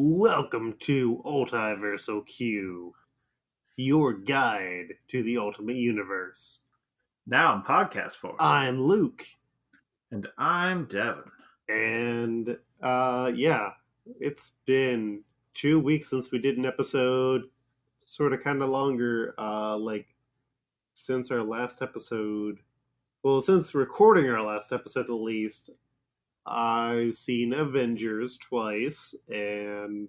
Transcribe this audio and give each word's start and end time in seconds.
Welcome 0.00 0.76
to 0.82 1.20
Ultiversal 1.24 2.24
Q, 2.24 2.94
your 3.74 4.12
guide 4.12 4.94
to 5.08 5.24
the 5.24 5.38
Ultimate 5.38 5.74
Universe. 5.74 6.60
Now 7.26 7.56
in 7.56 7.62
podcast 7.62 8.12
form. 8.12 8.36
I'm 8.38 8.80
Luke, 8.80 9.26
and 10.12 10.28
I'm 10.38 10.84
Devin. 10.84 11.24
and 11.68 12.56
uh, 12.80 13.32
yeah, 13.34 13.70
it's 14.20 14.52
been 14.66 15.24
two 15.52 15.80
weeks 15.80 16.08
since 16.10 16.30
we 16.30 16.38
did 16.38 16.58
an 16.58 16.64
episode, 16.64 17.46
sort 18.04 18.32
of 18.32 18.40
kind 18.40 18.62
of 18.62 18.68
longer, 18.68 19.34
uh, 19.36 19.76
like 19.76 20.06
since 20.94 21.32
our 21.32 21.42
last 21.42 21.82
episode. 21.82 22.60
Well, 23.24 23.40
since 23.40 23.74
recording 23.74 24.30
our 24.30 24.44
last 24.44 24.70
episode, 24.70 25.06
at 25.06 25.10
least, 25.10 25.70
I've 26.48 27.14
seen 27.14 27.52
Avengers 27.52 28.36
twice, 28.38 29.14
and 29.28 30.08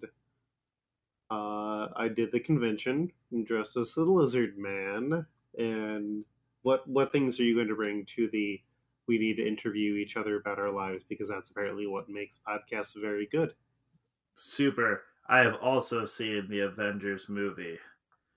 uh, 1.31 1.87
I 1.95 2.07
did 2.13 2.31
the 2.31 2.39
convention 2.39 3.11
dressed 3.43 3.77
as 3.77 3.93
the 3.93 4.03
Lizard 4.03 4.57
Man. 4.57 5.25
And 5.57 6.25
what 6.63 6.87
what 6.87 7.11
things 7.11 7.39
are 7.39 7.43
you 7.43 7.55
going 7.55 7.67
to 7.67 7.75
bring 7.75 8.05
to 8.15 8.29
the? 8.31 8.61
We 9.07 9.17
need 9.17 9.37
to 9.37 9.47
interview 9.47 9.95
each 9.95 10.17
other 10.17 10.37
about 10.39 10.59
our 10.59 10.71
lives 10.71 11.03
because 11.03 11.27
that's 11.27 11.49
apparently 11.49 11.87
what 11.87 12.09
makes 12.09 12.39
podcasts 12.47 12.99
very 12.99 13.25
good. 13.25 13.55
Super. 14.35 15.03
I 15.27 15.39
have 15.39 15.55
also 15.55 16.05
seen 16.05 16.47
the 16.47 16.61
Avengers 16.61 17.27
movie. 17.27 17.77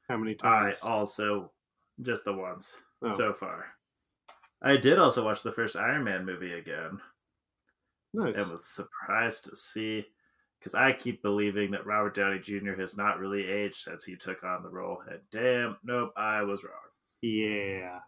How 0.09 0.17
many 0.17 0.35
times? 0.35 0.83
I 0.83 0.91
also 0.91 1.53
just 2.01 2.25
the 2.25 2.33
once 2.33 2.81
Oh. 3.03 3.17
so 3.17 3.35
far. 3.35 3.67
I 4.63 4.77
did 4.77 4.99
also 4.99 5.25
watch 5.25 5.43
the 5.43 5.53
first 5.53 5.77
Iron 5.77 6.05
Man 6.05 6.25
movie 6.25 6.53
again 6.55 7.01
nice. 8.13 8.37
and 8.37 8.51
was 8.51 8.67
surprised 8.67 9.45
to 9.45 9.57
see 9.57 10.07
because 10.59 10.75
I 10.75 10.93
keep 10.93 11.23
believing 11.23 11.73
that 11.73 11.87
Robert 11.87 12.15
Downey 12.15 12.39
Jr. 12.39 12.75
has 12.79 12.97
not 12.97 13.19
really 13.19 13.45
aged 13.45 13.77
since 13.77 14.05
he 14.05 14.15
took 14.15 14.45
on 14.45 14.63
the 14.63 14.69
role. 14.69 15.03
And 15.11 15.21
damn, 15.33 15.77
nope, 15.83 16.13
I 16.17 16.43
was 16.43 16.63
wrong. 16.63 16.73
Yeah. 17.21 17.99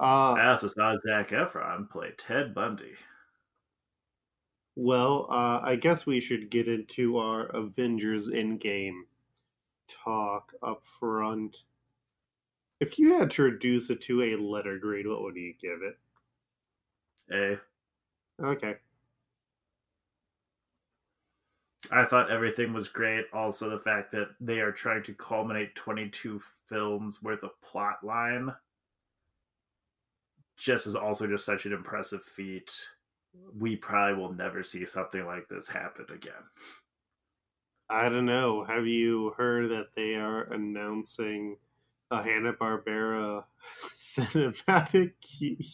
Uh, 0.00 0.32
I 0.32 0.48
also 0.48 0.68
saw 0.68 0.94
Zac 0.94 1.28
Efron 1.28 1.88
play 1.90 2.12
Ted 2.16 2.54
Bundy. 2.54 2.94
well, 4.76 5.26
uh, 5.30 5.60
I 5.62 5.76
guess 5.76 6.06
we 6.06 6.20
should 6.20 6.50
get 6.50 6.68
into 6.68 7.18
our 7.18 7.46
Avengers 7.46 8.28
Endgame 8.30 9.02
talk 9.88 10.52
up 10.62 10.86
front. 10.86 11.64
If 12.80 12.98
you 12.98 13.18
had 13.18 13.30
to 13.32 13.42
reduce 13.42 13.90
it 13.90 14.00
to 14.02 14.22
a 14.22 14.36
letter 14.36 14.78
grade, 14.78 15.06
what 15.06 15.22
would 15.22 15.36
you 15.36 15.54
give 15.60 15.80
it? 15.82 15.98
Eh? 17.34 17.56
Okay. 18.42 18.76
I 21.90 22.04
thought 22.04 22.30
everything 22.30 22.72
was 22.72 22.88
great. 22.88 23.26
Also, 23.32 23.70
the 23.70 23.78
fact 23.78 24.10
that 24.12 24.30
they 24.40 24.58
are 24.58 24.72
trying 24.72 25.02
to 25.04 25.14
culminate 25.14 25.74
22 25.74 26.40
films 26.66 27.22
worth 27.22 27.44
of 27.44 27.60
plot 27.60 28.02
line 28.02 28.52
just 30.56 30.86
is 30.86 30.94
also 30.94 31.26
just 31.26 31.44
such 31.44 31.66
an 31.66 31.72
impressive 31.72 32.24
feat. 32.24 32.72
We 33.58 33.76
probably 33.76 34.20
will 34.20 34.32
never 34.32 34.62
see 34.62 34.86
something 34.86 35.24
like 35.26 35.48
this 35.48 35.68
happen 35.68 36.06
again. 36.12 36.32
I 37.88 38.08
don't 38.08 38.26
know. 38.26 38.64
Have 38.64 38.86
you 38.86 39.34
heard 39.36 39.70
that 39.70 39.94
they 39.94 40.14
are 40.14 40.44
announcing 40.52 41.56
a 42.10 42.22
Hanna 42.22 42.52
Barbera 42.52 43.44
cinematic? 43.94 45.12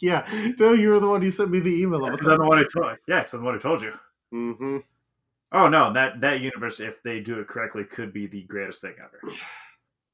Yeah. 0.01 0.27
No, 0.59 0.73
you 0.73 0.91
were 0.91 1.01
the 1.01 1.09
one 1.09 1.23
who 1.23 1.31
sent 1.31 1.51
me 1.51 1.61
the 1.61 1.83
email. 1.83 2.11
Because 2.11 2.27
I'm 2.27 2.39
the 2.39 2.45
one 2.45 2.59
who 2.59 2.67
told. 2.69 2.97
Yeah, 3.07 3.21
because 3.21 3.35
I'm 3.35 3.41
the 3.41 3.47
one 3.47 3.55
who 3.55 3.61
told 3.61 3.83
you. 3.83 3.93
Mm-hmm. 4.33 4.79
Oh 5.55 5.69
no, 5.69 5.93
that 5.93 6.21
that 6.23 6.41
universe, 6.41 6.81
if 6.81 7.03
they 7.03 7.21
do 7.21 7.39
it 7.41 7.49
correctly, 7.49 7.85
could 7.85 8.13
be 8.13 8.27
the 8.27 8.43
greatest 8.45 8.81
thing 8.81 8.95
ever. 8.99 9.21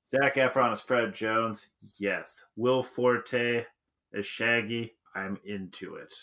Zac 0.09 0.35
Efron 0.35 0.73
is 0.73 0.81
Fred 0.81 1.15
Jones, 1.15 1.69
yes. 1.99 2.47
Will 2.57 2.83
Forte 2.83 3.65
is 4.13 4.27
Shaggy, 4.27 4.95
I'm 5.15 5.39
into 5.45 5.97
it. 5.97 6.15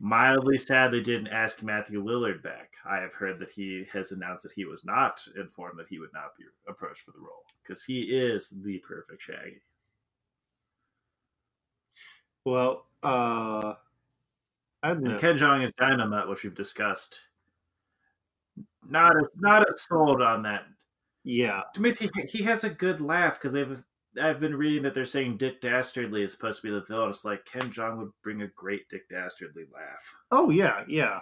Mildly 0.00 0.58
sad 0.58 0.90
they 0.90 1.00
didn't 1.00 1.28
ask 1.28 1.62
Matthew 1.62 2.02
Lillard 2.02 2.42
back. 2.42 2.72
I 2.84 2.96
have 2.98 3.14
heard 3.14 3.38
that 3.38 3.50
he 3.50 3.86
has 3.92 4.12
announced 4.12 4.42
that 4.42 4.52
he 4.52 4.64
was 4.64 4.84
not 4.84 5.26
informed 5.36 5.78
that 5.78 5.88
he 5.88 5.98
would 5.98 6.12
not 6.12 6.36
be 6.38 6.44
approached 6.68 7.02
for 7.02 7.12
the 7.12 7.20
role 7.20 7.44
because 7.62 7.84
he 7.84 8.02
is 8.02 8.50
the 8.62 8.78
perfect 8.78 9.22
Shaggy. 9.22 9.62
Well, 12.44 12.86
uh, 13.02 13.74
I 14.82 14.88
don't 14.88 15.02
know. 15.02 15.12
And 15.12 15.20
Ken 15.20 15.36
Jeong 15.36 15.64
is 15.64 15.72
Dynomutt, 15.72 16.28
which 16.28 16.44
we've 16.44 16.54
discussed. 16.54 17.28
Not 18.86 19.18
as 19.18 19.28
not 19.36 19.66
as 19.66 19.82
sold 19.82 20.20
on 20.20 20.42
that 20.42 20.64
yeah. 21.24 21.62
To 21.74 21.80
me, 21.80 21.92
he, 21.92 22.10
he 22.28 22.42
has 22.44 22.64
a 22.64 22.70
good 22.70 23.00
laugh 23.00 23.38
because 23.38 23.52
they've. 23.52 23.82
I've 24.20 24.40
been 24.40 24.54
reading 24.54 24.82
that 24.84 24.94
they're 24.94 25.04
saying 25.04 25.36
Dick 25.38 25.60
Dastardly 25.60 26.22
is 26.22 26.32
supposed 26.32 26.62
to 26.62 26.68
be 26.68 26.72
the 26.72 26.84
villain. 26.84 27.10
It's 27.10 27.24
like 27.24 27.44
Ken 27.44 27.62
Jeong 27.62 27.98
would 27.98 28.12
bring 28.22 28.42
a 28.42 28.48
great 28.48 28.88
Dick 28.88 29.08
Dastardly 29.08 29.64
laugh. 29.72 30.14
Oh 30.30 30.50
yeah, 30.50 30.84
yeah. 30.88 31.20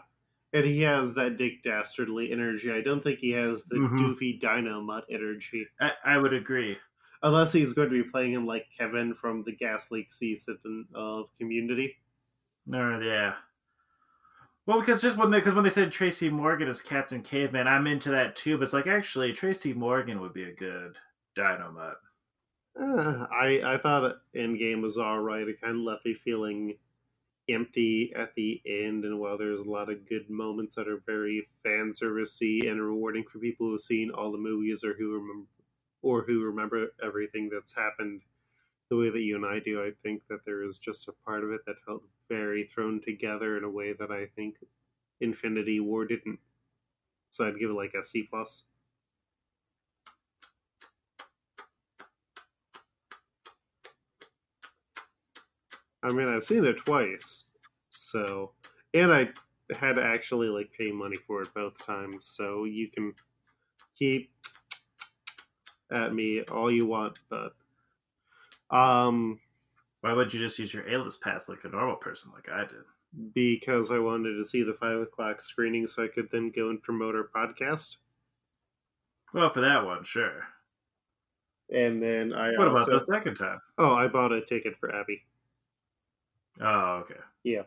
And 0.53 0.67
he 0.67 0.83
has 0.83 1.15
that 1.15 1.39
Dick 1.39 1.63
Dastardly 1.63 2.31
energy. 2.31 2.71
I 2.71 2.83
don't 2.83 3.03
think 3.03 3.19
he 3.21 3.31
has 3.31 3.65
the 3.65 3.77
Mhm. 3.77 3.99
doofy 3.99 4.39
Dynomutt 4.41 5.05
energy. 5.11 5.67
I, 5.81 5.93
I 6.05 6.19
would 6.19 6.35
agree. 6.35 6.77
Unless 7.23 7.53
he's 7.53 7.73
going 7.73 7.89
to 7.89 8.03
be 8.03 8.09
playing 8.11 8.33
him 8.33 8.47
like 8.47 8.67
Kevin 8.77 9.15
from 9.15 9.45
the 9.45 9.53
Gas 9.53 9.91
Leak 9.91 10.11
season 10.13 10.87
of 10.93 11.35
Community. 11.39 11.97
No, 12.67 13.01
yeah. 13.01 13.37
Well, 14.67 14.81
because 14.81 15.01
just 15.03 15.17
when 15.17 15.31
they 15.31 15.39
because 15.39 15.55
when 15.55 15.65
they 15.65 15.71
said 15.71 15.91
Tracy 15.91 16.29
Morgan 16.29 16.69
is 16.69 16.81
Captain 16.81 17.23
Caveman, 17.23 17.67
I'm 17.67 17.87
into 17.87 18.11
that 18.11 18.37
too. 18.37 18.57
But 18.59 18.65
it's 18.65 18.73
like 18.73 18.87
actually 18.87 19.33
Tracy 19.33 19.73
Morgan 19.73 20.21
would 20.21 20.33
be 20.33 20.45
a 20.45 20.55
good 20.55 20.97
Dynomutt. 21.37 21.95
Uh, 22.79 23.27
I 23.31 23.61
I 23.65 23.79
thought 23.79 24.23
Endgame 24.35 24.83
was 24.83 24.99
all 24.99 25.21
right. 25.21 25.47
It 25.49 25.61
kind 25.61 25.77
of 25.77 25.83
left 25.83 26.05
me 26.07 26.15
feeling 26.15 26.79
empty 27.49 28.13
at 28.17 28.35
the 28.35 28.63
end. 28.67 29.05
And 29.05 29.19
while 29.21 29.39
there's 29.39 29.61
a 29.61 29.71
lot 29.71 29.91
of 29.91 30.09
good 30.09 30.31
moments 30.31 30.77
that 30.77 30.89
are 30.89 31.03
very 31.07 31.49
fan 31.65 31.93
servicey 31.93 32.71
and 32.71 32.83
rewarding 32.83 33.25
for 33.25 33.39
people 33.39 33.69
who've 33.69 33.81
seen 33.81 34.11
all 34.11 34.33
the 34.33 34.39
movies 34.39 34.85
or 34.85 34.95
who 34.95 35.13
remember 35.15 35.49
or 36.03 36.23
who 36.23 36.43
remember 36.45 36.89
everything 37.03 37.51
that's 37.51 37.75
happened 37.75 38.23
the 38.91 38.97
way 38.97 39.11
that 39.11 39.21
you 39.23 39.37
and 39.37 39.47
I 39.47 39.59
do, 39.61 39.83
I 39.83 39.93
think 40.03 40.23
that 40.29 40.45
there 40.45 40.63
is 40.65 40.79
just 40.79 41.09
a 41.09 41.13
part 41.27 41.45
of 41.45 41.53
it 41.53 41.63
that 41.67 41.81
felt 41.87 42.03
very 42.29 42.65
thrown 42.67 43.01
together 43.01 43.57
in 43.57 43.65
a 43.65 43.71
way 43.71 43.95
that 43.95 44.11
I 44.11 44.27
think 44.37 44.57
Infinity 45.21 45.81
War 45.81 46.05
didn't. 46.07 46.41
So 47.31 47.47
I'd 47.47 47.59
give 47.59 47.71
it 47.71 47.75
like 47.75 47.95
a 47.95 48.05
C 48.05 48.25
plus. 48.31 48.65
I 56.03 56.13
mean, 56.13 56.29
I've 56.29 56.43
seen 56.45 56.65
it 56.65 56.79
twice, 56.85 57.47
so 57.89 58.53
and 58.95 59.13
I 59.13 59.29
had 59.79 59.95
to 59.97 60.05
actually 60.05 60.49
like 60.49 60.73
pay 60.73 60.91
money 60.93 61.17
for 61.27 61.41
it 61.41 61.49
both 61.55 61.79
times. 61.85 62.25
So 62.27 62.65
you 62.65 62.89
can 62.89 63.15
keep 63.97 64.31
at 65.91 66.15
me 66.15 66.43
all 66.53 66.71
you 66.71 66.87
want, 66.87 67.21
but 67.29 67.55
um, 68.71 69.41
Why 70.03 70.13
would 70.13 70.33
you 70.35 70.41
just 70.41 70.59
use 70.59 70.75
your 70.75 70.89
A-list 70.89 71.21
pass 71.23 71.49
like 71.49 71.65
a 71.65 71.69
normal 71.69 71.97
person, 71.97 72.33
like 72.33 72.49
I 72.49 72.65
did? 72.67 72.85
because 73.35 73.91
I 73.91 73.99
wanted 73.99 74.35
to 74.37 74.45
see 74.45 74.63
the 74.63 74.75
five 74.75 74.99
o'clock 74.99 75.41
screening, 75.41 75.87
so 75.87 76.05
I 76.05 76.09
could 76.09 76.31
then 76.31 76.51
go 76.51 76.71
and 76.71 76.83
promote 76.83 77.15
our 77.15 77.25
podcast. 77.25 77.99
Well, 79.35 79.51
for 79.51 79.61
that 79.61 79.85
one, 79.85 80.05
sure. 80.05 80.49
And 81.71 82.01
then 82.03 82.33
I 82.33 82.53
What 82.55 82.69
also 82.69 82.85
about 82.91 82.91
the 82.91 83.01
second 83.01 83.35
time? 83.35 83.61
oh, 83.79 83.95
I 83.95 84.07
bought 84.09 84.33
a 84.33 84.41
ticket 84.45 84.77
for 84.79 84.95
Abby, 84.95 85.25
Oh, 86.61 87.03
okay. 87.05 87.21
Yeah. 87.45 87.63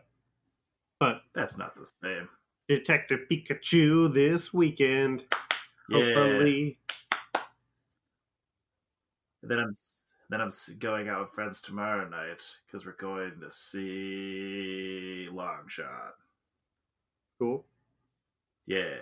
But 0.98 1.22
That's 1.34 1.58
not 1.58 1.74
the 1.74 1.90
same. 2.02 2.28
Detective 2.68 3.20
Pikachu 3.30 4.12
this 4.12 4.52
weekend. 4.54 5.24
Yeah. 5.88 6.14
Hopefully, 6.14 6.78
Then 9.42 9.58
I'm 9.58 9.76
then 10.28 10.40
I'm 10.40 10.50
going 10.80 11.08
out 11.08 11.20
with 11.20 11.30
friends 11.30 11.60
tomorrow 11.60 12.08
night 12.08 12.42
because 12.66 12.84
we're 12.84 12.92
going 12.92 13.38
to 13.40 13.50
see 13.50 15.28
Long 15.30 15.68
Shot. 15.68 16.14
cool. 17.38 17.64
Yeah, 18.66 18.96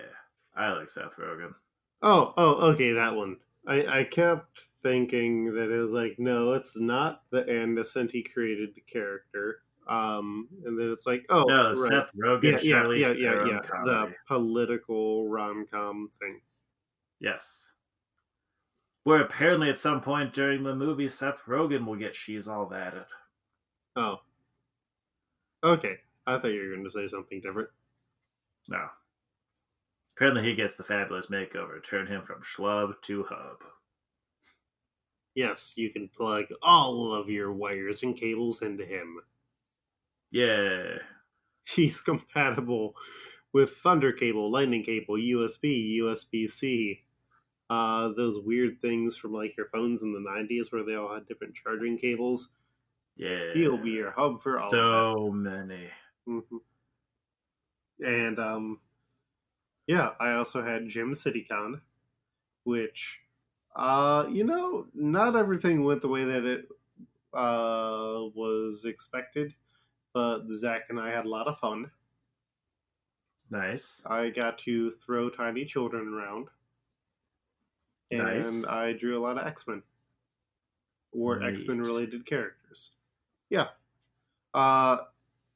I 0.55 0.71
like 0.73 0.89
Seth 0.89 1.15
Rogen. 1.17 1.55
Oh, 2.03 2.33
oh, 2.37 2.71
okay, 2.73 2.91
that 2.93 3.15
one. 3.15 3.37
I, 3.65 4.01
I 4.01 4.03
kept 4.03 4.59
thinking 4.83 5.55
that 5.55 5.71
it 5.71 5.77
was 5.79 5.91
like, 5.91 6.19
no, 6.19 6.53
it's 6.53 6.77
not 6.77 7.23
the 7.31 7.49
Anderson 7.49 8.07
he 8.11 8.21
created 8.21 8.75
the 8.75 8.81
character. 8.81 9.61
Um, 9.87 10.47
and 10.65 10.79
then 10.79 10.89
it's 10.89 11.05
like, 11.05 11.25
oh, 11.29 11.43
no, 11.43 11.73
right. 11.73 11.91
Seth 11.91 12.11
Rogen, 12.15 12.43
yeah, 12.43 12.59
yeah, 12.61 12.83
Charlize 12.83 13.01
yeah, 13.01 13.11
yeah, 13.11 13.45
yeah, 13.47 13.61
the 13.83 14.13
political 14.27 15.27
rom 15.27 15.65
com 15.69 16.09
thing. 16.19 16.41
Yes. 17.19 17.73
Where 19.03 19.21
apparently 19.21 19.69
at 19.69 19.77
some 19.77 20.01
point 20.01 20.33
during 20.33 20.63
the 20.63 20.75
movie, 20.75 21.07
Seth 21.07 21.41
Rogen 21.45 21.85
will 21.85 21.95
get 21.95 22.15
She's 22.15 22.47
All 22.47 22.65
That. 22.65 22.95
It. 22.95 23.07
Oh, 23.95 24.21
okay. 25.63 25.97
I 26.25 26.39
thought 26.39 26.47
you 26.47 26.61
were 26.61 26.75
going 26.75 26.83
to 26.83 26.89
say 26.89 27.05
something 27.05 27.39
different. 27.39 27.69
No. 28.67 28.87
Apparently, 30.17 30.43
he 30.43 30.55
gets 30.55 30.73
the 30.73 30.83
fabulous 30.83 31.27
makeover, 31.27 31.83
turn 31.83 32.07
him 32.07 32.23
from 32.23 32.41
schlub 32.41 32.99
to 33.03 33.23
hub. 33.23 33.63
Yes, 35.35 35.73
you 35.75 35.91
can 35.91 36.07
plug 36.07 36.45
all 36.63 37.13
of 37.13 37.29
your 37.29 37.51
wires 37.51 38.01
and 38.01 38.17
cables 38.17 38.61
into 38.61 38.85
him. 38.85 39.19
Yeah. 40.35 40.97
He's 41.65 42.01
compatible 42.01 42.95
with 43.53 43.71
Thunder 43.71 44.11
cable, 44.11 44.51
Lightning 44.51 44.83
cable, 44.83 45.15
USB, 45.15 45.97
USB 45.99 46.49
C. 46.49 47.05
Uh, 47.69 48.09
those 48.09 48.39
weird 48.39 48.81
things 48.81 49.17
from 49.17 49.33
like 49.33 49.57
your 49.57 49.67
phones 49.69 50.03
in 50.03 50.13
the 50.13 50.19
90s 50.19 50.73
where 50.73 50.83
they 50.83 50.95
all 50.95 51.13
had 51.13 51.27
different 51.27 51.55
charging 51.55 51.97
cables. 51.97 52.51
Yeah. 53.15 53.53
He'll 53.53 53.77
be 53.77 53.91
your 53.91 54.11
hub 54.11 54.41
for 54.41 54.59
all 54.59 54.69
so 54.69 55.31
many. 55.31 55.89
hmm 56.25 56.57
And 58.03 58.37
um, 58.39 58.81
yeah, 59.87 60.11
I 60.19 60.31
also 60.33 60.63
had 60.63 60.87
Gym 60.87 61.13
CityCon, 61.13 61.81
which, 62.63 63.21
uh, 63.75 64.27
you 64.29 64.43
know, 64.43 64.87
not 64.93 65.35
everything 65.35 65.83
went 65.83 66.01
the 66.01 66.09
way 66.09 66.25
that 66.25 66.45
it 66.45 66.67
uh, 67.33 68.21
was 68.35 68.85
expected, 68.85 69.55
but 70.15 70.49
Zach 70.49 70.83
and 70.87 70.97
I 70.97 71.09
had 71.09 71.25
a 71.25 71.29
lot 71.29 71.47
of 71.47 71.59
fun. 71.59 71.91
Nice. 73.51 74.01
I 74.05 74.29
got 74.29 74.57
to 74.59 74.89
throw 74.89 75.29
tiny 75.29 75.65
children 75.65 76.07
around, 76.07 76.47
and 78.09 78.23
Nice. 78.23 78.65
I 78.65 78.93
drew 78.93 79.17
a 79.17 79.19
lot 79.19 79.37
of 79.37 79.45
X 79.45 79.67
Men 79.67 79.83
or. 81.11 81.43
X 81.43 81.67
Men 81.67 81.81
related 81.81 82.25
characters. 82.25 82.95
Yeah. 83.49 83.67
Uh, 84.53 84.99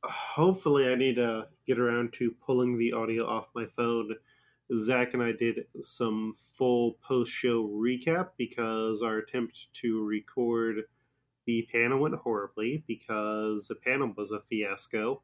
hopefully, 0.03 0.91
I 0.91 0.95
need 0.95 1.15
to 1.15 1.47
get 1.65 1.79
around 1.79 2.11
to 2.13 2.35
pulling 2.45 2.77
the 2.77 2.91
audio 2.91 3.25
off 3.25 3.47
my 3.55 3.65
phone. 3.65 4.15
Zach 4.75 5.13
and 5.13 5.23
I 5.23 5.31
did 5.31 5.65
some 5.79 6.33
full 6.57 6.99
post 7.01 7.31
show 7.31 7.65
recap 7.65 8.31
because 8.37 9.01
our 9.01 9.19
attempt 9.19 9.73
to 9.75 10.03
record 10.03 10.83
the 11.49 11.67
panel 11.71 11.97
went 11.97 12.13
horribly 12.13 12.83
because 12.85 13.67
the 13.67 13.73
panel 13.73 14.13
was 14.15 14.29
a 14.29 14.39
fiasco. 14.39 15.19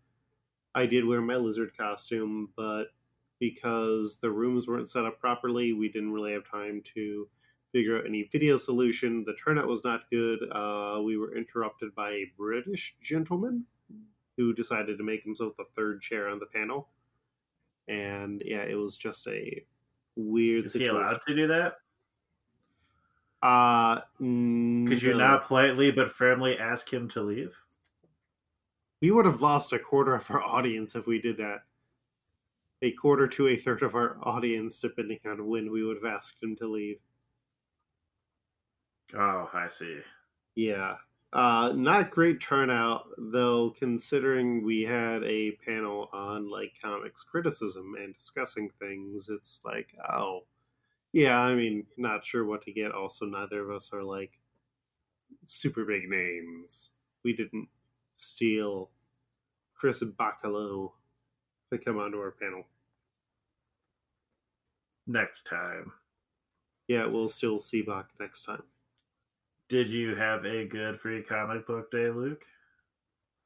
I 0.74 0.88
did 0.88 1.06
wear 1.06 1.22
my 1.22 1.36
lizard 1.36 1.78
costume, 1.78 2.50
but 2.58 2.86
because 3.40 4.18
the 4.18 4.32
rooms 4.32 4.68
weren't 4.68 4.90
set 4.90 5.06
up 5.06 5.20
properly, 5.20 5.74
we 5.74 5.88
didn't 5.88 6.14
really 6.14 6.34
have 6.34 6.50
time 6.50 6.82
to 6.96 7.28
figure 7.72 8.00
out 8.00 8.08
any 8.08 8.28
video 8.32 8.58
solution. 8.58 9.24
The 9.24 9.36
turnout 9.36 9.68
was 9.68 9.84
not 9.84 10.10
good. 10.10 10.40
Uh, 10.52 11.00
we 11.04 11.16
were 11.16 11.36
interrupted 11.36 11.94
by 11.94 12.10
a 12.10 12.32
British 12.36 12.96
gentleman 13.04 13.64
who 14.36 14.52
decided 14.52 14.98
to 14.98 15.04
make 15.04 15.22
himself 15.22 15.54
the 15.60 15.66
third 15.76 16.02
chair 16.02 16.28
on 16.28 16.40
the 16.40 16.48
panel. 16.48 16.88
And 17.88 18.42
yeah, 18.44 18.64
it 18.64 18.80
was 18.80 18.98
just 18.98 19.28
a 19.28 19.64
weird 20.16 20.66
Is 20.66 20.74
he 20.74 20.88
allowed 20.88 21.22
to 21.28 21.36
do 21.36 21.46
that? 21.46 21.76
Uh, 23.46 24.02
Could 24.18 25.04
you 25.04 25.12
no. 25.12 25.20
not 25.20 25.46
politely 25.46 25.92
but 25.92 26.10
firmly 26.10 26.58
ask 26.58 26.92
him 26.92 27.08
to 27.10 27.22
leave? 27.22 27.56
We 29.02 29.12
would 29.12 29.28
have 29.28 29.40
lost 29.40 29.72
a 29.72 29.78
quarter 29.78 30.16
of 30.16 30.32
our 30.32 30.42
audience 30.42 30.96
if 30.96 31.06
we 31.06 31.22
did 31.22 31.38
that. 31.38 31.60
A 32.82 32.92
quarter 32.94 33.28
to 33.28 33.50
a 33.50 33.56
third 33.56 33.84
of 33.84 33.94
our 33.94 34.18
audience, 34.24 34.80
depending 34.80 35.20
on 35.28 35.46
when 35.46 35.72
we 35.72 35.84
would 35.84 35.98
have 35.98 36.12
asked 36.12 36.42
him 36.42 36.56
to 36.56 36.68
leave. 36.68 36.98
Oh, 39.16 39.48
I 39.54 39.68
see. 39.68 40.00
Yeah. 40.56 40.96
Uh, 41.32 41.72
not 41.76 42.10
great 42.10 42.42
turnout, 42.42 43.10
though, 43.20 43.70
considering 43.78 44.64
we 44.64 44.82
had 44.82 45.24
a 45.24 45.52
panel 45.64 46.10
on 46.12 46.50
like 46.50 46.74
comics 46.82 47.22
criticism 47.22 47.94
and 48.02 48.16
discussing 48.16 48.72
things. 48.80 49.30
It's 49.30 49.62
like, 49.64 49.96
oh, 50.10 50.46
yeah, 51.16 51.40
I 51.40 51.56
mean, 51.56 51.86
not 51.96 52.26
sure 52.26 52.44
what 52.44 52.64
to 52.64 52.74
get. 52.74 52.92
Also, 52.92 53.26
neither 53.26 53.62
of 53.62 53.74
us 53.74 53.94
are 53.94 54.04
like 54.04 54.38
super 55.46 55.86
big 55.86 56.10
names. 56.10 56.90
We 57.24 57.32
didn't 57.32 57.70
steal 58.18 58.90
Chris 59.74 60.04
Bachalo 60.04 60.92
to 61.72 61.78
come 61.78 61.98
onto 61.98 62.18
our 62.18 62.32
panel. 62.32 62.66
Next 65.08 65.46
time. 65.46 65.94
Yeah, 66.90 67.06
we'll 67.06 67.30
still 67.30 67.60
see 67.60 67.82
Bach 67.82 68.10
next 68.20 68.44
time. 68.44 68.64
Did 69.70 69.88
you 69.88 70.16
have 70.16 70.44
a 70.44 70.68
good 70.68 71.00
free 71.00 71.24
comic 71.24 71.66
book 71.66 71.92
day, 71.92 72.10
Luke? 72.10 72.44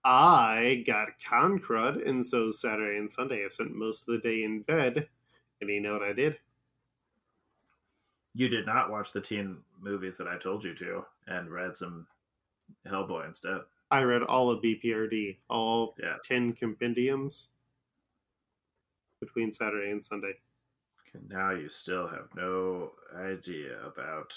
I 0.04 0.84
got 0.88 1.10
con 1.24 1.60
crud, 1.60 2.04
and 2.08 2.26
so 2.26 2.50
Saturday 2.50 2.98
and 2.98 3.08
Sunday 3.08 3.46
I 3.46 3.48
spent 3.50 3.76
most 3.76 4.10
of 4.10 4.16
the 4.16 4.28
day 4.28 4.42
in 4.44 4.64
bed. 4.64 5.08
And 5.62 5.70
you 5.70 5.82
know 5.82 5.94
what 5.94 6.02
I 6.02 6.14
did? 6.14 6.40
You 8.40 8.48
did 8.48 8.66
not 8.66 8.90
watch 8.90 9.12
the 9.12 9.20
teen 9.20 9.58
movies 9.82 10.16
that 10.16 10.30
I 10.30 10.38
told 10.38 10.64
you 10.64 10.74
to 10.76 11.06
and 11.28 11.50
read 11.50 11.76
some 11.76 12.08
Hellboy 12.88 13.26
instead. 13.28 13.60
I 13.92 14.04
read 14.04 14.24
all 14.24 14.50
of 14.50 14.62
BPRD, 14.64 15.40
all 15.50 15.94
Yeah. 16.02 16.16
10 16.24 16.54
compendiums 16.54 17.50
between 19.20 19.52
Saturday 19.52 19.92
and 19.92 20.02
Sunday. 20.02 20.40
Okay, 21.02 21.20
now 21.28 21.52
you 21.52 21.68
still 21.68 22.08
have 22.08 22.34
no 22.34 22.94
idea 23.14 23.84
about 23.86 24.34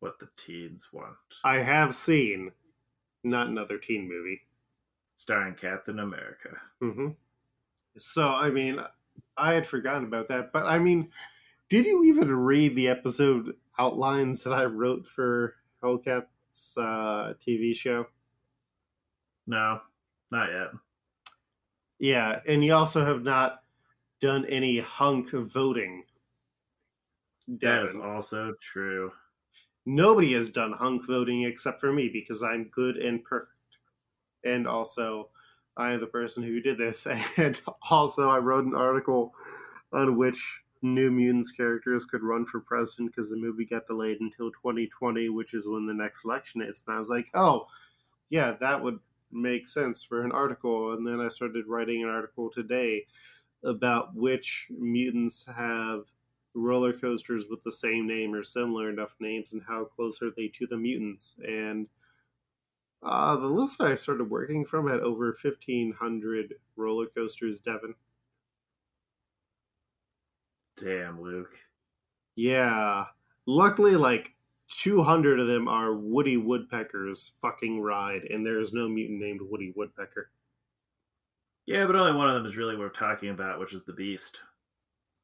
what 0.00 0.18
the 0.18 0.28
teens 0.36 0.92
want. 0.92 1.16
I 1.44 1.58
have 1.58 1.94
seen 1.94 2.50
not 3.22 3.46
another 3.46 3.78
teen 3.78 4.08
movie. 4.08 4.40
Starring 5.16 5.54
Captain 5.54 6.00
America. 6.00 6.60
hmm 6.80 7.10
So, 7.98 8.26
I 8.26 8.50
mean, 8.50 8.80
I 9.36 9.52
had 9.54 9.64
forgotten 9.64 10.02
about 10.04 10.26
that. 10.26 10.50
But, 10.52 10.66
I 10.66 10.80
mean, 10.80 11.12
did 11.70 11.86
you 11.86 12.04
even 12.04 12.34
read 12.34 12.74
the 12.74 12.88
episode 12.88 13.54
outlines 13.78 14.42
that 14.42 14.52
I 14.52 14.64
wrote 14.64 15.06
for 15.06 15.54
Hellcat's 15.82 16.76
uh, 16.76 17.34
TV 17.40 17.74
show? 17.74 18.06
No, 19.46 19.80
not 20.32 20.50
yet. 20.50 20.68
Yeah, 22.00 22.40
and 22.46 22.64
you 22.64 22.74
also 22.74 23.04
have 23.04 23.22
not 23.22 23.62
done 24.20 24.44
any 24.46 24.80
hunk 24.80 25.30
voting. 25.30 26.04
That 27.46 27.84
is 27.84 27.94
also 27.94 28.54
true. 28.60 29.12
Nobody 29.86 30.32
has 30.32 30.50
done 30.50 30.72
hunk 30.72 31.06
voting 31.06 31.44
except 31.44 31.80
for 31.80 31.92
me 31.92 32.08
because 32.12 32.42
I'm 32.42 32.64
good 32.64 32.96
and 32.96 33.22
perfect. 33.22 33.52
And 34.44 34.66
also, 34.66 35.30
I 35.76 35.92
am 35.92 36.00
the 36.00 36.06
person 36.06 36.42
who 36.42 36.60
did 36.60 36.78
this. 36.78 37.06
And 37.36 37.60
also, 37.90 38.28
I 38.28 38.38
wrote 38.38 38.64
an 38.64 38.74
article 38.74 39.34
on 39.92 40.16
which 40.16 40.59
New 40.82 41.10
Mutants 41.10 41.52
characters 41.52 42.04
could 42.04 42.22
run 42.22 42.46
for 42.46 42.60
president 42.60 43.10
because 43.10 43.30
the 43.30 43.36
movie 43.36 43.66
got 43.66 43.86
delayed 43.86 44.20
until 44.20 44.50
2020, 44.50 45.28
which 45.28 45.54
is 45.54 45.66
when 45.66 45.86
the 45.86 45.94
next 45.94 46.24
election 46.24 46.62
is. 46.62 46.82
And 46.86 46.96
I 46.96 46.98
was 46.98 47.10
like, 47.10 47.28
oh, 47.34 47.66
yeah, 48.30 48.52
that 48.60 48.82
would 48.82 48.98
make 49.30 49.66
sense 49.66 50.02
for 50.02 50.24
an 50.24 50.32
article. 50.32 50.92
And 50.92 51.06
then 51.06 51.20
I 51.20 51.28
started 51.28 51.66
writing 51.66 52.02
an 52.02 52.08
article 52.08 52.50
today 52.50 53.06
about 53.62 54.14
which 54.14 54.68
mutants 54.70 55.46
have 55.46 56.04
roller 56.54 56.92
coasters 56.92 57.46
with 57.48 57.62
the 57.62 57.72
same 57.72 58.06
name 58.06 58.34
or 58.34 58.42
similar 58.42 58.90
enough 58.90 59.14
names 59.20 59.52
and 59.52 59.62
how 59.68 59.84
close 59.84 60.20
are 60.22 60.32
they 60.36 60.48
to 60.48 60.66
the 60.66 60.76
mutants 60.76 61.38
and 61.46 61.86
uh, 63.02 63.36
the 63.36 63.46
list 63.46 63.80
i 63.80 63.94
started 63.94 64.28
working 64.28 64.64
from 64.64 64.88
had 64.88 65.00
over 65.00 65.26
1500 65.26 66.54
roller 66.76 67.06
coasters 67.06 67.60
devin 67.60 67.94
Damn, 70.82 71.20
Luke. 71.20 71.54
yeah 72.36 73.04
luckily 73.46 73.96
like 73.96 74.32
200 74.68 75.40
of 75.40 75.46
them 75.48 75.66
are 75.68 75.94
woody 75.94 76.36
woodpecker's 76.36 77.32
fucking 77.42 77.80
ride 77.80 78.22
and 78.24 78.46
there 78.46 78.60
is 78.60 78.72
no 78.72 78.88
mutant 78.88 79.20
named 79.20 79.40
woody 79.42 79.72
woodpecker 79.76 80.30
Yeah, 81.66 81.86
but 81.86 81.96
only 81.96 82.16
one 82.16 82.28
of 82.28 82.34
them 82.34 82.46
is 82.46 82.56
really 82.56 82.76
worth 82.76 82.92
talking 82.94 83.28
about, 83.30 83.58
which 83.60 83.74
is 83.74 83.82
the 83.84 83.92
Beast. 83.92 84.40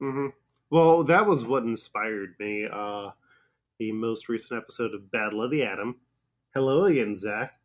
hmm 0.00 0.28
Well, 0.70 1.04
that 1.04 1.26
was 1.26 1.44
what 1.44 1.62
inspired 1.64 2.34
me. 2.40 2.66
Uh, 2.70 3.10
the 3.78 3.92
most 3.92 4.28
recent 4.28 4.58
episode 4.60 4.94
of 4.94 5.10
Battle 5.10 5.42
of 5.42 5.50
the 5.50 5.62
Atom. 5.62 5.96
Hello 6.54 6.84
again, 6.84 7.14
Zach. 7.16 7.58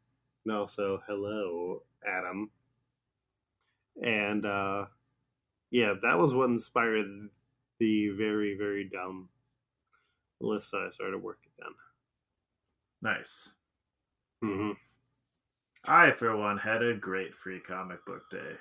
And 0.45 0.53
also, 0.55 1.01
hello, 1.07 1.83
Adam. 2.07 2.50
And 4.01 4.45
uh, 4.45 4.86
yeah, 5.71 5.93
that 6.01 6.17
was 6.17 6.33
what 6.33 6.50
inspired 6.50 7.29
the 7.82 8.10
very, 8.10 8.56
very 8.56 8.84
dumb 8.84 9.28
list 10.40 10.72
that 10.72 10.84
I 10.84 10.90
started 10.90 11.18
working 11.18 11.52
on. 11.66 11.74
Nice. 13.02 13.56
hmm 14.42 14.74
I, 15.84 16.12
for 16.12 16.38
one, 16.38 16.60
had 16.60 16.84
a 16.84 16.94
great 16.94 17.34
free 17.34 17.60
comic 17.60 18.06
book 18.06 18.30
day. 18.30 18.58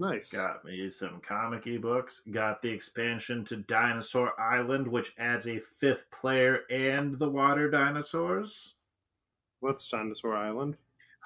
Nice. 0.00 0.32
Got 0.32 0.64
me 0.64 0.90
some 0.90 1.20
comic 1.20 1.68
books. 1.80 2.22
Got 2.28 2.62
the 2.62 2.70
expansion 2.70 3.44
to 3.44 3.58
Dinosaur 3.58 4.32
Island, 4.40 4.88
which 4.88 5.14
adds 5.16 5.46
a 5.46 5.60
fifth 5.60 6.10
player 6.10 6.62
and 6.68 7.16
the 7.16 7.30
water 7.30 7.70
dinosaurs. 7.70 8.74
What's 9.60 9.86
Dinosaur 9.86 10.34
Island? 10.34 10.78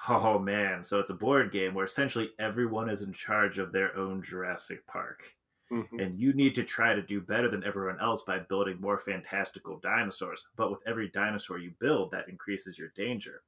Oh 0.07 0.37
man, 0.37 0.83
so 0.83 0.99
it's 0.99 1.09
a 1.09 1.15
board 1.15 1.51
game 1.51 1.73
where 1.73 1.85
essentially 1.85 2.31
everyone 2.37 2.89
is 2.89 3.01
in 3.01 3.11
charge 3.11 3.57
of 3.57 3.71
their 3.71 3.97
own 3.97 4.21
Jurassic 4.21 4.85
Park. 4.85 5.35
Mhm. 5.71 5.99
and 5.99 6.19
you 6.19 6.33
need 6.33 6.55
to 6.55 6.63
try 6.63 6.93
to 6.93 7.01
do 7.01 7.21
better 7.21 7.49
than 7.49 7.63
everyone 7.63 7.99
else 7.99 8.23
by 8.23 8.39
building 8.39 8.79
more 8.79 8.97
fantastical 8.99 9.79
dinosaurs. 9.79 10.47
But 10.55 10.71
with 10.71 10.79
every 10.87 11.09
dinosaur 11.09 11.57
you 11.57 11.71
build, 11.79 12.11
that 12.11 12.29
increases 12.29 12.79
your 12.79 12.89
danger. 12.89 13.43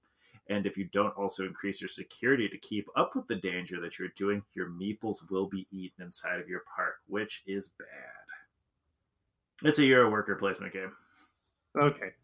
And 0.48 0.66
if 0.66 0.78
you 0.78 0.86
don't 0.86 1.16
also 1.18 1.46
increase 1.46 1.80
your 1.82 1.88
security 1.88 2.50
to 2.50 2.58
keep 2.58 2.88
up 2.96 3.16
with 3.16 3.28
the 3.28 3.36
danger 3.36 3.80
that 3.82 3.98
you're 4.00 4.10
doing, 4.10 4.44
your 4.54 4.70
meeples 4.70 5.30
will 5.30 5.48
be 5.48 5.68
eaten 5.72 6.04
inside 6.04 6.40
of 6.40 6.50
your 6.50 6.62
park, 6.76 7.02
which 7.08 7.44
is 7.46 7.70
bad. 7.70 7.88
It's 9.64 9.80
a 9.80 9.86
Euro 9.86 10.10
worker 10.10 10.36
placement 10.36 10.74
game 10.74 10.96
Okay. 11.76 12.16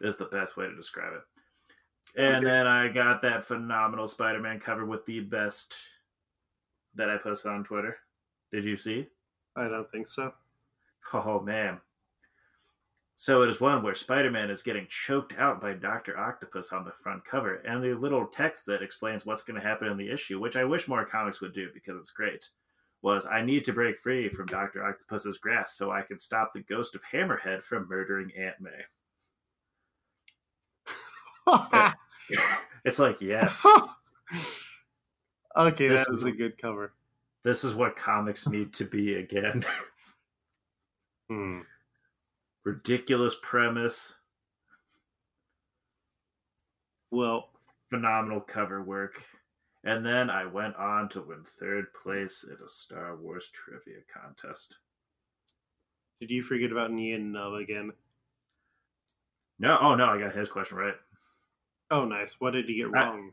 is 0.00 0.16
the 0.16 0.24
best 0.26 0.56
way 0.56 0.66
to 0.66 0.74
describe 0.74 1.12
it. 1.14 1.22
And 2.16 2.44
Okay. 2.44 2.46
then 2.46 2.66
I 2.66 2.88
got 2.88 3.22
that 3.22 3.44
phenomenal 3.44 4.06
Spider-Man 4.06 4.60
cover 4.60 4.84
with 4.84 5.06
the 5.06 5.20
best 5.20 5.76
that 6.94 7.10
I 7.10 7.16
posted 7.18 7.52
on 7.52 7.64
Twitter. 7.64 8.01
Did 8.52 8.64
you 8.64 8.76
see? 8.76 9.06
I 9.56 9.68
don't 9.68 9.90
think 9.90 10.06
so. 10.08 10.32
Oh 11.12 11.40
man. 11.40 11.80
So 13.14 13.42
it 13.42 13.50
is 13.50 13.60
one 13.60 13.82
where 13.82 13.94
Spider-Man 13.94 14.50
is 14.50 14.62
getting 14.62 14.86
choked 14.88 15.36
out 15.38 15.60
by 15.60 15.74
Doctor 15.74 16.18
Octopus 16.18 16.72
on 16.72 16.84
the 16.84 16.92
front 16.92 17.24
cover, 17.24 17.56
and 17.56 17.82
the 17.82 17.94
little 17.94 18.26
text 18.26 18.66
that 18.66 18.82
explains 18.82 19.26
what's 19.26 19.42
going 19.42 19.60
to 19.60 19.66
happen 19.66 19.86
in 19.88 19.98
the 19.98 20.10
issue, 20.10 20.40
which 20.40 20.56
I 20.56 20.64
wish 20.64 20.88
more 20.88 21.04
comics 21.04 21.40
would 21.40 21.52
do 21.52 21.68
because 21.74 21.96
it's 21.96 22.10
great, 22.10 22.48
was 23.02 23.26
I 23.26 23.42
need 23.42 23.64
to 23.64 23.72
break 23.72 23.98
free 23.98 24.28
from 24.28 24.46
Doctor 24.46 24.84
Octopus's 24.84 25.38
grasp 25.38 25.76
so 25.76 25.90
I 25.90 26.02
can 26.02 26.18
stop 26.18 26.52
the 26.52 26.60
ghost 26.62 26.94
of 26.94 27.02
Hammerhead 27.12 27.62
from 27.62 27.88
murdering 27.88 28.32
Aunt 28.36 28.56
May. 28.60 28.70
It's 32.84 32.98
like 32.98 33.20
yes, 33.20 33.64
okay, 35.56 35.88
This 35.88 36.08
is 36.08 36.24
a 36.24 36.32
good 36.32 36.58
cover. 36.58 36.92
This 37.44 37.64
is 37.64 37.74
what 37.74 37.96
comics 37.96 38.46
need 38.48 38.72
to 38.74 38.84
be 38.84 39.14
again. 39.14 39.64
Hmm. 41.30 41.60
Ridiculous 42.64 43.34
premise, 43.40 44.16
Well, 47.10 47.48
phenomenal 47.88 48.40
cover 48.40 48.82
work. 48.82 49.24
And 49.84 50.04
then 50.04 50.28
I 50.28 50.44
went 50.44 50.76
on 50.76 51.08
to 51.10 51.22
win 51.22 51.42
third 51.44 51.86
place 51.94 52.44
at 52.52 52.62
a 52.62 52.68
Star 52.68 53.16
Wars 53.16 53.48
trivia 53.48 54.00
contest. 54.12 54.76
did 56.20 56.30
you 56.30 56.42
forget 56.42 56.70
about 56.70 56.92
Nien 56.92 57.32
Nunb 57.32 57.62
again? 57.62 57.92
No, 59.58 59.78
oh 59.80 59.94
no, 59.94 60.06
I 60.06 60.18
got 60.18 60.34
his 60.36 60.50
question 60.50 60.76
right. 60.76 60.94
Oh, 61.90 62.04
nice. 62.04 62.40
What 62.40 62.52
did 62.52 62.66
he 62.66 62.74
get 62.76 62.86
I- 62.88 63.06
wrong? 63.06 63.32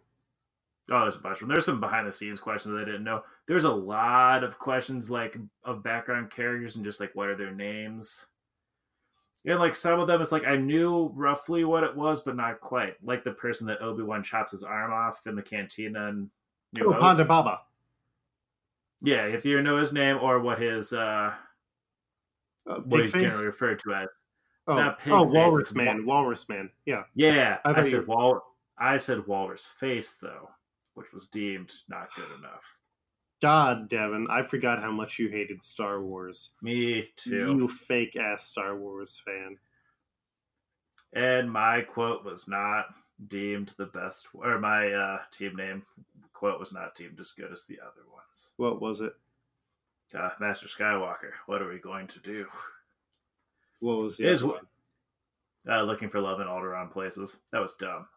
Oh, 0.91 1.01
there's 1.01 1.15
a 1.17 1.19
bunch 1.19 1.35
of 1.35 1.39
them. 1.41 1.49
There's 1.49 1.65
some 1.65 1.79
behind 1.79 2.07
the 2.07 2.11
scenes 2.11 2.39
questions 2.39 2.75
I 2.75 2.83
didn't 2.85 3.03
know. 3.03 3.23
There's 3.47 3.65
a 3.65 3.71
lot 3.71 4.43
of 4.43 4.57
questions 4.57 5.11
like 5.11 5.37
of 5.63 5.83
background 5.83 6.31
characters 6.31 6.75
and 6.75 6.85
just 6.85 6.99
like 6.99 7.13
what 7.15 7.29
are 7.29 7.35
their 7.35 7.51
names. 7.53 8.25
And 9.45 9.59
like 9.59 9.73
some 9.73 9.99
of 9.99 10.07
them, 10.07 10.19
it's 10.21 10.31
like 10.31 10.45
I 10.45 10.55
knew 10.57 11.11
roughly 11.15 11.63
what 11.63 11.83
it 11.83 11.95
was, 11.95 12.21
but 12.21 12.35
not 12.35 12.59
quite. 12.59 12.95
Like 13.03 13.23
the 13.23 13.31
person 13.31 13.65
that 13.67 13.81
Obi 13.81 14.03
Wan 14.03 14.21
chops 14.23 14.51
his 14.51 14.63
arm 14.63 14.91
off 14.91 15.25
in 15.27 15.35
the 15.35 15.41
cantina 15.41 16.07
and 16.09 16.29
New 16.73 16.89
Oh, 16.93 16.99
Hope. 16.99 17.27
Baba. 17.27 17.61
Yeah, 19.01 19.25
if 19.25 19.45
you 19.45 19.61
know 19.61 19.77
his 19.77 19.93
name 19.93 20.17
or 20.21 20.39
what 20.39 20.59
his 20.59 20.91
uh 20.91 21.33
Uh, 22.67 22.79
what 22.81 22.99
he's 23.01 23.11
face? 23.13 23.21
generally 23.21 23.45
referred 23.45 23.79
to 23.79 23.93
as. 23.93 24.09
Oh, 24.67 24.95
oh 25.07 25.25
face, 25.25 25.33
Walrus 25.33 25.73
Man. 25.73 26.05
Walrus 26.05 26.47
Man. 26.49 26.69
Yeah. 26.85 27.03
Yeah, 27.15 27.57
I 27.65 27.71
I, 27.79 27.81
said 27.81 27.91
you- 27.93 28.05
wal. 28.07 28.43
I 28.77 28.97
said 28.97 29.25
walrus 29.25 29.65
face 29.65 30.13
though, 30.15 30.49
which 30.99 31.13
was 31.13 31.27
deemed 31.27 31.71
not 31.87 32.13
good 32.13 32.27
enough. 32.37 32.75
God, 33.41 33.87
Devin, 33.87 34.27
I 34.29 34.41
forgot 34.41 34.81
how 34.81 34.91
much 34.91 35.17
you 35.17 35.29
hated 35.29 35.63
Star 35.63 36.03
Wars. 36.03 36.55
Me 36.61 37.05
too. 37.15 37.55
You 37.55 37.67
fake 37.69 38.17
ass 38.17 38.47
Star 38.47 38.77
Wars 38.77 39.21
fan. 39.25 39.55
And 41.13 41.49
my 41.49 41.79
quote 41.81 42.25
was 42.25 42.49
not 42.49 42.87
deemed 43.29 43.73
the 43.77 43.85
best, 43.85 44.27
or 44.33 44.59
my 44.59 44.91
uh, 44.91 45.19
team 45.31 45.55
name 45.55 45.83
quote 46.33 46.59
was 46.59 46.73
not 46.73 46.95
deemed 46.95 47.17
as 47.21 47.31
good 47.31 47.53
as 47.53 47.63
the 47.63 47.79
other 47.79 48.03
ones. 48.13 48.51
What 48.57 48.81
was 48.81 48.99
it? 48.99 49.13
Uh, 50.13 50.31
Master 50.41 50.67
Skywalker, 50.67 51.31
what 51.45 51.61
are 51.61 51.69
we 51.69 51.79
going 51.79 52.07
to 52.07 52.19
do? 52.19 52.45
What 53.79 53.99
was 53.99 54.17
the 54.17 54.27
Is 54.27 54.43
other 54.43 54.51
one? 54.51 54.67
Uh, 55.69 55.83
looking 55.83 56.09
for 56.09 56.19
love 56.19 56.41
in 56.41 56.47
Alderaan 56.47 56.91
places. 56.91 57.39
That 57.53 57.61
was 57.61 57.75
dumb. 57.75 58.07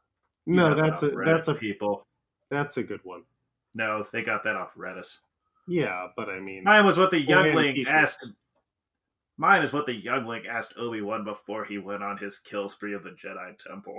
No, 0.46 0.74
that's 0.74 1.04
a 1.04 1.10
that's 1.10 1.46
a 1.46 1.54
people. 1.54 2.06
That's 2.52 2.76
a 2.76 2.82
good 2.82 3.00
one. 3.02 3.22
No, 3.74 4.02
they 4.12 4.22
got 4.22 4.44
that 4.44 4.56
off 4.56 4.74
Reddit. 4.76 5.18
Yeah, 5.66 6.08
but 6.16 6.28
I 6.28 6.38
mean, 6.38 6.64
Mine 6.64 6.84
was 6.84 6.98
what 6.98 7.10
the 7.10 7.20
youngling 7.20 7.82
asked. 7.88 8.32
Mine 9.38 9.62
is 9.62 9.72
what 9.72 9.86
the 9.86 9.94
youngling 9.94 10.46
asked 10.46 10.74
Obi 10.76 11.00
Wan 11.00 11.24
before 11.24 11.64
he 11.64 11.78
went 11.78 12.02
on 12.02 12.18
his 12.18 12.38
kill 12.38 12.68
spree 12.68 12.92
of 12.92 13.02
the 13.02 13.10
Jedi 13.10 13.56
Temple. 13.58 13.98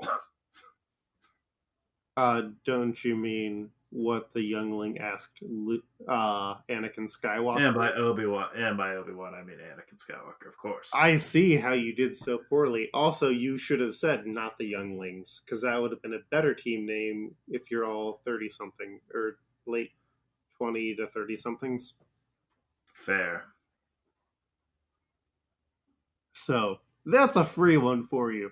uh, 2.18 2.44
don't 2.64 3.04
you 3.04 3.16
mean 3.16 3.72
what 3.94 4.32
the 4.34 4.42
youngling 4.42 4.98
asked 4.98 5.40
uh, 6.08 6.56
Anakin 6.68 7.08
Skywalker? 7.08 7.62
and 7.62 7.76
by 7.76 7.92
Obi 7.92 8.26
Wan, 8.26 8.48
and 8.56 8.76
by 8.76 8.96
Obi 8.96 9.14
Wan, 9.14 9.36
I 9.36 9.44
mean 9.44 9.58
Anakin 9.58 10.04
Skywalker, 10.04 10.48
of 10.48 10.58
course. 10.58 10.92
I 10.96 11.18
see 11.18 11.58
how 11.58 11.74
you 11.74 11.94
did 11.94 12.16
so 12.16 12.40
poorly. 12.50 12.90
Also, 12.92 13.30
you 13.30 13.60
should 13.60 13.80
have 13.80 13.94
said 13.94 14.26
not 14.26 14.58
the 14.58 14.66
younglings, 14.66 15.44
because 15.46 15.62
that 15.62 15.80
would 15.80 15.92
have 15.92 16.02
been 16.02 16.16
a 16.16 16.26
better 16.32 16.56
team 16.56 16.88
name 16.88 17.36
if 17.48 17.70
you're 17.70 17.86
all 17.86 18.22
30 18.26 18.50
something 18.50 19.00
or 19.14 19.38
late 19.68 19.92
20 20.58 20.96
to 20.96 21.08
30 21.08 21.36
somethings. 21.36 21.94
Fair. 22.96 23.46
So 26.34 26.80
that's 27.06 27.36
a 27.36 27.44
free 27.44 27.78
one 27.78 28.08
for 28.08 28.32
you. 28.32 28.50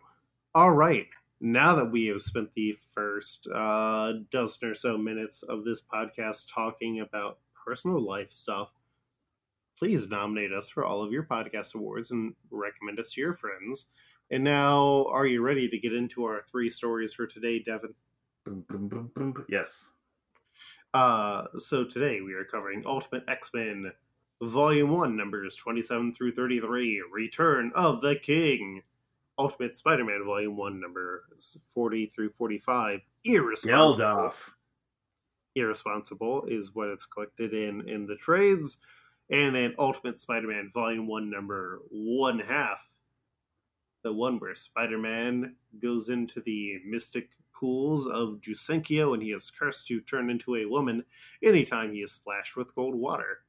All 0.53 0.71
right. 0.71 1.07
Now 1.43 1.73
that 1.73 1.91
we 1.91 2.05
have 2.05 2.21
spent 2.21 2.53
the 2.53 2.77
first 2.93 3.47
uh, 3.47 4.13
dozen 4.29 4.69
or 4.69 4.75
so 4.75 4.95
minutes 4.95 5.41
of 5.41 5.65
this 5.65 5.81
podcast 5.81 6.53
talking 6.53 6.99
about 6.99 7.39
personal 7.65 7.99
life 7.99 8.31
stuff, 8.31 8.69
please 9.75 10.07
nominate 10.07 10.53
us 10.53 10.69
for 10.69 10.85
all 10.85 11.01
of 11.01 11.11
your 11.11 11.23
podcast 11.23 11.73
awards 11.73 12.11
and 12.11 12.35
recommend 12.51 12.99
us 12.99 13.13
to 13.13 13.21
your 13.21 13.33
friends. 13.33 13.87
And 14.29 14.43
now, 14.43 15.07
are 15.09 15.25
you 15.25 15.41
ready 15.41 15.67
to 15.67 15.79
get 15.79 15.93
into 15.93 16.25
our 16.25 16.43
three 16.51 16.69
stories 16.69 17.11
for 17.11 17.25
today, 17.25 17.57
Devin? 17.57 17.95
Yes. 19.49 19.89
Uh, 20.93 21.45
so 21.57 21.83
today 21.83 22.21
we 22.21 22.33
are 22.33 22.45
covering 22.45 22.83
Ultimate 22.85 23.23
X 23.27 23.49
Men, 23.51 23.93
Volume 24.43 24.91
1, 24.91 25.17
numbers 25.17 25.55
27 25.55 26.13
through 26.13 26.33
33, 26.33 27.03
Return 27.11 27.71
of 27.73 28.01
the 28.01 28.15
King. 28.15 28.83
Ultimate 29.41 29.75
Spider 29.75 30.05
Man, 30.05 30.23
Volume 30.23 30.55
1, 30.55 30.79
numbers 30.79 31.57
40 31.73 32.05
through 32.05 32.29
45, 32.29 32.99
Irresponsible. 33.25 33.97
Geldof. 33.97 34.51
Irresponsible 35.55 36.43
is 36.47 36.75
what 36.75 36.89
it's 36.89 37.07
collected 37.07 37.51
in 37.51 37.89
in 37.89 38.05
the 38.05 38.15
trades. 38.15 38.81
And 39.31 39.55
then 39.55 39.73
Ultimate 39.79 40.19
Spider 40.19 40.47
Man, 40.47 40.69
Volume 40.71 41.07
1, 41.07 41.27
number 41.31 41.81
1 41.89 42.39
half. 42.39 42.87
The 44.03 44.13
one 44.13 44.37
where 44.37 44.53
Spider 44.53 44.99
Man 44.99 45.55
goes 45.81 46.09
into 46.09 46.39
the 46.39 46.77
mystic 46.85 47.29
pools 47.51 48.05
of 48.05 48.41
Jusenkyo 48.41 49.15
and 49.15 49.23
he 49.23 49.31
is 49.31 49.49
cursed 49.49 49.87
to 49.87 50.01
turn 50.01 50.29
into 50.29 50.55
a 50.55 50.67
woman 50.67 51.03
anytime 51.41 51.93
he 51.93 52.01
is 52.01 52.11
splashed 52.11 52.55
with 52.55 52.75
cold 52.75 52.93
water. 52.93 53.39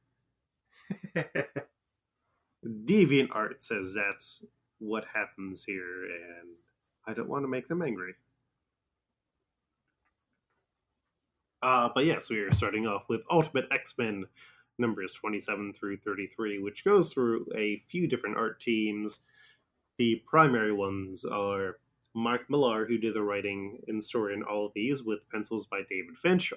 Deviant 2.65 3.29
Art 3.31 3.61
says 3.61 3.93
that's 3.93 4.43
what 4.83 5.05
happens 5.13 5.63
here, 5.63 6.03
and 6.03 6.49
I 7.07 7.13
don't 7.13 7.29
want 7.29 7.43
to 7.43 7.49
make 7.49 7.67
them 7.67 7.81
angry. 7.81 8.15
Uh, 11.61 11.89
but 11.95 12.05
yes, 12.05 12.29
we 12.29 12.39
are 12.39 12.51
starting 12.51 12.85
off 12.85 13.03
with 13.07 13.23
Ultimate 13.31 13.65
X 13.71 13.97
Men 13.97 14.25
numbers 14.77 15.13
27 15.13 15.73
through 15.73 15.97
33, 15.97 16.59
which 16.59 16.83
goes 16.83 17.13
through 17.13 17.45
a 17.55 17.77
few 17.87 18.07
different 18.07 18.37
art 18.37 18.59
teams. 18.59 19.21
The 19.97 20.21
primary 20.25 20.73
ones 20.73 21.23
are 21.23 21.77
Mark 22.13 22.49
Millar, 22.49 22.85
who 22.85 22.97
did 22.97 23.13
the 23.13 23.23
writing 23.23 23.79
and 23.87 24.03
story 24.03 24.33
in 24.33 24.43
all 24.43 24.65
of 24.65 24.73
these, 24.75 25.03
with 25.03 25.29
pencils 25.29 25.65
by 25.65 25.81
David 25.89 26.17
Finch, 26.17 26.51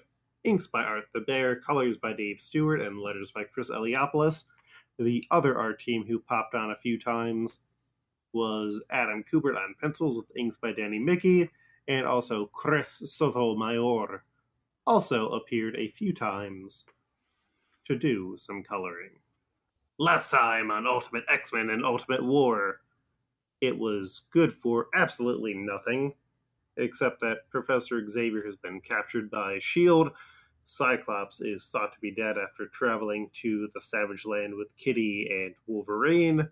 inks 0.44 0.66
by 0.66 0.82
Art 0.82 1.04
Thibert, 1.14 1.62
colors 1.62 1.96
by 1.96 2.12
Dave 2.12 2.40
Stewart, 2.40 2.80
and 2.80 2.98
letters 2.98 3.30
by 3.30 3.44
Chris 3.44 3.70
Eliopoulos. 3.70 4.46
The 4.98 5.22
other 5.30 5.56
art 5.56 5.78
team 5.78 6.06
who 6.06 6.18
popped 6.18 6.54
on 6.54 6.70
a 6.70 6.76
few 6.76 6.98
times 6.98 7.60
was 8.36 8.82
Adam 8.90 9.24
Kubert 9.24 9.56
on 9.56 9.74
pencils 9.80 10.18
with 10.18 10.36
inks 10.36 10.58
by 10.58 10.70
Danny 10.70 10.98
Miki, 10.98 11.50
and 11.88 12.06
also 12.06 12.46
Chris 12.46 12.90
Sotomayor 12.90 14.22
also 14.86 15.28
appeared 15.30 15.74
a 15.76 15.88
few 15.88 16.12
times 16.12 16.86
to 17.86 17.96
do 17.96 18.34
some 18.36 18.62
coloring. 18.62 19.12
Last 19.98 20.30
time 20.30 20.70
on 20.70 20.86
Ultimate 20.86 21.24
X 21.30 21.54
Men 21.54 21.70
and 21.70 21.82
Ultimate 21.82 22.22
War, 22.22 22.82
it 23.62 23.78
was 23.78 24.26
good 24.30 24.52
for 24.52 24.88
absolutely 24.94 25.54
nothing, 25.54 26.12
except 26.76 27.20
that 27.22 27.48
Professor 27.50 28.06
Xavier 28.06 28.44
has 28.44 28.56
been 28.56 28.80
captured 28.82 29.30
by 29.30 29.54
S.H.I.E.L.D., 29.54 30.10
Cyclops 30.66 31.40
is 31.40 31.70
thought 31.70 31.92
to 31.94 32.00
be 32.00 32.10
dead 32.10 32.36
after 32.36 32.66
traveling 32.66 33.30
to 33.34 33.68
the 33.72 33.80
Savage 33.80 34.26
Land 34.26 34.54
with 34.54 34.76
Kitty 34.76 35.28
and 35.30 35.54
Wolverine, 35.68 36.48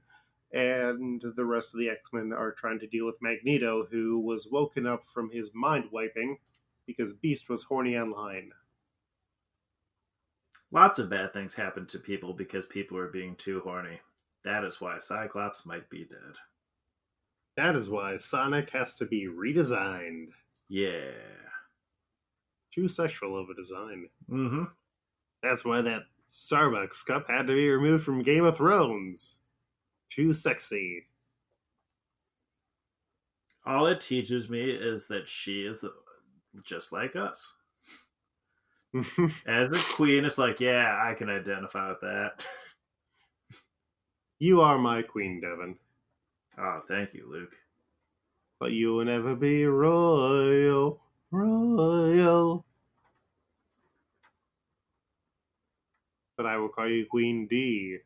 and 0.54 1.20
the 1.34 1.44
rest 1.44 1.74
of 1.74 1.80
the 1.80 1.90
X 1.90 2.10
Men 2.12 2.32
are 2.32 2.52
trying 2.52 2.78
to 2.78 2.86
deal 2.86 3.04
with 3.04 3.20
Magneto, 3.20 3.86
who 3.90 4.20
was 4.20 4.48
woken 4.50 4.86
up 4.86 5.04
from 5.12 5.30
his 5.30 5.50
mind 5.52 5.86
wiping 5.90 6.38
because 6.86 7.12
Beast 7.12 7.48
was 7.48 7.64
horny 7.64 7.98
online. 7.98 8.52
Lots 10.70 11.00
of 11.00 11.10
bad 11.10 11.32
things 11.32 11.54
happen 11.54 11.86
to 11.86 11.98
people 11.98 12.34
because 12.34 12.66
people 12.66 12.96
are 12.96 13.08
being 13.08 13.34
too 13.34 13.62
horny. 13.64 14.00
That 14.44 14.64
is 14.64 14.80
why 14.80 14.98
Cyclops 14.98 15.66
might 15.66 15.90
be 15.90 16.04
dead. 16.04 16.36
That 17.56 17.74
is 17.74 17.88
why 17.88 18.16
Sonic 18.16 18.70
has 18.70 18.96
to 18.96 19.06
be 19.06 19.26
redesigned. 19.26 20.28
Yeah. 20.68 21.12
Too 22.72 22.88
sexual 22.88 23.38
of 23.38 23.48
a 23.48 23.54
design. 23.54 24.08
Mm-hmm. 24.30 24.64
That's 25.42 25.64
why 25.64 25.80
that 25.82 26.02
Starbucks 26.26 27.06
cup 27.06 27.28
had 27.28 27.46
to 27.46 27.54
be 27.54 27.68
removed 27.68 28.04
from 28.04 28.22
Game 28.22 28.44
of 28.44 28.56
Thrones. 28.56 29.38
Too 30.10 30.32
sexy. 30.32 31.06
All 33.66 33.86
it 33.86 34.00
teaches 34.00 34.48
me 34.48 34.62
is 34.70 35.06
that 35.08 35.26
she 35.26 35.62
is 35.62 35.84
just 36.62 36.92
like 36.92 37.16
us. 37.16 37.54
As 39.46 39.68
a 39.70 39.78
queen, 39.94 40.24
it's 40.24 40.38
like, 40.38 40.60
yeah, 40.60 41.00
I 41.02 41.14
can 41.14 41.28
identify 41.28 41.88
with 41.88 42.00
that. 42.02 42.46
you 44.38 44.60
are 44.60 44.78
my 44.78 45.02
queen, 45.02 45.40
Devin. 45.40 45.76
Oh, 46.58 46.82
thank 46.88 47.14
you, 47.14 47.28
Luke. 47.30 47.56
But 48.60 48.72
you 48.72 48.94
will 48.94 49.04
never 49.04 49.34
be 49.34 49.66
royal, 49.66 51.00
royal. 51.30 52.64
But 56.36 56.46
I 56.46 56.56
will 56.56 56.68
call 56.68 56.88
you 56.88 57.06
Queen 57.06 57.46
D. 57.48 57.98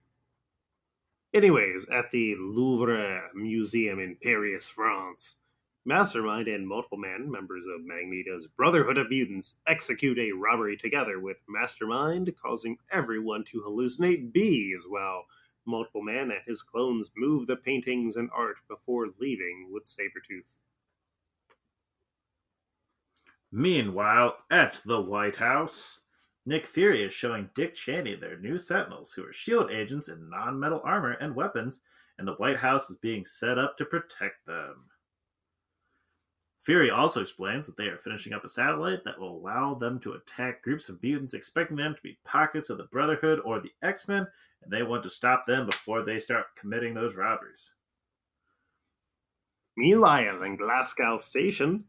Anyways, 1.35 1.87
at 1.91 2.11
the 2.11 2.37
Louvre 2.37 3.31
Museum 3.35 3.99
in 3.99 4.17
Paris, 4.23 4.69
France, 4.69 5.37
Mastermind 5.85 6.49
and 6.49 6.67
Multiple 6.67 6.97
Man, 6.97 7.31
members 7.31 7.67
of 7.67 7.85
Magneto's 7.85 8.47
Brotherhood 8.47 8.97
of 8.97 9.11
Mutants, 9.11 9.61
execute 9.67 10.19
a 10.19 10.33
robbery 10.33 10.77
together 10.77 11.21
with 11.21 11.37
Mastermind, 11.47 12.35
causing 12.43 12.79
everyone 12.91 13.45
to 13.45 13.61
hallucinate 13.61 14.33
bees 14.33 14.87
while 14.89 15.27
Multiple 15.67 16.03
Man 16.03 16.31
and 16.31 16.41
his 16.47 16.63
clones 16.63 17.11
move 17.15 17.47
the 17.47 17.57
paintings 17.57 18.17
and 18.17 18.31
art 18.35 18.57
before 18.67 19.09
leaving 19.21 19.69
with 19.71 19.85
Sabretooth. 19.85 20.61
Meanwhile, 23.53 24.37
at 24.51 24.81
the 24.85 25.01
White 25.01 25.37
House, 25.37 26.05
Nick 26.49 26.65
Fury 26.65 27.03
is 27.03 27.13
showing 27.13 27.51
Dick 27.55 27.75
Cheney 27.75 28.15
their 28.15 28.39
new 28.39 28.57
Sentinels, 28.57 29.13
who 29.13 29.23
are 29.23 29.35
SHIELD 29.35 29.71
agents 29.71 30.09
in 30.09 30.31
non 30.31 30.59
metal 30.59 30.81
armor 30.83 31.11
and 31.11 31.37
weapons, 31.37 31.83
and 32.17 32.27
the 32.27 32.33
White 32.37 32.57
House 32.57 32.89
is 32.89 32.97
being 32.97 33.27
set 33.27 33.59
up 33.59 33.77
to 33.77 33.85
protect 33.85 34.47
them. 34.47 34.87
Fury 36.59 36.91
also 36.91 37.21
explains 37.21 37.67
that 37.67 37.77
they 37.77 37.89
are 37.89 37.99
finishing 37.99 38.33
up 38.33 38.45
a 38.45 38.49
satellite 38.49 39.05
that 39.05 39.21
will 39.21 39.37
allow 39.37 39.75
them 39.75 40.01
to 40.01 40.13
attack 40.13 40.63
groups 40.63 40.89
of 40.89 41.03
mutants, 41.03 41.35
expecting 41.35 41.77
them 41.77 41.95
to 41.95 42.01
be 42.01 42.17
pockets 42.25 42.71
of 42.71 42.79
the 42.79 42.85
Brotherhood 42.85 43.41
or 43.45 43.61
the 43.61 43.73
X 43.83 44.09
Men, 44.09 44.27
and 44.63 44.73
they 44.73 44.83
want 44.83 45.03
to 45.03 45.11
stop 45.11 45.45
them 45.47 45.67
before 45.67 46.03
they 46.03 46.19
start 46.19 46.57
committing 46.57 46.95
those 46.95 47.15
robberies. 47.15 47.75
Meanwhile, 49.77 50.43
in 50.45 50.57
Glasgow 50.57 51.19
Station, 51.19 51.85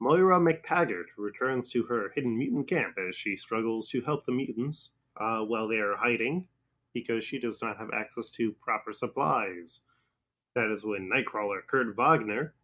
Moira 0.00 0.38
MacTaggert 0.38 1.06
returns 1.16 1.68
to 1.70 1.84
her 1.84 2.10
hidden 2.14 2.36
mutant 2.36 2.68
camp 2.68 2.96
as 2.98 3.16
she 3.16 3.36
struggles 3.36 3.88
to 3.88 4.02
help 4.02 4.26
the 4.26 4.32
mutants 4.32 4.90
uh, 5.16 5.40
while 5.40 5.68
they 5.68 5.76
are 5.76 5.96
hiding 5.96 6.48
because 6.92 7.24
she 7.24 7.38
does 7.38 7.60
not 7.62 7.78
have 7.78 7.90
access 7.92 8.28
to 8.30 8.52
proper 8.60 8.92
supplies. 8.92 9.82
That 10.54 10.70
is 10.70 10.84
when 10.84 11.10
Nightcrawler 11.10 11.66
Kurt 11.66 11.96
Wagner 11.96 12.54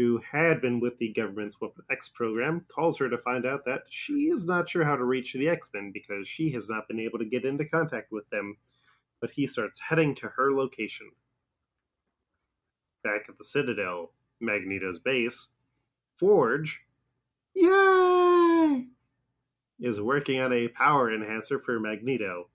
who 0.00 0.18
had 0.32 0.62
been 0.62 0.80
with 0.80 0.96
the 0.96 1.12
government's 1.12 1.60
Weapon 1.60 1.84
X 1.90 2.08
program, 2.08 2.64
calls 2.68 2.98
her 2.98 3.10
to 3.10 3.18
find 3.18 3.44
out 3.44 3.66
that 3.66 3.82
she 3.90 4.30
is 4.30 4.46
not 4.46 4.66
sure 4.66 4.84
how 4.84 4.96
to 4.96 5.04
reach 5.04 5.34
the 5.34 5.46
X 5.46 5.70
Men 5.74 5.90
because 5.92 6.26
she 6.26 6.50
has 6.52 6.70
not 6.70 6.88
been 6.88 6.98
able 6.98 7.18
to 7.18 7.24
get 7.26 7.44
into 7.44 7.66
contact 7.66 8.10
with 8.10 8.28
them. 8.30 8.56
But 9.20 9.32
he 9.32 9.46
starts 9.46 9.78
heading 9.78 10.14
to 10.16 10.28
her 10.36 10.54
location. 10.54 11.10
Back 13.04 13.26
at 13.28 13.36
the 13.36 13.44
Citadel, 13.44 14.12
Magneto's 14.40 14.98
base, 14.98 15.48
Forge, 16.20 16.82
yay, 17.54 18.84
is 19.80 19.98
working 20.02 20.38
on 20.38 20.52
a 20.52 20.68
power 20.68 21.12
enhancer 21.12 21.58
for 21.58 21.80
Magneto 21.80 22.48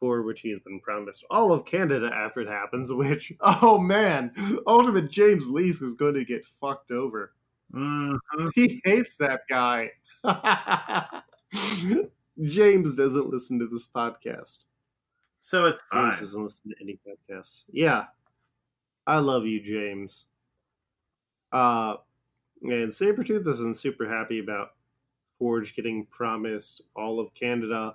for 0.00 0.22
which 0.22 0.40
he 0.40 0.48
has 0.48 0.60
been 0.60 0.80
promised 0.80 1.24
all 1.30 1.52
of 1.52 1.66
Canada 1.66 2.10
after 2.14 2.40
it 2.40 2.48
happens, 2.48 2.90
which, 2.94 3.32
oh 3.40 3.78
man, 3.78 4.32
Ultimate 4.66 5.10
James 5.10 5.50
Lees 5.50 5.82
is 5.82 5.92
going 5.92 6.14
to 6.14 6.24
get 6.24 6.46
fucked 6.60 6.90
over. 6.90 7.34
Mm-hmm. 7.74 8.46
He 8.54 8.80
hates 8.84 9.18
that 9.18 9.40
guy. 9.50 9.90
James 12.42 12.94
doesn't 12.94 13.28
listen 13.28 13.58
to 13.58 13.66
this 13.66 13.86
podcast. 13.86 14.64
So 15.40 15.66
it's 15.66 15.82
fine. 15.92 16.12
James 16.12 16.20
doesn't 16.20 16.42
listen 16.42 16.70
to 16.70 16.76
any 16.80 16.98
podcasts. 17.06 17.64
Yeah. 17.70 18.04
I 19.06 19.18
love 19.18 19.44
you, 19.44 19.62
James. 19.62 20.26
Uh, 21.52 21.96
and 22.62 22.90
Sabretooth 22.90 23.46
isn't 23.46 23.76
super 23.76 24.08
happy 24.08 24.38
about 24.38 24.72
Forge 25.38 25.76
getting 25.76 26.06
promised 26.06 26.82
all 26.96 27.20
of 27.20 27.34
Canada 27.34 27.94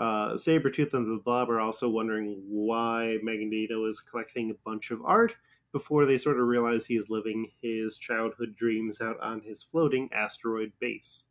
uh, 0.00 0.32
Sabretooth 0.32 0.94
and 0.94 1.06
the 1.06 1.22
Blob 1.22 1.50
are 1.50 1.60
also 1.60 1.86
wondering 1.86 2.42
why 2.48 3.18
Magneto 3.22 3.84
is 3.84 4.00
collecting 4.00 4.50
a 4.50 4.54
bunch 4.64 4.90
of 4.90 5.04
art 5.04 5.36
before 5.72 6.06
they 6.06 6.16
sort 6.16 6.40
of 6.40 6.48
realize 6.48 6.86
he 6.86 6.96
is 6.96 7.10
living 7.10 7.50
his 7.60 7.98
childhood 7.98 8.56
dreams 8.56 9.02
out 9.02 9.20
on 9.20 9.42
his 9.42 9.62
floating 9.62 10.08
asteroid 10.10 10.72
base. 10.80 11.26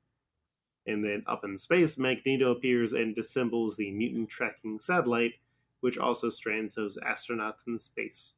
And 0.85 1.03
then 1.03 1.23
up 1.25 1.43
in 1.43 1.57
space, 1.57 1.97
Magneto 1.97 2.51
appears 2.51 2.93
and 2.93 3.15
disassembles 3.15 3.75
the 3.75 3.91
mutant 3.91 4.29
tracking 4.29 4.79
satellite, 4.79 5.33
which 5.81 5.97
also 5.97 6.29
strands 6.29 6.75
those 6.75 6.97
astronauts 6.99 7.65
in 7.67 7.79
space. 7.79 8.35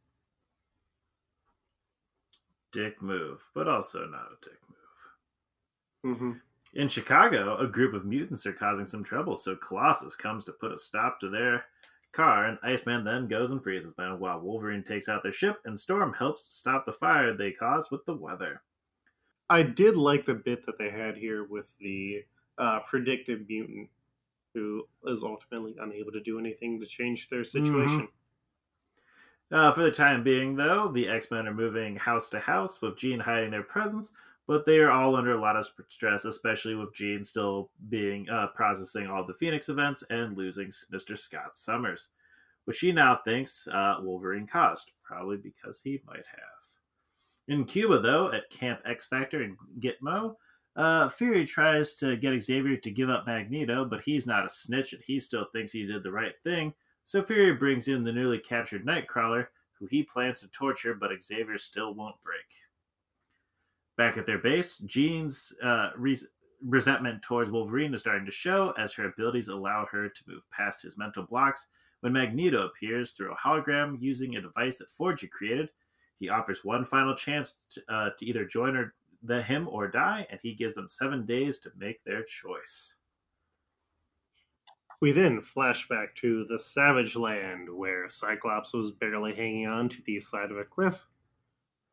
Dick 2.71 3.01
move, 3.01 3.49
but 3.53 3.67
also 3.67 4.05
not 4.05 4.27
a 4.31 4.45
dick 4.45 4.60
move. 6.03 6.15
Mm-hmm. 6.15 6.31
In 6.73 6.88
Chicago, 6.88 7.57
a 7.57 7.67
group 7.67 7.93
of 7.93 8.05
mutants 8.05 8.45
are 8.45 8.53
causing 8.53 8.86
some 8.86 9.03
trouble, 9.03 9.36
so 9.36 9.55
Colossus 9.55 10.15
comes 10.15 10.45
to 10.45 10.53
put 10.53 10.71
a 10.71 10.77
stop 10.77 11.19
to 11.19 11.29
their 11.29 11.65
car, 12.13 12.45
and 12.45 12.57
Iceman 12.63 13.03
then 13.03 13.27
goes 13.27 13.51
and 13.51 13.62
freezes 13.62 13.93
them 13.93 14.19
while 14.19 14.39
Wolverine 14.39 14.84
takes 14.84 15.10
out 15.10 15.23
their 15.23 15.31
ship, 15.31 15.60
and 15.65 15.79
Storm 15.79 16.13
helps 16.13 16.55
stop 16.55 16.86
the 16.86 16.93
fire 16.93 17.34
they 17.34 17.51
cause 17.51 17.91
with 17.91 18.05
the 18.05 18.15
weather. 18.15 18.62
I 19.49 19.63
did 19.63 19.97
like 19.97 20.25
the 20.25 20.34
bit 20.34 20.65
that 20.65 20.77
they 20.77 20.89
had 20.89 21.17
here 21.17 21.43
with 21.43 21.77
the 21.79 22.23
uh, 22.57 22.79
predictive 22.88 23.41
mutant 23.49 23.89
who 24.53 24.88
is 25.05 25.23
ultimately 25.23 25.75
unable 25.79 26.12
to 26.12 26.21
do 26.21 26.39
anything 26.39 26.79
to 26.79 26.86
change 26.86 27.29
their 27.29 27.43
situation. 27.43 28.01
Mm-hmm. 28.01 28.05
Uh, 29.51 29.71
for 29.71 29.83
the 29.83 29.91
time 29.91 30.23
being, 30.23 30.55
though, 30.55 30.89
the 30.93 31.09
X 31.09 31.29
Men 31.29 31.47
are 31.47 31.53
moving 31.53 31.97
house 31.97 32.29
to 32.29 32.39
house 32.39 32.81
with 32.81 32.97
Jean 32.97 33.19
hiding 33.19 33.51
their 33.51 33.63
presence 33.63 34.11
but 34.51 34.65
they 34.65 34.79
are 34.79 34.91
all 34.91 35.15
under 35.15 35.33
a 35.33 35.41
lot 35.41 35.55
of 35.55 35.65
stress, 35.87 36.25
especially 36.25 36.75
with 36.75 36.93
Jean 36.93 37.23
still 37.23 37.69
being 37.89 38.29
uh, 38.29 38.47
processing 38.47 39.07
all 39.07 39.25
the 39.25 39.33
Phoenix 39.33 39.69
events 39.69 40.03
and 40.09 40.37
losing 40.37 40.67
Mr. 40.67 41.17
Scott 41.17 41.55
Summers, 41.55 42.09
which 42.65 42.77
she 42.77 42.91
now 42.91 43.19
thinks 43.23 43.67
uh, 43.67 43.95
Wolverine 44.01 44.47
caused, 44.47 44.91
probably 45.03 45.37
because 45.37 45.79
he 45.81 46.01
might 46.05 46.25
have. 46.27 47.47
In 47.47 47.63
Cuba, 47.63 47.99
though, 48.01 48.31
at 48.31 48.49
Camp 48.49 48.81
X 48.85 49.05
Factor 49.05 49.41
in 49.41 49.55
Gitmo, 49.79 50.35
uh, 50.75 51.07
Fury 51.07 51.45
tries 51.45 51.95
to 51.95 52.15
get 52.15 52.41
Xavier 52.41 52.75
to 52.75 52.91
give 52.91 53.09
up 53.09 53.25
Magneto, 53.25 53.85
but 53.85 54.03
he's 54.03 54.27
not 54.27 54.45
a 54.45 54.49
snitch 54.49 54.91
and 54.91 55.01
he 55.01 55.19
still 55.19 55.45
thinks 55.45 55.71
he 55.71 55.85
did 55.85 56.03
the 56.03 56.11
right 56.11 56.35
thing. 56.43 56.73
So 57.03 57.21
brings 57.53 57.87
in 57.87 58.03
the 58.03 58.11
newly 58.11 58.39
captured 58.39 58.85
Nightcrawler, 58.85 59.47
who 59.79 59.87
he 59.87 60.03
plans 60.03 60.41
to 60.41 60.47
torture, 60.49 60.93
but 60.93 61.11
Xavier 61.21 61.57
still 61.57 61.93
won't 61.93 62.21
break. 62.23 62.45
Back 63.97 64.17
at 64.17 64.25
their 64.25 64.37
base, 64.37 64.77
Jean's 64.79 65.53
uh, 65.63 65.89
re- 65.97 66.17
resentment 66.63 67.21
towards 67.21 67.49
Wolverine 67.49 67.93
is 67.93 68.01
starting 68.01 68.25
to 68.25 68.31
show 68.31 68.73
as 68.77 68.93
her 68.93 69.05
abilities 69.05 69.47
allow 69.47 69.87
her 69.91 70.07
to 70.07 70.23
move 70.27 70.49
past 70.51 70.83
his 70.83 70.97
mental 70.97 71.23
blocks. 71.23 71.67
When 72.01 72.13
Magneto 72.13 72.65
appears 72.65 73.11
through 73.11 73.33
a 73.33 73.35
hologram 73.35 73.97
using 73.99 74.35
a 74.35 74.41
device 74.41 74.77
that 74.77 74.91
Forge 74.91 75.27
created, 75.29 75.69
he 76.19 76.29
offers 76.29 76.63
one 76.63 76.85
final 76.85 77.15
chance 77.15 77.57
to, 77.71 77.81
uh, 77.89 78.09
to 78.17 78.25
either 78.25 78.45
join 78.45 78.91
the 79.23 79.41
him 79.41 79.67
or 79.67 79.87
die, 79.87 80.27
and 80.29 80.39
he 80.41 80.53
gives 80.53 80.75
them 80.75 80.87
seven 80.87 81.25
days 81.25 81.59
to 81.59 81.71
make 81.77 82.03
their 82.03 82.23
choice. 82.23 82.97
We 85.01 85.11
then 85.11 85.41
flash 85.41 85.87
back 85.89 86.15
to 86.17 86.45
the 86.45 86.59
Savage 86.59 87.15
Land, 87.15 87.67
where 87.75 88.07
Cyclops 88.07 88.71
was 88.71 88.91
barely 88.91 89.33
hanging 89.33 89.67
on 89.67 89.89
to 89.89 90.01
the 90.03 90.19
side 90.19 90.51
of 90.51 90.57
a 90.57 90.63
cliff 90.63 91.07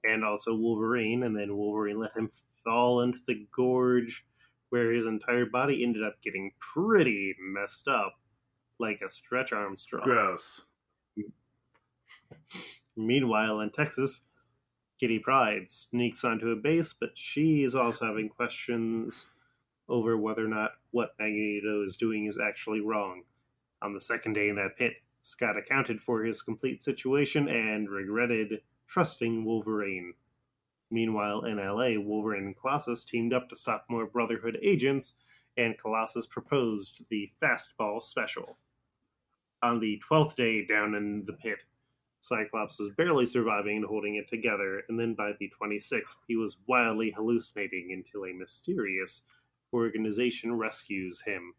and 0.04 0.22
also 0.22 0.54
Wolverine, 0.54 1.22
and 1.22 1.34
then 1.34 1.56
Wolverine 1.56 1.98
let 1.98 2.14
him 2.14 2.28
fall 2.64 3.00
into 3.00 3.18
the 3.26 3.46
gorge 3.50 4.26
where 4.68 4.92
his 4.92 5.06
entire 5.06 5.46
body 5.46 5.82
ended 5.82 6.04
up 6.04 6.20
getting 6.22 6.52
pretty 6.58 7.34
messed 7.40 7.88
up, 7.88 8.12
like 8.78 9.00
a 9.00 9.10
stretch 9.10 9.54
Armstrong. 9.54 10.04
Gross. 10.04 10.66
Meanwhile, 12.94 13.60
in 13.60 13.70
Texas, 13.70 14.26
Kitty 15.00 15.18
Pryde 15.18 15.70
sneaks 15.70 16.24
onto 16.24 16.50
a 16.50 16.56
base, 16.56 16.92
but 16.92 17.16
she 17.16 17.62
is 17.62 17.74
also 17.74 18.04
having 18.06 18.28
questions 18.28 19.28
over 19.88 20.16
whether 20.16 20.44
or 20.44 20.48
not 20.48 20.72
what 20.90 21.14
Magneto 21.18 21.82
is 21.84 21.96
doing 21.96 22.26
is 22.26 22.38
actually 22.38 22.80
wrong. 22.80 23.22
On 23.82 23.94
the 23.94 24.00
second 24.00 24.34
day 24.34 24.48
in 24.48 24.56
that 24.56 24.76
pit, 24.76 24.94
Scott 25.22 25.56
accounted 25.56 26.00
for 26.00 26.24
his 26.24 26.42
complete 26.42 26.82
situation 26.82 27.48
and 27.48 27.88
regretted 27.88 28.60
trusting 28.86 29.44
Wolverine. 29.44 30.14
Meanwhile, 30.90 31.44
in 31.44 31.58
LA, 31.58 32.00
Wolverine 32.00 32.46
and 32.46 32.56
Colossus 32.56 33.04
teamed 33.04 33.34
up 33.34 33.48
to 33.48 33.56
stop 33.56 33.84
more 33.88 34.06
Brotherhood 34.06 34.58
agents, 34.62 35.16
and 35.56 35.76
Colossus 35.76 36.26
proposed 36.26 37.04
the 37.10 37.30
fastball 37.42 38.02
special. 38.02 38.56
On 39.62 39.80
the 39.80 40.00
12th 40.08 40.36
day 40.36 40.64
down 40.64 40.94
in 40.94 41.24
the 41.26 41.32
pit, 41.32 41.64
Cyclops 42.20 42.78
was 42.78 42.90
barely 42.90 43.26
surviving 43.26 43.76
and 43.76 43.84
holding 43.84 44.14
it 44.14 44.28
together, 44.28 44.82
and 44.88 44.98
then 44.98 45.14
by 45.14 45.32
the 45.38 45.52
26th, 45.60 46.16
he 46.26 46.36
was 46.36 46.60
wildly 46.66 47.10
hallucinating 47.10 47.92
until 47.92 48.24
a 48.24 48.32
mysterious 48.32 49.26
organization 49.72 50.56
rescues 50.56 51.22
him. 51.22 51.54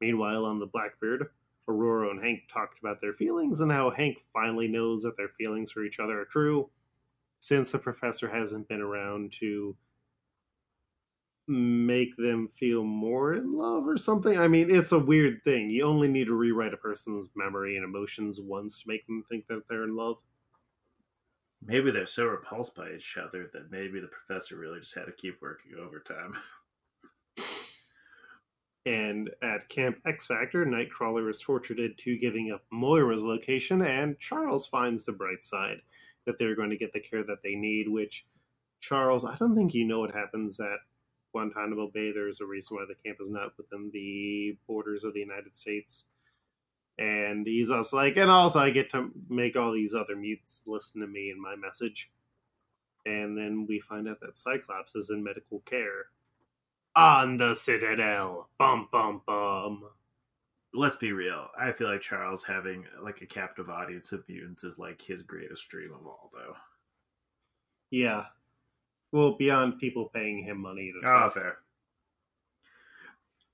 Meanwhile, 0.00 0.44
on 0.44 0.58
the 0.58 0.66
Blackbird, 0.66 1.28
Ororo 1.68 2.10
and 2.10 2.22
Hank 2.22 2.48
talked 2.48 2.78
about 2.78 3.00
their 3.00 3.12
feelings 3.12 3.60
and 3.60 3.70
how 3.70 3.90
Hank 3.90 4.18
finally 4.32 4.68
knows 4.68 5.02
that 5.02 5.16
their 5.16 5.28
feelings 5.28 5.70
for 5.70 5.84
each 5.84 6.00
other 6.00 6.20
are 6.20 6.26
true, 6.26 6.68
since 7.38 7.72
the 7.72 7.78
professor 7.78 8.28
hasn't 8.28 8.68
been 8.68 8.80
around 8.80 9.32
to 9.40 9.76
make 11.48 12.16
them 12.16 12.48
feel 12.48 12.84
more 12.84 13.34
in 13.34 13.52
love 13.52 13.86
or 13.86 13.96
something. 13.96 14.38
I 14.38 14.48
mean, 14.48 14.74
it's 14.74 14.92
a 14.92 14.98
weird 14.98 15.42
thing. 15.42 15.70
You 15.70 15.84
only 15.84 16.08
need 16.08 16.26
to 16.26 16.34
rewrite 16.34 16.74
a 16.74 16.76
person's 16.76 17.30
memory 17.34 17.76
and 17.76 17.84
emotions 17.84 18.40
once 18.40 18.82
to 18.82 18.88
make 18.88 19.06
them 19.06 19.24
think 19.28 19.46
that 19.48 19.62
they're 19.68 19.84
in 19.84 19.96
love. 19.96 20.18
Maybe 21.64 21.90
they're 21.90 22.06
so 22.06 22.26
repulsed 22.26 22.74
by 22.74 22.90
each 22.92 23.16
other 23.16 23.48
that 23.52 23.70
maybe 23.70 24.00
the 24.00 24.08
professor 24.08 24.56
really 24.56 24.80
just 24.80 24.94
had 24.94 25.06
to 25.06 25.12
keep 25.12 25.40
working 25.40 25.72
overtime. 25.80 26.34
And 28.84 29.30
at 29.42 29.68
Camp 29.68 29.98
X 30.04 30.26
Factor, 30.26 30.66
Nightcrawler 30.66 31.28
is 31.30 31.38
tortured 31.38 31.78
into 31.78 32.18
giving 32.18 32.50
up 32.50 32.64
Moira's 32.72 33.24
location, 33.24 33.82
and 33.82 34.18
Charles 34.18 34.66
finds 34.66 35.04
the 35.04 35.12
bright 35.12 35.42
side 35.42 35.82
that 36.26 36.38
they're 36.38 36.56
going 36.56 36.70
to 36.70 36.76
get 36.76 36.92
the 36.92 37.00
care 37.00 37.22
that 37.24 37.42
they 37.44 37.54
need, 37.54 37.88
which 37.88 38.26
Charles, 38.80 39.24
I 39.24 39.36
don't 39.36 39.54
think 39.54 39.74
you 39.74 39.84
know 39.84 40.00
what 40.00 40.14
happens 40.14 40.58
at 40.58 40.78
Guantanamo 41.32 41.90
Bay. 41.92 42.12
There's 42.12 42.40
a 42.40 42.46
reason 42.46 42.76
why 42.76 42.84
the 42.88 43.08
camp 43.08 43.18
is 43.20 43.30
not 43.30 43.56
within 43.56 43.90
the 43.92 44.56
borders 44.66 45.04
of 45.04 45.14
the 45.14 45.20
United 45.20 45.54
States. 45.54 46.06
And 46.98 47.46
he's 47.46 47.70
also 47.70 47.96
like, 47.96 48.16
and 48.16 48.30
also 48.30 48.60
I 48.60 48.70
get 48.70 48.90
to 48.90 49.10
make 49.28 49.56
all 49.56 49.72
these 49.72 49.94
other 49.94 50.14
mutes 50.14 50.62
listen 50.66 51.00
to 51.00 51.06
me 51.06 51.30
and 51.30 51.40
my 51.40 51.56
message. 51.56 52.10
And 53.06 53.36
then 53.36 53.66
we 53.68 53.80
find 53.80 54.08
out 54.08 54.20
that 54.20 54.36
Cyclops 54.36 54.94
is 54.94 55.10
in 55.10 55.24
medical 55.24 55.60
care 55.60 56.06
on 56.94 57.36
the 57.36 57.54
Citadel. 57.54 58.48
Bum 58.58 58.88
bum 58.92 59.22
bum. 59.26 59.84
Let's 60.74 60.96
be 60.96 61.12
real. 61.12 61.48
I 61.58 61.72
feel 61.72 61.90
like 61.90 62.00
Charles 62.00 62.44
having 62.44 62.84
like 63.02 63.20
a 63.20 63.26
captive 63.26 63.68
audience 63.68 64.12
of 64.12 64.26
mutants 64.28 64.64
is 64.64 64.78
like 64.78 65.02
his 65.02 65.22
greatest 65.22 65.68
dream 65.68 65.92
of 65.92 66.06
all, 66.06 66.30
though. 66.32 66.56
Yeah. 67.90 68.26
Well, 69.12 69.32
beyond 69.32 69.78
people 69.78 70.10
paying 70.14 70.42
him 70.42 70.58
money 70.62 70.92
to 70.92 71.06
Oh, 71.08 71.28
fair. 71.30 71.58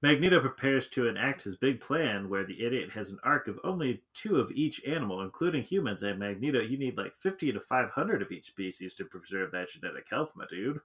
Magneto 0.00 0.38
prepares 0.40 0.88
to 0.90 1.08
enact 1.08 1.42
his 1.42 1.56
big 1.56 1.80
plan 1.80 2.28
where 2.28 2.44
the 2.44 2.64
idiot 2.64 2.92
has 2.92 3.10
an 3.10 3.18
arc 3.24 3.48
of 3.48 3.58
only 3.64 4.04
two 4.14 4.36
of 4.36 4.52
each 4.52 4.84
animal, 4.84 5.22
including 5.22 5.64
humans, 5.64 6.04
and 6.04 6.20
Magneto, 6.20 6.60
you 6.60 6.78
need 6.78 6.96
like 6.96 7.16
50 7.16 7.50
to 7.50 7.58
500 7.58 8.22
of 8.22 8.30
each 8.30 8.44
species 8.46 8.94
to 8.94 9.04
preserve 9.04 9.50
that 9.50 9.70
genetic 9.70 10.06
health, 10.08 10.34
my 10.36 10.44
dude. 10.48 10.78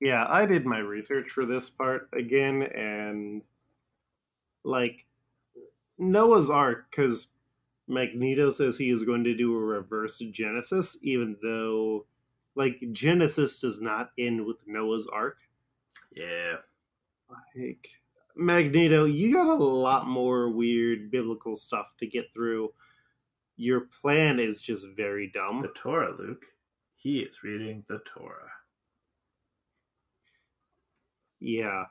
Yeah, 0.00 0.26
I 0.28 0.44
did 0.46 0.66
my 0.66 0.78
research 0.78 1.30
for 1.30 1.46
this 1.46 1.70
part 1.70 2.08
again, 2.12 2.62
and 2.62 3.42
like 4.62 5.06
Noah's 5.98 6.50
Ark, 6.50 6.86
because 6.90 7.28
Magneto 7.88 8.50
says 8.50 8.76
he 8.76 8.90
is 8.90 9.04
going 9.04 9.24
to 9.24 9.34
do 9.34 9.56
a 9.56 9.60
reverse 9.60 10.18
Genesis, 10.18 10.98
even 11.02 11.36
though 11.42 12.04
like 12.54 12.80
Genesis 12.92 13.58
does 13.58 13.80
not 13.80 14.10
end 14.18 14.44
with 14.44 14.56
Noah's 14.66 15.06
Ark. 15.06 15.38
Yeah. 16.14 16.56
Like 17.54 17.88
Magneto, 18.34 19.04
you 19.04 19.32
got 19.32 19.46
a 19.48 19.54
lot 19.54 20.06
more 20.06 20.50
weird 20.50 21.10
biblical 21.10 21.56
stuff 21.56 21.94
to 21.98 22.06
get 22.06 22.32
through. 22.32 22.72
Your 23.56 23.80
plan 24.02 24.38
is 24.38 24.60
just 24.60 24.86
very 24.96 25.30
dumb. 25.32 25.62
The 25.62 25.68
Torah, 25.68 26.14
Luke. 26.18 26.44
He 26.94 27.20
is 27.20 27.42
reading 27.42 27.84
the 27.88 28.00
Torah. 28.00 28.50
Yeah. 31.40 31.86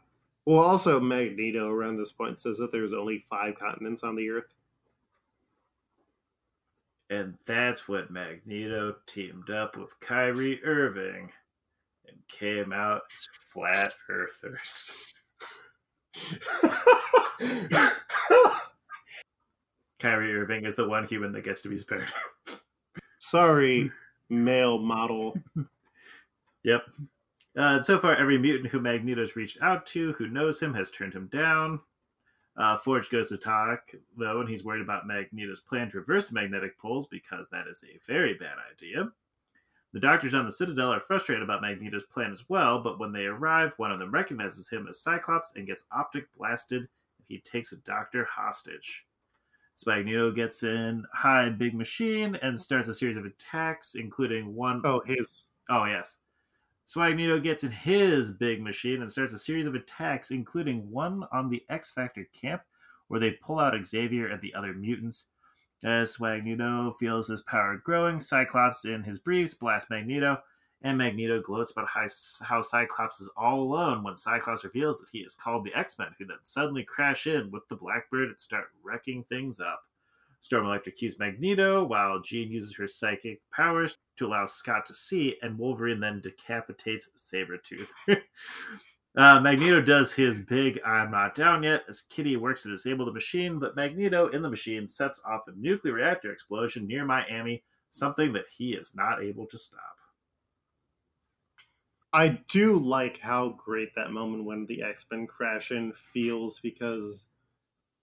Well, 0.46 0.60
also 0.60 1.00
Magneto 1.00 1.70
around 1.70 1.98
this 1.98 2.12
point 2.12 2.40
says 2.40 2.58
that 2.58 2.72
there's 2.72 2.94
only 2.94 3.26
five 3.30 3.58
continents 3.58 4.04
on 4.04 4.16
the 4.16 4.30
Earth. 4.30 4.54
And 7.10 7.36
that's 7.46 7.88
when 7.88 8.08
Magneto 8.10 8.96
teamed 9.06 9.50
up 9.50 9.78
with 9.78 10.00
Kyrie 10.00 10.64
Irving 10.64 11.32
and 12.08 12.18
came 12.28 12.74
out 12.74 13.02
as 13.14 13.28
flat 13.32 13.94
earthers. 14.10 14.92
Kyrie 20.00 20.36
Irving 20.36 20.66
is 20.66 20.76
the 20.76 20.88
one 20.88 21.06
human 21.06 21.32
that 21.34 21.44
gets 21.44 21.62
to 21.62 21.70
be 21.70 21.78
spared. 21.78 22.12
Sorry, 23.20 23.92
male 24.30 24.80
model. 24.80 25.36
Yep. 26.64 26.84
Uh, 27.58 27.82
so 27.82 27.98
far, 28.00 28.16
every 28.16 28.38
mutant 28.38 28.70
who 28.72 28.80
Magneto's 28.80 29.36
reached 29.36 29.62
out 29.62 29.86
to, 29.88 30.14
who 30.14 30.28
knows 30.28 30.62
him, 30.62 30.74
has 30.74 30.92
turned 30.92 31.14
him 31.14 31.28
down. 31.28 31.80
Uh, 32.58 32.78
Forge 32.78 33.10
goes 33.10 33.30
to 33.30 33.38
talk, 33.38 33.92
though, 34.18 34.40
and 34.40 34.50
he's 34.50 34.64
worried 34.64 34.82
about 34.82 35.08
Magneto's 35.08 35.60
plan 35.60 35.90
to 35.92 35.98
reverse 36.00 36.30
the 36.30 36.36
magnetic 36.36 36.78
poles 36.80 37.08
because 37.08 37.50
that 37.50 37.68
is 37.68 37.84
a 37.84 38.00
very 38.06 38.34
bad 38.34 38.56
idea. 38.72 39.10
The 39.94 40.00
doctors 40.00 40.34
on 40.34 40.46
the 40.46 40.52
Citadel 40.52 40.92
are 40.92 41.00
frustrated 41.00 41.44
about 41.44 41.62
Magneto's 41.62 42.04
plan 42.04 42.32
as 42.32 42.50
well, 42.50 42.82
but 42.82 43.00
when 43.00 43.14
they 43.14 43.26
arrive, 43.26 43.74
one 43.78 43.92
of 43.92 44.00
them 44.00 44.12
recognizes 44.14 44.70
him 44.70 44.88
as 44.90 45.00
Cyclops 45.02 45.54
and 45.56 45.68
gets 45.68 45.86
optic 45.92 46.28
blasted. 46.38 46.88
He 47.28 47.40
takes 47.40 47.72
a 47.72 47.78
doctor 47.78 48.26
hostage. 48.26 49.06
So 49.76 49.92
Magneto 49.92 50.32
gets 50.32 50.64
in 50.64 51.06
high 51.14 51.50
big 51.50 51.74
machine 51.74 52.38
and 52.42 52.60
starts 52.60 52.88
a 52.88 52.94
series 52.94 53.18
of 53.18 53.26
attacks, 53.26 53.96
including 53.96 54.54
one 54.54 54.82
Oh, 54.86 55.02
his. 55.06 55.46
Oh, 55.70 55.86
yes. 55.86 56.18
So 56.86 57.00
Magneto 57.00 57.40
gets 57.40 57.64
in 57.64 57.72
his 57.72 58.32
big 58.32 58.62
machine 58.62 59.02
and 59.02 59.12
starts 59.12 59.34
a 59.34 59.40
series 59.40 59.66
of 59.66 59.74
attacks, 59.74 60.30
including 60.30 60.92
one 60.92 61.26
on 61.32 61.50
the 61.50 61.64
X 61.68 61.90
Factor 61.92 62.28
camp, 62.32 62.62
where 63.08 63.20
they 63.20 63.32
pull 63.32 63.60
out 63.60 63.74
Xavier 63.86 64.28
and 64.28 64.40
the 64.42 64.54
other 64.54 64.72
mutants. 64.72 65.26
As 65.84 66.20
Magneto 66.20 66.96
feels 67.00 67.28
his 67.28 67.42
power 67.42 67.82
growing, 67.84 68.20
Cyclops 68.20 68.86
in 68.86 69.04
his 69.04 69.20
briefs 69.20 69.56
blasts 69.56 69.90
Magneto, 69.90 70.38
and 70.84 70.98
Magneto 70.98 71.42
gloats 71.42 71.72
about 71.72 71.88
how, 71.88 72.06
how 72.44 72.62
Cyclops 72.62 73.20
is 73.20 73.30
all 73.36 73.62
alone 73.62 74.04
when 74.04 74.16
Cyclops 74.16 74.64
reveals 74.64 75.00
that 75.00 75.10
he 75.12 75.20
is 75.20 75.34
called 75.34 75.66
the 75.66 75.74
X 75.74 75.98
Men, 75.98 76.16
who 76.20 76.26
then 76.26 76.38
suddenly 76.44 76.84
crash 76.84 77.26
in 77.26 77.50
with 77.50 77.68
the 77.68 77.76
Blackbird 77.76 78.30
and 78.30 78.40
start 78.40 78.66
wrecking 78.84 79.24
things 79.24 79.60
up. 79.60 79.82
Storm 80.46 80.68
electrocutes 80.68 81.18
Magneto, 81.18 81.84
while 81.84 82.22
Jean 82.22 82.52
uses 82.52 82.76
her 82.76 82.86
psychic 82.86 83.42
powers 83.52 83.98
to 84.16 84.28
allow 84.28 84.46
Scott 84.46 84.86
to 84.86 84.94
see, 84.94 85.38
and 85.42 85.58
Wolverine 85.58 86.00
then 86.00 86.22
decapitates 86.22 87.10
Sabretooth. 87.18 87.88
uh, 89.18 89.40
Magneto 89.40 89.82
does 89.82 90.14
his 90.14 90.40
big 90.40 90.80
I'm 90.86 91.10
not 91.10 91.34
down 91.34 91.64
yet 91.64 91.82
as 91.90 92.04
Kitty 92.04 92.38
works 92.38 92.62
to 92.62 92.70
disable 92.70 93.08
the 93.08 93.12
machine, 93.12 93.58
but 93.58 93.76
Magneto 93.76 94.28
in 94.28 94.44
the 94.44 94.50
machine 94.52 94.86
sets 94.86 95.20
off 95.28 95.48
a 95.48 95.52
nuclear 95.58 95.96
reactor 95.96 96.32
explosion 96.32 96.86
near 96.86 97.06
Miami, 97.06 97.64
something 97.90 98.32
that 98.34 98.46
he 98.56 98.74
is 98.74 98.94
not 98.94 99.24
able 99.24 99.48
to 99.48 99.58
stop. 99.58 99.82
I 102.14 102.40
do 102.50 102.78
like 102.78 103.20
how 103.20 103.58
great 103.58 103.96
that 103.96 104.12
moment 104.12 104.44
when 104.44 104.68
the 104.68 104.84
X 104.84 105.08
Men 105.10 105.26
crash 105.26 105.72
in 105.72 105.92
feels 105.92 106.60
because 106.60 107.26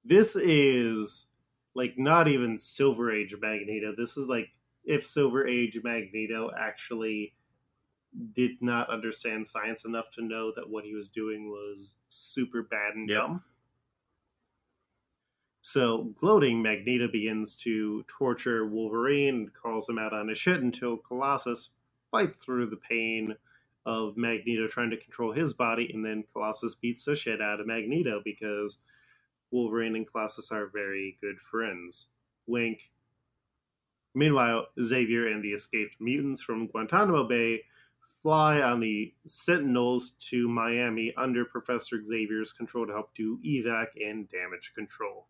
this 0.05 0.35
is 0.35 1.28
like 1.74 1.98
not 1.98 2.28
even 2.28 2.58
Silver 2.58 3.11
Age 3.12 3.35
Magneto. 3.40 3.94
This 3.96 4.16
is 4.16 4.28
like 4.28 4.50
if 4.85 5.04
Silver 5.04 5.46
Age 5.46 5.80
Magneto 5.82 6.50
actually 6.58 7.35
did 8.35 8.61
not 8.61 8.90
understand 8.90 9.46
science 9.46 9.85
enough 9.85 10.11
to 10.11 10.22
know 10.22 10.52
that 10.54 10.68
what 10.68 10.85
he 10.85 10.94
was 10.94 11.08
doing 11.08 11.48
was 11.48 11.96
super 12.08 12.62
bad 12.62 12.94
and 12.94 13.08
Yep. 13.08 13.18
dumb. 13.20 13.44
So, 15.64 16.12
gloating, 16.18 16.61
Magneto 16.61 17.06
begins 17.06 17.54
to 17.56 18.04
torture 18.08 18.66
Wolverine 18.66 19.35
and 19.35 19.54
calls 19.54 19.88
him 19.88 19.96
out 19.96 20.12
on 20.12 20.28
his 20.28 20.37
shit 20.38 20.61
until 20.61 20.96
Colossus 20.96 21.70
fights 22.11 22.42
through 22.44 22.66
the 22.66 22.76
pain 22.76 23.37
of 23.87 24.16
Magneto 24.16 24.66
trying 24.66 24.90
to 24.90 24.96
control 24.96 25.32
his 25.32 25.52
body, 25.52 25.90
and 25.92 26.04
then 26.04 26.24
Colossus 26.32 26.74
beats 26.74 27.04
the 27.04 27.14
shit 27.16 27.40
out 27.40 27.61
of 27.61 27.66
Magneto 27.66 28.20
because 28.24 28.78
Wolverine 29.52 29.94
and 29.94 30.10
Colossus 30.10 30.50
are 30.50 30.66
very 30.66 31.18
good 31.20 31.38
friends. 31.38 32.08
Wink. 32.46 32.90
Meanwhile, 34.14 34.66
Xavier 34.82 35.28
and 35.28 35.42
the 35.42 35.52
escaped 35.52 35.96
mutants 36.00 36.42
from 36.42 36.66
Guantanamo 36.66 37.28
Bay 37.28 37.62
fly 38.22 38.60
on 38.60 38.80
the 38.80 39.12
Sentinels 39.26 40.10
to 40.30 40.48
Miami 40.48 41.12
under 41.16 41.44
Professor 41.44 42.02
Xavier's 42.02 42.52
control 42.52 42.86
to 42.86 42.92
help 42.92 43.14
do 43.14 43.38
evac 43.44 43.86
and 43.96 44.28
damage 44.28 44.72
control. 44.74 45.26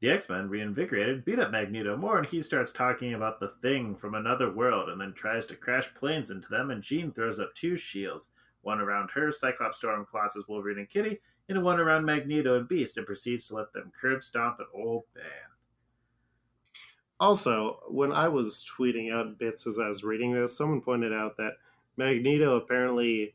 The 0.00 0.10
X 0.10 0.28
Men, 0.28 0.50
reinvigorated, 0.50 1.24
beat 1.24 1.38
up 1.38 1.50
Magneto 1.50 1.96
more, 1.96 2.18
and 2.18 2.26
he 2.26 2.40
starts 2.40 2.70
talking 2.70 3.14
about 3.14 3.40
the 3.40 3.48
thing 3.48 3.96
from 3.96 4.14
another 4.14 4.52
world 4.52 4.90
and 4.90 5.00
then 5.00 5.14
tries 5.14 5.46
to 5.46 5.56
crash 5.56 5.92
planes 5.94 6.30
into 6.30 6.48
them. 6.50 6.70
And 6.70 6.82
Jean 6.82 7.10
throws 7.10 7.40
up 7.40 7.54
two 7.54 7.76
shields 7.76 8.28
one 8.60 8.80
around 8.80 9.10
her, 9.12 9.30
Cyclops, 9.30 9.78
Storm, 9.78 10.06
Colossus, 10.10 10.44
Wolverine, 10.48 10.78
and 10.78 10.90
Kitty, 10.90 11.20
and 11.48 11.62
one 11.62 11.78
around 11.80 12.04
Magneto 12.04 12.56
and 12.56 12.68
Beast, 12.68 12.96
and 12.96 13.06
proceeds 13.06 13.48
to 13.48 13.56
let 13.56 13.72
them 13.72 13.92
curb 13.98 14.22
stomp 14.22 14.58
an 14.58 14.66
old 14.74 15.04
man. 15.14 15.24
Also, 17.20 17.80
when 17.88 18.12
I 18.12 18.28
was 18.28 18.66
tweeting 18.78 19.12
out 19.12 19.38
bits 19.38 19.66
as 19.66 19.78
I 19.78 19.88
was 19.88 20.02
reading 20.02 20.32
this, 20.32 20.56
someone 20.56 20.80
pointed 20.80 21.12
out 21.12 21.36
that 21.36 21.52
Magneto 21.96 22.56
apparently 22.56 23.34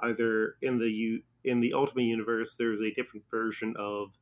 either 0.00 0.56
in 0.62 0.78
the 0.78 0.88
U- 0.90 1.22
in 1.44 1.60
the 1.60 1.72
Ultimate 1.72 2.04
Universe 2.04 2.56
there's 2.56 2.80
a 2.80 2.92
different 2.92 3.24
version 3.30 3.74
of 3.78 4.18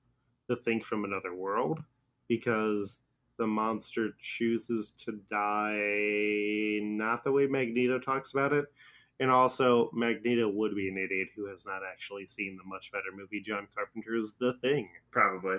the 0.46 0.56
thing 0.56 0.80
from 0.80 1.04
another 1.04 1.34
world 1.34 1.80
because 2.28 3.00
the 3.38 3.46
monster 3.46 4.10
chooses 4.20 4.90
to 4.90 5.12
die 5.30 6.80
not 6.82 7.24
the 7.24 7.32
way 7.32 7.46
Magneto 7.46 7.98
talks 7.98 8.32
about 8.32 8.52
it. 8.52 8.66
And 9.20 9.30
also, 9.30 9.90
Magneto 9.92 10.48
would 10.48 10.76
be 10.76 10.88
an 10.88 10.96
idiot 10.96 11.28
who 11.34 11.46
has 11.46 11.66
not 11.66 11.80
actually 11.90 12.26
seen 12.26 12.56
the 12.56 12.68
much 12.68 12.92
better 12.92 13.10
movie 13.14 13.40
John 13.40 13.66
Carpenter's 13.74 14.34
The 14.38 14.52
Thing. 14.54 14.88
Probably. 15.10 15.58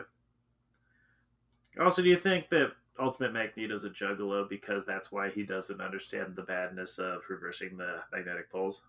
Also, 1.80 2.02
do 2.02 2.10
you 2.10 2.16
think 2.16 2.50
that 2.50 2.72
Ultimate 2.98 3.34
Magneto's 3.34 3.84
a 3.84 3.90
juggalo 3.90 4.48
because 4.48 4.86
that's 4.86 5.12
why 5.12 5.30
he 5.30 5.44
doesn't 5.44 5.82
understand 5.82 6.36
the 6.36 6.42
badness 6.44 7.00
of 7.00 7.22
reversing 7.30 7.78
the 7.78 7.98
magnetic 8.14 8.50
poles? 8.52 8.84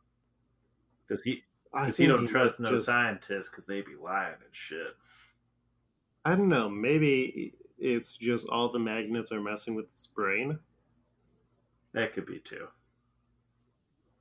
Because 1.07 1.23
he, 1.23 1.43
cause 1.73 1.97
he 1.97 2.07
don't 2.07 2.27
trust 2.27 2.61
no 2.61 2.71
just, 2.71 2.87
scientists 2.87 3.49
because 3.49 3.67
they 3.67 3.81
be 3.81 3.97
lying 4.01 4.35
and 4.35 4.55
shit. 4.55 4.95
I 6.25 6.37
don't 6.37 6.49
know. 6.49 6.69
Maybe 6.69 7.55
it's 7.79 8.17
just 8.17 8.49
all 8.49 8.69
the 8.69 8.79
magnets 8.79 9.33
are 9.33 9.41
messing 9.41 9.75
with 9.75 9.91
his 9.93 10.07
brain. 10.07 10.59
That 11.93 12.13
could 12.13 12.27
be 12.27 12.39
too. 12.39 12.69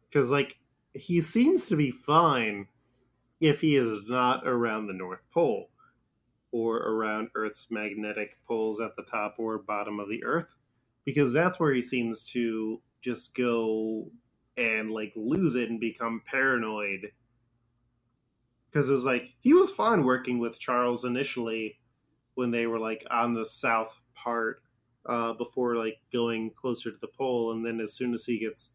Because, 0.10 0.32
like, 0.32 0.60
he 0.93 1.22
seems 1.22 1.67
to 1.67 1.76
be 1.76 1.91
fine 1.91 2.67
if 3.39 3.62
he 3.62 3.76
is 3.76 4.00
not 4.08 4.48
around 4.48 4.88
the 4.88 4.93
North 4.93 5.22
Pole 5.32 5.69
or 6.52 6.78
around 6.78 7.30
Earth's 7.36 7.69
magnetic 7.69 8.38
poles 8.48 8.82
at 8.82 8.95
the 8.95 9.04
top 9.04 9.36
or 9.38 9.58
bottom 9.58 10.00
of 10.00 10.10
the 10.10 10.24
Earth, 10.24 10.56
because 11.06 11.32
that's 11.32 11.60
where 11.60 11.74
he 11.74 11.82
seems 11.82 12.24
to 12.24 12.82
just 13.02 13.36
go 13.36 14.10
and 14.58 14.91
like 14.91 15.13
lose 15.15 15.56
it 15.56 15.69
and 15.69 15.80
become 15.80 16.22
paranoid. 16.26 17.12
Because 18.69 18.89
it 18.89 18.93
was 18.93 19.06
like 19.06 19.36
he 19.39 19.54
was 19.54 19.72
fine 19.72 20.04
working 20.04 20.39
with 20.39 20.60
Charles 20.60 21.06
initially 21.06 21.80
when 22.34 22.52
they 22.52 22.67
were 22.67 22.80
like 22.80 23.06
on 23.10 23.34
the 23.34 23.45
south 23.45 23.95
part 24.15 24.62
uh, 25.06 25.34
before 25.34 25.76
like 25.76 26.00
going 26.12 26.52
closer 26.52 26.91
to 26.91 26.98
the 27.00 27.08
pole, 27.08 27.52
and 27.52 27.65
then 27.65 27.80
as 27.80 27.93
soon 27.93 28.13
as 28.13 28.26
he 28.26 28.39
gets 28.39 28.74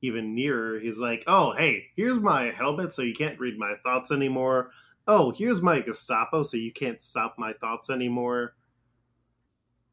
even 0.00 0.34
nearer, 0.34 0.78
he's 0.78 0.98
like, 0.98 1.24
"Oh, 1.26 1.54
hey, 1.56 1.86
here's 1.96 2.20
my 2.20 2.50
helmet, 2.50 2.92
so 2.92 3.02
you 3.02 3.14
can't 3.14 3.38
read 3.38 3.58
my 3.58 3.74
thoughts 3.84 4.10
anymore 4.10 4.70
oh, 5.08 5.30
here's 5.30 5.62
my 5.62 5.80
Gestapo, 5.80 6.42
so 6.42 6.58
you 6.58 6.70
can't 6.70 7.02
stop 7.02 7.36
my 7.38 7.54
thoughts 7.54 7.88
anymore. 7.88 8.54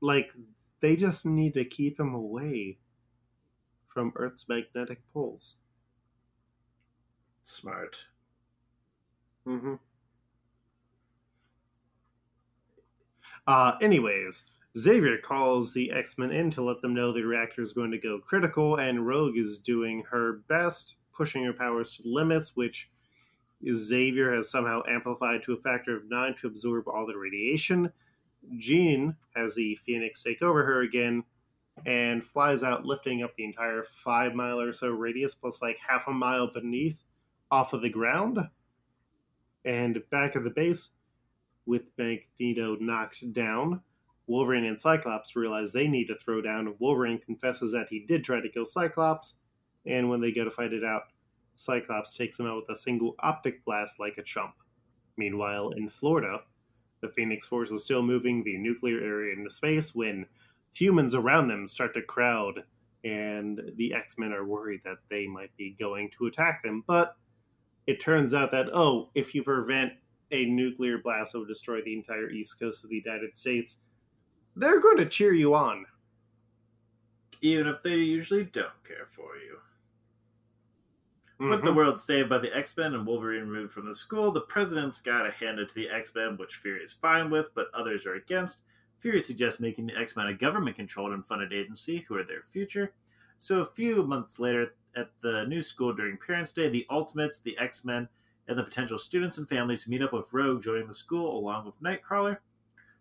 Like, 0.02 0.34
they 0.82 0.98
just 0.98 1.26
need 1.26 1.54
to 1.54 1.64
keep 1.64 1.98
him 2.00 2.14
away 2.14 2.78
from 3.88 4.12
Earth's 4.18 4.48
magnetic 4.48 5.02
poles. 5.14 5.56
Smart. 7.44 8.08
Mm-hmm. 9.48 9.76
Uh, 13.48 13.78
anyways, 13.80 14.44
Xavier 14.78 15.18
calls 15.18 15.74
the 15.74 15.92
X 15.92 16.18
Men 16.18 16.32
in 16.32 16.52
to 16.52 16.62
let 16.62 16.82
them 16.82 16.94
know 16.94 17.12
the 17.12 17.24
reactor 17.24 17.62
is 17.62 17.72
going 17.72 17.92
to 17.92 17.98
go 17.98 18.20
critical, 18.20 18.76
and 18.76 19.08
Rogue 19.08 19.38
is 19.38 19.58
doing 19.58 20.04
her 20.12 20.42
best, 20.50 20.96
pushing 21.14 21.46
her 21.46 21.54
powers 21.54 21.96
to 21.96 22.04
limits, 22.06 22.56
which 22.56 22.90
Xavier 23.72 24.34
has 24.34 24.50
somehow 24.50 24.82
amplified 24.88 25.44
to 25.44 25.54
a 25.54 25.62
factor 25.62 25.96
of 25.96 26.10
nine 26.10 26.36
to 26.36 26.48
absorb 26.48 26.88
all 26.88 27.08
the 27.08 27.18
radiation. 27.18 27.92
Jean 28.58 29.16
has 29.36 29.56
the 29.56 29.76
Phoenix 29.86 30.22
take 30.22 30.42
over 30.42 30.64
her 30.64 30.82
again 30.82 31.24
and 31.86 32.24
flies 32.24 32.64
out, 32.64 32.86
lifting 32.86 33.24
up 33.24 33.36
the 33.36 33.46
entire 33.46 33.84
five 33.84 34.36
mile 34.36 34.60
or 34.60 34.74
so 34.74 34.90
radius, 34.90 35.36
plus 35.36 35.62
like 35.62 35.78
half 35.88 36.08
a 36.08 36.12
mile 36.12 36.52
beneath 36.52 37.04
off 37.50 37.74
of 37.74 37.82
the 37.82 37.90
ground. 37.90 38.40
And 39.64 40.04
back 40.12 40.36
at 40.36 40.44
the 40.44 40.50
base, 40.50 40.92
with 41.66 41.84
Magneto 41.98 42.76
knocked 42.80 43.34
down, 43.34 43.82
Wolverine 44.28 44.66
and 44.66 44.80
Cyclops 44.80 45.36
realize 45.36 45.72
they 45.72 45.88
need 45.88 46.08
to 46.08 46.16
throw 46.16 46.42
down. 46.42 46.76
Wolverine 46.80 47.20
confesses 47.20 47.72
that 47.72 47.88
he 47.90 48.00
did 48.00 48.24
try 48.24 48.42
to 48.42 48.50
kill 48.50 48.66
Cyclops, 48.66 49.40
and 49.86 50.10
when 50.10 50.22
they 50.22 50.32
go 50.32 50.44
to 50.44 50.52
fight 50.52 50.74
it 50.74 50.84
out, 50.84 51.04
Cyclops 51.56 52.14
takes 52.14 52.40
him 52.40 52.48
out 52.48 52.58
with 52.58 52.70
a 52.70 52.80
single 52.80 53.16
optic 53.20 53.64
blast 53.64 54.00
like 54.00 54.18
a 54.18 54.24
chump. 54.24 54.56
Meanwhile, 55.18 55.72
in 55.72 55.90
Florida, 55.90 56.42
the 57.02 57.10
Phoenix 57.10 57.46
Force 57.46 57.72
is 57.72 57.84
still 57.84 58.02
moving 58.02 58.44
the 58.44 58.58
nuclear 58.58 59.00
area 59.00 59.36
into 59.38 59.52
space 59.52 59.94
when 59.96 60.26
humans 60.74 61.16
around 61.16 61.48
them 61.48 61.68
start 61.68 61.94
to 61.94 62.02
crowd, 62.02 62.64
and 63.04 63.62
the 63.76 63.94
X 63.94 64.18
Men 64.18 64.34
are 64.34 64.46
worried 64.46 64.82
that 64.84 64.98
they 65.10 65.28
might 65.28 65.56
be 65.56 65.76
going 65.80 66.10
to 66.18 66.26
attack 66.26 66.64
them. 66.64 66.84
But 66.88 67.16
it 67.86 68.02
turns 68.02 68.34
out 68.34 68.52
that, 68.52 68.74
oh, 68.74 69.12
if 69.14 69.36
you 69.36 69.44
prevent 69.44 69.94
a 70.32 70.46
nuclear 70.46 70.98
blast 70.98 71.34
that 71.34 71.40
would 71.40 71.48
destroy 71.48 71.82
the 71.82 71.94
entire 71.94 72.30
east 72.32 72.60
coast 72.60 72.84
of 72.84 72.90
the 72.90 73.02
United 73.06 73.38
States, 73.38 73.82
they're 74.56 74.80
going 74.80 74.98
to 74.98 75.06
cheer 75.06 75.34
you 75.34 75.54
on. 75.54 75.86
Even 77.42 77.68
if 77.68 77.84
they 77.84 77.96
usually 77.96 78.44
don't 78.44 78.84
care 78.84 79.08
for 79.10 79.36
you. 79.38 79.58
Mm-hmm. 81.40 81.50
With 81.50 81.62
the 81.62 81.68
mm-hmm. 81.68 81.78
world 81.78 82.00
saved 82.00 82.30
by 82.30 82.38
the 82.38 82.56
X 82.56 82.78
Men 82.78 82.94
and 82.94 83.06
Wolverine 83.06 83.42
removed 83.42 83.74
from 83.74 83.86
the 83.86 83.94
school, 83.94 84.32
the 84.32 84.42
president's 84.42 85.02
got 85.02 85.24
to 85.24 85.32
hand 85.32 85.60
it 85.60 85.68
to 85.70 85.76
the 85.76 85.90
X 85.90 86.16
Men, 86.16 86.38
which 86.38 86.56
Fury 86.56 86.82
is 86.82 86.94
fine 86.94 87.30
with, 87.30 87.54
but 87.54 87.68
others 87.74 88.06
are 88.06 88.16
against. 88.16 88.60
Fury 89.00 89.20
suggests 89.20 89.60
making 89.60 89.88
the 89.88 89.98
X 89.98 90.16
Men 90.16 90.28
a 90.28 90.34
government 90.34 90.78
controlled 90.78 91.12
and 91.12 91.26
funded 91.26 91.52
agency 91.52 92.00
who 92.08 92.16
are 92.16 92.24
their 92.24 92.42
future. 92.42 92.94
So, 93.38 93.60
a 93.60 93.66
few 93.66 94.04
months 94.04 94.40
later, 94.40 94.76
at 94.96 95.10
the 95.22 95.44
new 95.46 95.62
school 95.62 95.94
during 95.94 96.18
Parents' 96.18 96.54
Day, 96.54 96.70
the 96.70 96.88
Ultimates, 96.90 97.40
the 97.40 97.58
X 97.58 97.84
Men, 97.84 98.08
and 98.48 98.58
the 98.58 98.64
potential 98.64 98.98
students 98.98 99.38
and 99.38 99.50
families 99.50 99.90
meet 99.90 100.02
up 100.02 100.14
with 100.14 100.32
Rogue 100.32 100.64
joining 100.64 100.88
the 100.88 100.94
school 100.94 101.38
along 101.38 101.66
with 101.66 101.82
Nightcrawler. 101.82 102.38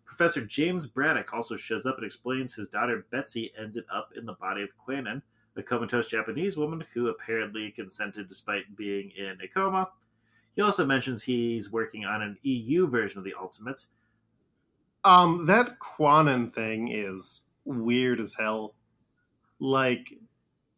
Professor 0.05 0.45
James 0.45 0.85
Braddock 0.85 1.33
also 1.33 1.55
shows 1.55 1.85
up 1.85 1.97
and 1.97 2.05
explains 2.05 2.53
his 2.53 2.67
daughter 2.67 3.05
Betsy 3.11 3.51
ended 3.59 3.83
up 3.93 4.09
in 4.17 4.25
the 4.25 4.33
body 4.33 4.61
of 4.61 4.69
Kwannon 4.77 5.21
a 5.57 5.63
comatose 5.63 6.09
Japanese 6.09 6.57
woman 6.57 6.83
who 6.93 7.07
apparently 7.07 7.71
consented 7.71 8.27
despite 8.27 8.75
being 8.75 9.11
in 9.17 9.37
a 9.41 9.47
coma. 9.47 9.89
He 10.51 10.61
also 10.61 10.85
mentions 10.85 11.23
he's 11.23 11.71
working 11.71 12.05
on 12.05 12.21
an 12.21 12.37
EU 12.43 12.87
version 12.87 13.19
of 13.19 13.23
the 13.23 13.33
Ultimates. 13.39 13.87
Um, 15.03 15.45
that 15.45 15.79
Kwannon 15.79 16.51
thing 16.51 16.89
is 16.91 17.41
weird 17.63 18.19
as 18.19 18.33
hell. 18.33 18.75
Like, 19.59 20.13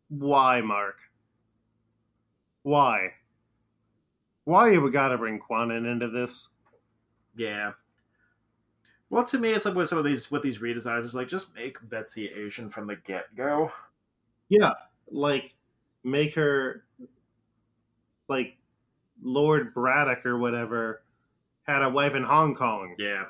why, 0.10 0.62
Mark? 0.62 0.98
Why? 2.64 3.14
Why 4.44 4.72
you 4.72 4.90
gotta 4.92 5.18
bring 5.18 5.40
Kwannon 5.40 5.90
into 5.90 6.10
this? 6.10 6.50
Yeah. 7.36 7.74
Well, 9.10 9.24
to 9.26 9.38
me, 9.40 9.52
it's 9.52 9.66
like 9.66 9.76
with 9.76 9.88
some 9.88 9.98
of 9.98 10.06
these 10.06 10.30
with 10.30 10.42
these 10.42 10.60
redesigns, 10.60 11.06
it's 11.06 11.14
like 11.14 11.28
just 11.28 11.56
make 11.56 11.78
Betsy 11.90 12.28
Asian 12.28 12.70
from 12.70 12.88
the 12.88 12.96
get 12.96 13.34
go. 13.36 13.72
Yeah, 14.50 14.74
like 15.10 15.56
make 16.04 16.36
her 16.36 16.84
like 18.28 18.58
Lord 19.22 19.74
Braddock 19.74 20.26
or 20.26 20.38
whatever 20.38 21.04
had 21.64 21.84
a 21.84 21.90
wife 21.90 22.16
in 22.16 22.24
Hong 22.24 22.56
Kong. 22.56 22.96
Yeah. 22.98 23.26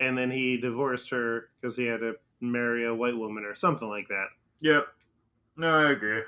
And 0.00 0.16
then 0.16 0.30
he 0.30 0.56
divorced 0.56 1.10
her 1.10 1.50
because 1.60 1.76
he 1.76 1.86
had 1.86 2.00
to 2.00 2.14
marry 2.40 2.86
a 2.86 2.94
white 2.94 3.16
woman 3.16 3.44
or 3.44 3.54
something 3.54 3.88
like 3.88 4.06
that. 4.08 4.26
Yep. 4.60 4.86
No, 5.56 5.68
I 5.68 5.90
agree. 5.90 6.22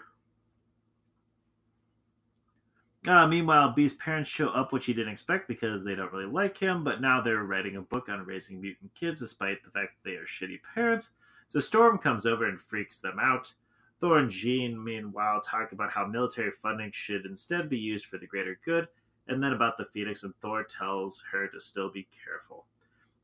Uh, 3.07 3.27
meanwhile, 3.27 3.73
Beast's 3.73 3.97
parents 4.03 4.29
show 4.29 4.51
up, 4.51 4.73
which 4.73 4.85
he 4.85 4.93
didn't 4.93 5.13
expect 5.13 5.49
because 5.49 5.83
they 5.83 5.95
don't 5.95 6.13
really 6.13 6.31
like 6.31 6.59
him, 6.59 6.85
but 6.85 7.01
now 7.01 7.21
they're 7.21 7.45
writing 7.45 7.77
a 7.77 7.81
book 7.81 8.11
on 8.11 8.27
raising 8.27 8.61
mutant 8.61 8.95
kids 8.95 9.21
despite 9.21 9.63
the 9.65 9.71
fact 9.71 9.95
that 9.95 10.11
they 10.11 10.17
are 10.17 10.27
shitty 10.27 10.61
parents. 10.75 11.13
So 11.49 11.61
Storm 11.61 11.97
comes 11.97 12.27
over 12.27 12.47
and 12.47 12.61
freaks 12.61 13.01
them 13.01 13.19
out. 13.19 13.55
Thor 14.01 14.19
and 14.19 14.31
Jean, 14.31 14.83
meanwhile, 14.83 15.41
talk 15.41 15.73
about 15.73 15.93
how 15.93 16.07
military 16.07 16.51
funding 16.51 16.91
should 16.91 17.25
instead 17.25 17.69
be 17.69 17.79
used 17.79 18.07
for 18.07 18.19
the 18.19 18.27
greater 18.27 18.59
good, 18.65 18.89
and 19.29 19.43
then 19.43 19.53
about 19.53 19.79
the 19.79 19.85
Phoenix, 19.85 20.23
and 20.23 20.35
Thor 20.37 20.63
tells 20.65 21.23
her 21.33 21.49
to 21.49 21.61
still 21.61 21.91
be 21.91 22.07
careful. 22.25 22.67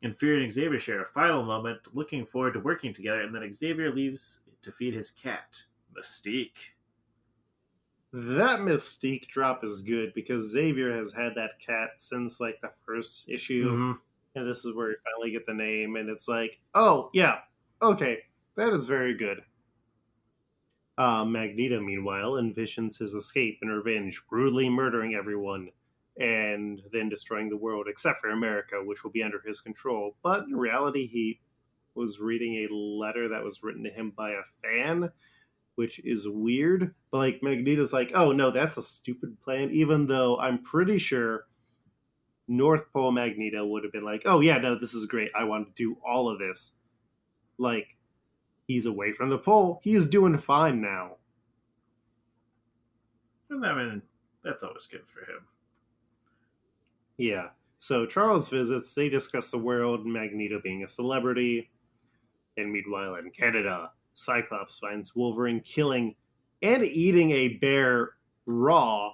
And 0.02 0.16
Fury 0.16 0.42
and 0.42 0.52
Xavier 0.52 0.78
share 0.78 1.02
a 1.02 1.06
final 1.06 1.42
moment, 1.42 1.80
looking 1.94 2.24
forward 2.24 2.54
to 2.54 2.60
working 2.60 2.92
together, 2.92 3.20
and 3.20 3.34
then 3.34 3.50
Xavier 3.52 3.92
leaves 3.92 4.40
to 4.62 4.72
feed 4.72 4.94
his 4.94 5.10
cat, 5.10 5.64
Mystique. 5.96 6.72
That 8.18 8.60
Mystique 8.60 9.26
drop 9.28 9.62
is 9.62 9.82
good 9.82 10.14
because 10.14 10.50
Xavier 10.50 10.90
has 10.96 11.12
had 11.12 11.34
that 11.34 11.60
cat 11.60 11.90
since 11.96 12.40
like 12.40 12.58
the 12.62 12.70
first 12.86 13.28
issue, 13.28 13.68
Mm-hmm. 13.70 13.92
and 14.36 14.48
this 14.48 14.64
is 14.64 14.74
where 14.74 14.88
we 14.88 14.94
finally 15.04 15.32
get 15.32 15.44
the 15.44 15.52
name, 15.52 15.96
and 15.96 16.08
it's 16.08 16.26
like, 16.26 16.58
oh 16.74 17.10
yeah, 17.12 17.40
okay, 17.82 18.20
that 18.56 18.72
is 18.72 18.86
very 18.86 19.12
good. 19.12 19.42
Uh, 20.96 21.26
Magneto, 21.26 21.78
meanwhile, 21.78 22.32
envisions 22.32 22.98
his 22.98 23.12
escape 23.12 23.58
and 23.60 23.70
revenge, 23.70 24.22
brutally 24.30 24.70
murdering 24.70 25.14
everyone, 25.14 25.68
and 26.18 26.80
then 26.90 27.10
destroying 27.10 27.50
the 27.50 27.56
world 27.58 27.86
except 27.86 28.20
for 28.20 28.30
America, 28.30 28.76
which 28.82 29.04
will 29.04 29.10
be 29.10 29.22
under 29.22 29.42
his 29.44 29.60
control. 29.60 30.16
But 30.22 30.44
in 30.44 30.56
reality, 30.56 31.06
he 31.06 31.40
was 31.94 32.18
reading 32.18 32.54
a 32.64 32.72
letter 32.74 33.28
that 33.28 33.44
was 33.44 33.62
written 33.62 33.84
to 33.84 33.90
him 33.90 34.10
by 34.16 34.30
a 34.30 34.42
fan, 34.62 35.10
which 35.76 36.00
is 36.04 36.28
weird. 36.28 36.94
But 37.10 37.18
like 37.18 37.42
Magneto's 37.42 37.92
like, 37.92 38.12
oh 38.14 38.32
no, 38.32 38.50
that's 38.50 38.76
a 38.76 38.82
stupid 38.82 39.40
plan, 39.40 39.70
even 39.70 40.06
though 40.06 40.38
I'm 40.38 40.62
pretty 40.62 40.98
sure 40.98 41.46
North 42.48 42.92
Pole 42.92 43.12
Magneto 43.12 43.64
would 43.64 43.84
have 43.84 43.92
been 43.92 44.04
like, 44.04 44.22
oh 44.24 44.40
yeah, 44.40 44.58
no, 44.58 44.78
this 44.78 44.94
is 44.94 45.06
great. 45.06 45.30
I 45.34 45.44
want 45.44 45.68
to 45.68 45.72
do 45.74 45.96
all 46.06 46.28
of 46.28 46.38
this. 46.38 46.72
Like, 47.58 47.96
he's 48.66 48.86
away 48.86 49.12
from 49.12 49.30
the 49.30 49.38
pole. 49.38 49.80
He's 49.82 50.06
doing 50.06 50.36
fine 50.38 50.80
now. 50.80 51.16
And 53.48 53.64
I 53.64 53.74
mean, 53.74 54.02
that's 54.44 54.62
always 54.62 54.86
good 54.86 55.08
for 55.08 55.20
him. 55.20 55.46
Yeah. 57.16 57.48
So 57.78 58.06
Charles 58.06 58.48
visits, 58.48 58.94
they 58.94 59.08
discuss 59.08 59.50
the 59.50 59.58
world, 59.58 60.04
Magneto 60.06 60.60
being 60.62 60.82
a 60.82 60.88
celebrity. 60.88 61.70
And 62.56 62.72
meanwhile, 62.72 63.14
in 63.16 63.30
Canada, 63.30 63.90
Cyclops 64.20 64.78
finds 64.78 65.14
Wolverine 65.14 65.60
killing 65.60 66.14
and 66.62 66.82
eating 66.82 67.32
a 67.32 67.48
bear 67.58 68.12
raw, 68.46 69.12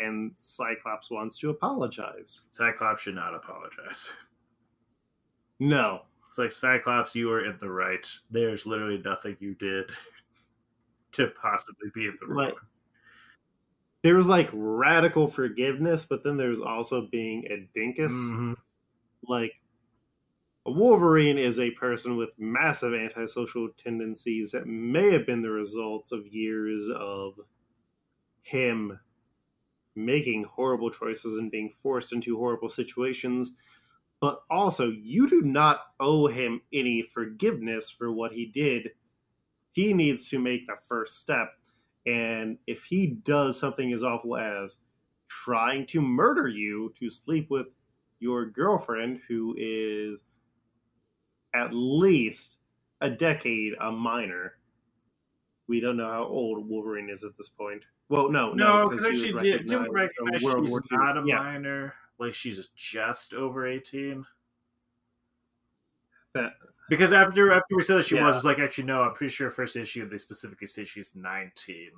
and 0.00 0.32
Cyclops 0.34 1.08
wants 1.08 1.38
to 1.38 1.50
apologize. 1.50 2.42
Cyclops 2.50 3.02
should 3.02 3.14
not 3.14 3.32
apologize. 3.34 4.12
No. 5.60 6.02
It's 6.28 6.38
like 6.38 6.50
Cyclops, 6.50 7.14
you 7.14 7.28
were 7.28 7.44
in 7.44 7.56
the 7.60 7.70
right. 7.70 8.04
There's 8.28 8.66
literally 8.66 9.00
nothing 9.04 9.36
you 9.38 9.54
did 9.54 9.90
to 11.12 11.28
possibly 11.40 11.90
be 11.94 12.06
in 12.06 12.18
the 12.20 12.26
wrong. 12.26 12.36
Like- 12.46 12.54
There 14.02 14.16
was 14.16 14.26
like 14.28 14.50
radical 14.52 15.28
forgiveness, 15.28 16.06
but 16.06 16.24
then 16.24 16.36
there's 16.36 16.60
also 16.60 17.06
being 17.06 17.44
a 17.46 17.68
dinkus. 17.78 18.10
Mhm. 18.32 18.56
like 19.28 19.52
a 20.66 20.70
Wolverine 20.70 21.36
is 21.36 21.58
a 21.58 21.72
person 21.72 22.16
with 22.16 22.30
massive 22.38 22.94
antisocial 22.94 23.68
tendencies 23.76 24.52
that 24.52 24.66
may 24.66 25.12
have 25.12 25.26
been 25.26 25.42
the 25.42 25.50
results 25.50 26.10
of 26.10 26.26
years 26.26 26.88
of 26.88 27.34
him 28.40 28.98
making 29.94 30.44
horrible 30.44 30.90
choices 30.90 31.38
and 31.38 31.50
being 31.50 31.70
forced 31.70 32.12
into 32.12 32.36
horrible 32.36 32.68
situations. 32.68 33.54
But 34.20 34.40
also, 34.50 34.88
you 34.88 35.28
do 35.28 35.42
not 35.42 35.80
owe 36.00 36.28
him 36.28 36.62
any 36.72 37.02
forgiveness 37.02 37.90
for 37.90 38.10
what 38.10 38.32
he 38.32 38.46
did. 38.46 38.92
He 39.72 39.92
needs 39.92 40.30
to 40.30 40.38
make 40.38 40.66
the 40.66 40.76
first 40.86 41.18
step. 41.18 41.52
And 42.06 42.58
if 42.66 42.84
he 42.84 43.06
does 43.06 43.58
something 43.58 43.92
as 43.92 44.02
awful 44.02 44.36
as 44.36 44.78
trying 45.28 45.86
to 45.88 46.00
murder 46.00 46.48
you 46.48 46.94
to 46.98 47.10
sleep 47.10 47.50
with 47.50 47.66
your 48.18 48.46
girlfriend 48.46 49.20
who 49.28 49.54
is 49.58 50.24
at 51.54 51.72
least 51.72 52.58
a 53.00 53.08
decade 53.10 53.74
a 53.80 53.90
minor. 53.90 54.54
We 55.66 55.80
don't 55.80 55.96
know 55.96 56.10
how 56.10 56.24
old 56.24 56.68
Wolverine 56.68 57.08
is 57.08 57.24
at 57.24 57.36
this 57.38 57.48
point. 57.48 57.84
Well, 58.10 58.30
no, 58.30 58.52
No, 58.52 58.84
no, 58.84 58.88
because 58.90 59.04
he 59.06 59.10
actually, 59.12 59.32
was 59.34 59.42
did, 59.42 59.66
didn't 59.66 59.90
recognize 59.92 60.42
World 60.42 60.68
she's 60.68 60.78
not 60.90 61.16
a 61.16 61.22
yeah, 61.26 61.38
minor. 61.38 61.94
Like 62.18 62.34
she's 62.34 62.68
just 62.76 63.32
over 63.34 63.66
eighteen. 63.66 64.24
that, 66.34 66.52
Because 66.88 67.12
after 67.12 67.52
after 67.52 67.74
we 67.76 67.82
said 67.82 67.96
that 67.96 68.04
she 68.06 68.16
Yeah. 68.16 68.26
was, 68.26 68.34
it 68.34 68.38
was 68.38 68.44
like 68.44 68.58
actually 68.58 68.84
no. 68.84 69.02
I'm 69.02 69.14
pretty 69.14 69.32
sure 69.32 69.50
first 69.50 69.74
issue 69.76 70.08
they 70.08 70.18
specifically 70.18 70.66
say 70.66 70.84
she's 70.84 71.16
nineteen. 71.16 71.92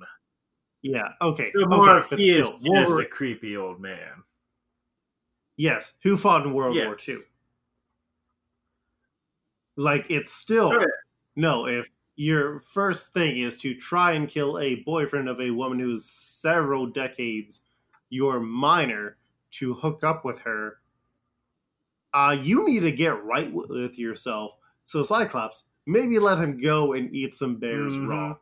yeah, 0.81 1.09
okay. 1.21 1.49
So 1.51 1.65
more 1.67 1.99
okay, 1.99 2.15
he 2.15 2.29
is 2.31 2.47
still, 2.47 2.59
just 2.61 2.99
a 2.99 3.05
creepy 3.05 3.57
old 3.57 3.79
man. 3.81 4.23
yes, 5.57 5.95
who 6.03 6.15
fought 6.17 6.45
in 6.45 6.53
World 6.53 6.75
War 6.75 6.97
II. 7.07 7.17
Like, 9.77 10.09
it's 10.11 10.33
still, 10.33 10.73
Okay. 10.73 10.85
no, 11.35 11.67
if 11.67 11.89
your 12.15 12.59
first 12.59 13.13
thing 13.13 13.37
is 13.37 13.57
to 13.59 13.75
try 13.75 14.13
and 14.13 14.27
kill 14.27 14.57
a 14.59 14.75
boyfriend 14.83 15.29
of 15.29 15.39
a 15.39 15.51
woman 15.51 15.79
who's 15.79 16.03
several 16.09 16.87
decades 16.87 17.63
your 18.09 18.39
minor 18.39 19.17
to 19.51 19.75
hook 19.75 20.03
up 20.03 20.25
with 20.25 20.39
her, 20.39 20.81
uh, 22.13 22.35
you 22.41 22.65
need 22.65 22.79
to 22.79 22.91
get 22.91 23.23
right 23.23 23.53
with 23.53 23.99
yourself. 23.99 24.57
So, 24.85 25.03
Cyclops, 25.03 25.69
maybe 25.85 26.17
let 26.17 26.39
him 26.39 26.59
go 26.59 26.93
and 26.93 27.13
eat 27.13 27.35
some 27.35 27.57
bears 27.57 27.95
Mhm. 27.97 28.07
raw. 28.07 28.37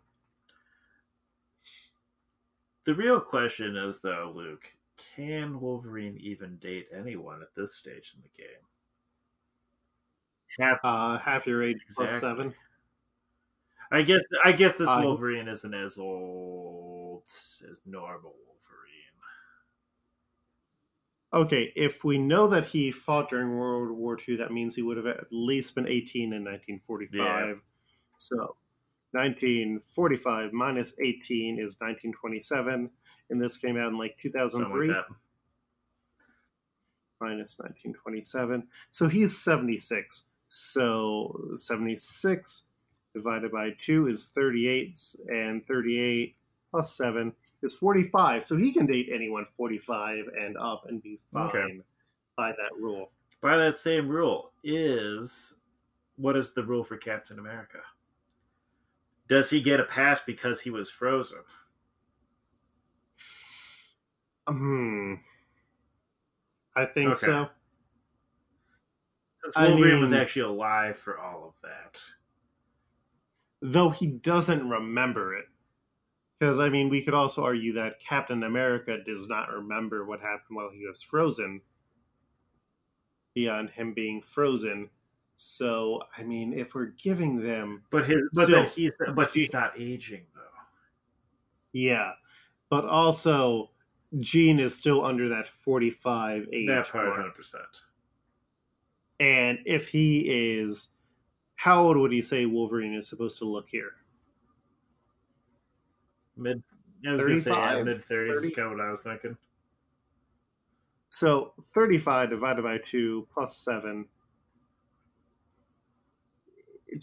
The 2.86 2.94
real 2.96 3.20
question 3.20 3.76
is 3.76 4.00
though, 4.00 4.32
Luke, 4.34 4.72
can 4.96 5.60
Wolverine 5.60 6.18
even 6.18 6.58
date 6.58 6.88
anyone 6.94 7.42
at 7.42 7.54
this 7.56 7.76
stage 7.76 8.14
in 8.16 8.22
the 8.22 8.30
game? 8.30 8.62
Half 10.60 10.80
Uh, 10.84 11.18
half 11.18 11.46
your 11.48 11.62
age 11.64 11.82
plus 11.94 12.14
Exactly. 12.16 12.20
seven. 12.20 12.56
I 13.92 14.02
guess 14.02 14.22
I 14.44 14.52
guess 14.52 14.76
this 14.76 14.90
Uh, 14.90 15.02
Wolverine 15.04 15.48
isn't 15.48 15.74
as 15.74 15.98
old 15.98 17.24
as 17.26 17.82
normal 17.86 18.36
Wolverine. 18.46 19.02
Okay, 21.34 21.74
if 21.76 22.04
we 22.04 22.18
know 22.18 22.48
that 22.48 22.66
he 22.66 22.92
fought 22.92 23.30
during 23.30 23.58
World 23.58 23.92
War 23.92 24.18
II, 24.28 24.38
that 24.38 24.52
means 24.52 24.76
he 24.76 24.82
would 24.82 24.98
have 24.98 25.06
at 25.06 25.28
least 25.32 25.76
been 25.76 25.88
18 25.88 26.34
in 26.34 26.44
1945. 26.44 27.62
So 28.18 28.56
1945 29.12 30.54
minus 30.54 30.98
18 31.00 31.60
is 31.60 31.78
1927, 31.80 32.90
and 33.30 33.42
this 33.42 33.58
came 33.58 33.78
out 33.78 33.90
in 33.90 33.98
like 33.98 34.18
2003 34.18 34.88
like 34.88 35.06
minus 37.22 37.58
1927 37.60 38.68
So 38.92 39.08
he's 39.08 39.38
76. 39.38 40.28
So 40.50 41.52
76 41.56 42.66
divided 43.14 43.52
by 43.52 43.72
2 43.80 44.08
is 44.08 44.28
38, 44.28 44.98
and 45.30 45.66
38 45.68 46.36
plus 46.72 46.96
7 46.96 47.34
is 47.64 47.76
45. 47.76 48.46
So 48.46 48.58
he 48.58 48.72
can 48.74 48.86
date 48.86 49.10
anyone 49.14 49.46
45 49.58 50.26
and 50.40 50.58
up 50.58 50.86
and 50.88 51.02
be 51.02 51.20
fine 51.34 51.50
Okay. 51.50 51.82
by 52.38 52.52
that 52.52 52.72
rule. 52.80 53.12
By 53.42 53.58
that 53.58 53.78
same 53.78 54.10
rule, 54.10 54.52
is 54.64 55.56
what 56.18 56.36
is 56.38 56.54
the 56.54 56.64
rule 56.64 56.84
for 56.84 56.98
Captain 56.98 57.40
America? 57.40 57.80
Does 59.28 59.50
he 59.50 59.62
get 59.62 59.80
a 59.80 59.84
pass 59.84 60.22
because 60.22 60.62
he 60.62 60.70
was 60.70 60.90
frozen? 60.92 61.40
Hmm. 64.48 65.16
I 66.76 66.86
think 66.86 67.14
Okay. 67.14 67.26
so. 67.26 67.50
Since 69.46 69.58
Wolverine 69.58 69.84
I 69.84 69.92
mean, 69.92 70.02
was 70.02 70.14
actually 70.14 70.54
alive 70.54 70.98
for 70.98 71.20
all 71.20 71.48
of 71.48 71.54
that. 71.62 72.02
Though 73.62 73.90
he 73.90 74.08
doesn't 74.08 74.68
remember 74.68 75.36
it. 75.36 75.46
Because, 76.40 76.60
I 76.60 76.68
mean, 76.68 76.90
we 76.90 77.02
could 77.02 77.14
also 77.14 77.44
argue 77.44 77.74
that 77.74 78.02
Captain 78.02 78.44
America 78.44 78.98
does 79.06 79.30
not 79.30 79.50
remember 79.50 80.04
what 80.06 80.20
happened 80.20 80.58
while 80.58 80.70
he 80.70 80.86
was 80.86 81.02
frozen, 81.02 81.62
beyond 83.34 83.70
him 83.70 83.94
being 83.94 84.22
frozen. 84.22 84.90
So, 85.38 86.02
I 86.18 86.24
mean, 86.24 86.52
if 86.54 86.76
we're 86.76 86.88
giving 87.02 87.42
them. 87.42 87.84
But, 87.90 88.06
his, 88.08 88.22
but, 88.34 88.48
so, 88.48 88.64
he's, 88.64 88.92
but 89.14 89.32
he's 89.32 89.54
not 89.54 89.80
aging, 89.80 90.26
though. 90.34 90.42
Yeah. 91.72 92.12
But 92.70 92.86
also, 92.86 93.70
Jean 94.20 94.60
is 94.60 94.76
still 94.76 95.06
under 95.06 95.30
that 95.30 95.48
45 95.48 96.48
age. 96.52 96.68
That 96.68 96.90
part, 96.90 97.18
100%. 97.18 97.56
And 99.20 99.60
if 99.66 99.88
he 99.90 100.22
is. 100.58 100.92
How 101.58 101.82
old 101.84 101.96
would 101.98 102.12
he 102.12 102.22
say 102.22 102.46
Wolverine 102.46 102.94
is 102.94 103.08
supposed 103.08 103.40
to 103.40 103.46
look 103.46 103.70
here? 103.70 103.94
Mid, 106.36 106.62
I 107.08 107.14
was 107.14 107.22
gonna 107.22 107.38
say 107.38 107.52
yeah, 107.52 107.70
35, 107.76 107.86
mid 107.86 108.04
thirties 108.04 108.36
30. 108.36 108.48
is 108.50 108.56
kind 108.56 108.66
of 108.68 108.78
what 108.78 108.86
I 108.86 108.90
was 108.90 109.04
thinking. 109.04 109.38
So 111.10 111.54
35 111.74 112.30
divided 112.30 112.62
by 112.62 112.78
2 112.80 113.26
plus 113.34 113.56
7. 113.58 114.06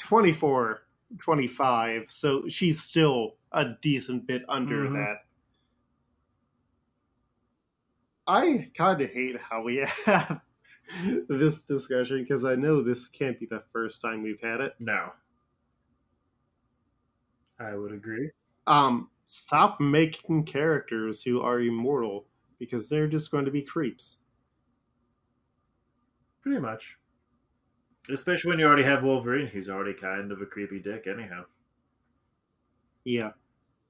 24. 0.03 0.83
25, 1.19 2.11
so 2.11 2.47
she's 2.49 2.83
still 2.83 3.37
a 3.53 3.67
decent 3.83 4.27
bit 4.27 4.43
under 4.49 4.87
Mhm. 4.87 4.95
that. 4.95 5.25
I 8.27 8.71
kind 8.75 9.01
of 9.01 9.11
hate 9.11 9.39
how 9.41 9.63
we 9.63 9.77
have 10.07 10.41
this 11.29 11.63
discussion 11.63 12.23
because 12.23 12.45
I 12.45 12.55
know 12.55 12.83
this 12.83 13.09
can't 13.09 13.39
be 13.39 13.47
the 13.47 13.63
first 13.73 14.01
time 14.01 14.23
we've 14.23 14.41
had 14.41 14.61
it. 14.61 14.75
No. 14.79 15.11
I 17.59 17.75
would 17.75 17.93
agree. 17.93 18.31
Um, 18.67 19.09
stop 19.27 19.81
making 19.81 20.45
characters 20.45 21.23
who 21.23 21.41
are 21.41 21.61
immortal 21.61 22.27
because 22.59 22.89
they're 22.89 23.09
just 23.09 23.31
going 23.31 23.45
to 23.45 23.51
be 23.51 23.63
creeps. 23.63 24.21
Pretty 26.43 26.61
much. 26.61 26.99
Especially 28.11 28.51
when 28.51 28.59
you 28.59 28.67
already 28.67 28.83
have 28.83 29.05
Wolverine, 29.05 29.47
who's 29.47 29.71
already 29.71 29.95
kind 29.95 30.33
of 30.33 30.41
a 30.43 30.47
creepy 30.47 30.81
dick, 30.81 31.07
anyhow. 31.07 31.45
Yeah. 33.05 33.31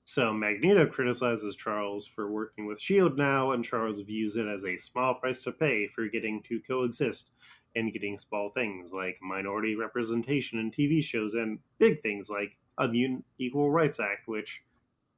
So 0.05 0.33
Magneto 0.33 0.87
criticizes 0.87 1.55
Charles 1.57 2.07
for 2.07 2.31
working 2.31 2.67
with 2.67 2.79
S.H.I.E.L.D. 2.79 3.15
Now, 3.17 3.53
and 3.53 3.65
Charles 3.65 4.01
views 4.01 4.37
it 4.37 4.47
as 4.47 4.65
a 4.65 4.77
small 4.77 5.15
price 5.15 5.43
to 5.45 5.53
pay 5.53 5.87
for 5.89 6.09
getting 6.09 6.43
to 6.45 6.61
coexist 6.61 7.31
and 7.75 7.93
getting 7.93 8.19
small 8.19 8.51
things 8.51 8.93
like 8.93 9.19
minority 9.23 9.77
representation 9.77 10.59
in 10.59 10.71
TV 10.71 11.03
shows 11.03 11.35
and 11.35 11.61
big 11.79 12.03
things 12.03 12.29
like 12.29 12.59
a 12.79 12.89
Mutant 12.89 13.25
Equal 13.39 13.71
Rights 13.71 14.01
Act, 14.01 14.27
which, 14.27 14.63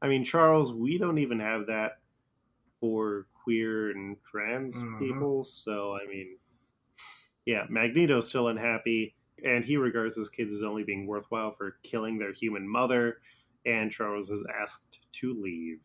I 0.02 0.08
mean, 0.08 0.24
Charles, 0.24 0.72
we 0.74 0.98
don't 0.98 1.18
even 1.18 1.40
have 1.40 1.66
that 1.66 2.00
for 2.80 3.26
queer 3.34 3.90
and 3.90 4.16
trans 4.30 4.82
Mhm. 4.82 4.98
people. 4.98 5.44
So, 5.44 5.94
I 5.96 6.06
mean, 6.06 6.38
yeah, 7.44 7.66
Magneto's 7.68 8.28
still 8.28 8.48
unhappy, 8.48 9.16
and 9.44 9.64
he 9.64 9.76
regards 9.76 10.16
his 10.16 10.28
kids 10.28 10.52
as 10.52 10.62
only 10.62 10.84
being 10.84 11.06
worthwhile 11.06 11.52
for 11.54 11.78
killing 11.82 12.18
their 12.18 12.32
human 12.32 12.66
mother 12.68 13.20
and 13.64 13.90
Charles 13.90 14.30
is 14.30 14.44
asked 14.60 15.00
to 15.12 15.34
leave. 15.34 15.80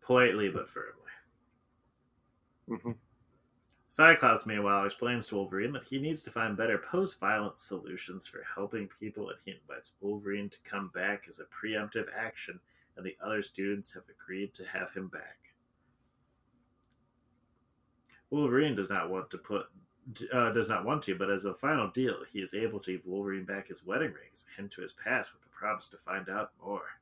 Politely 0.00 0.48
but 0.48 0.68
firmly. 0.68 1.10
Mhm. 2.68 2.98
Cyclops, 3.88 4.46
meanwhile, 4.46 4.86
explains 4.86 5.26
to 5.26 5.34
Wolverine 5.36 5.72
that 5.72 5.82
he 5.84 5.98
needs 5.98 6.22
to 6.22 6.30
find 6.30 6.56
better 6.56 6.78
post 6.78 7.20
violence 7.20 7.60
solutions 7.60 8.26
for 8.26 8.42
helping 8.42 8.88
people, 8.88 9.28
and 9.28 9.38
he 9.44 9.50
invites 9.50 9.92
Wolverine 10.00 10.48
to 10.48 10.58
come 10.62 10.88
back 10.88 11.28
as 11.28 11.40
a 11.40 11.44
preemptive 11.44 12.10
action, 12.14 12.58
and 12.96 13.04
the 13.04 13.18
other 13.20 13.42
students 13.42 13.92
have 13.92 14.08
agreed 14.08 14.54
to 14.54 14.66
have 14.66 14.92
him 14.92 15.08
back. 15.08 15.54
Wolverine 18.30 18.74
does 18.74 18.88
not 18.88 19.10
want 19.10 19.30
to 19.30 19.38
put. 19.38 19.66
Uh, 20.32 20.50
does 20.50 20.68
not 20.68 20.84
want 20.84 21.00
to, 21.04 21.14
but 21.14 21.30
as 21.30 21.44
a 21.44 21.54
final 21.54 21.88
deal, 21.88 22.24
he 22.30 22.40
is 22.40 22.54
able 22.54 22.80
to 22.80 22.92
give 22.92 23.06
Wolverine 23.06 23.44
back 23.44 23.68
his 23.68 23.86
wedding 23.86 24.12
rings, 24.12 24.44
a 24.52 24.56
hint 24.56 24.72
to 24.72 24.82
his 24.82 24.92
past 24.92 25.32
with 25.32 25.42
the 25.42 25.48
promise 25.48 25.86
to 25.88 25.96
find 25.96 26.28
out 26.28 26.50
more. 26.60 26.98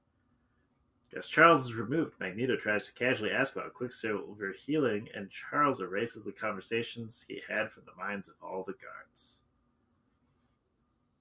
As 1.17 1.27
Charles 1.27 1.65
is 1.65 1.75
removed, 1.75 2.21
Magneto 2.21 2.57
tries 2.57 2.85
to 2.87 2.93
casually 2.93 3.33
ask 3.33 3.57
about 3.57 3.75
Quicksilver 3.75 4.53
healing, 4.53 5.09
and 5.15 5.31
Charles 5.31 5.81
erases 5.81 6.25
the 6.25 6.33
conversations 6.33 7.25
he 7.27 7.43
had 7.49 7.71
from 7.71 7.85
the 7.87 7.97
minds 7.97 8.29
of 8.29 8.37
all 8.43 8.63
the 8.63 8.75
guards. 8.75 9.43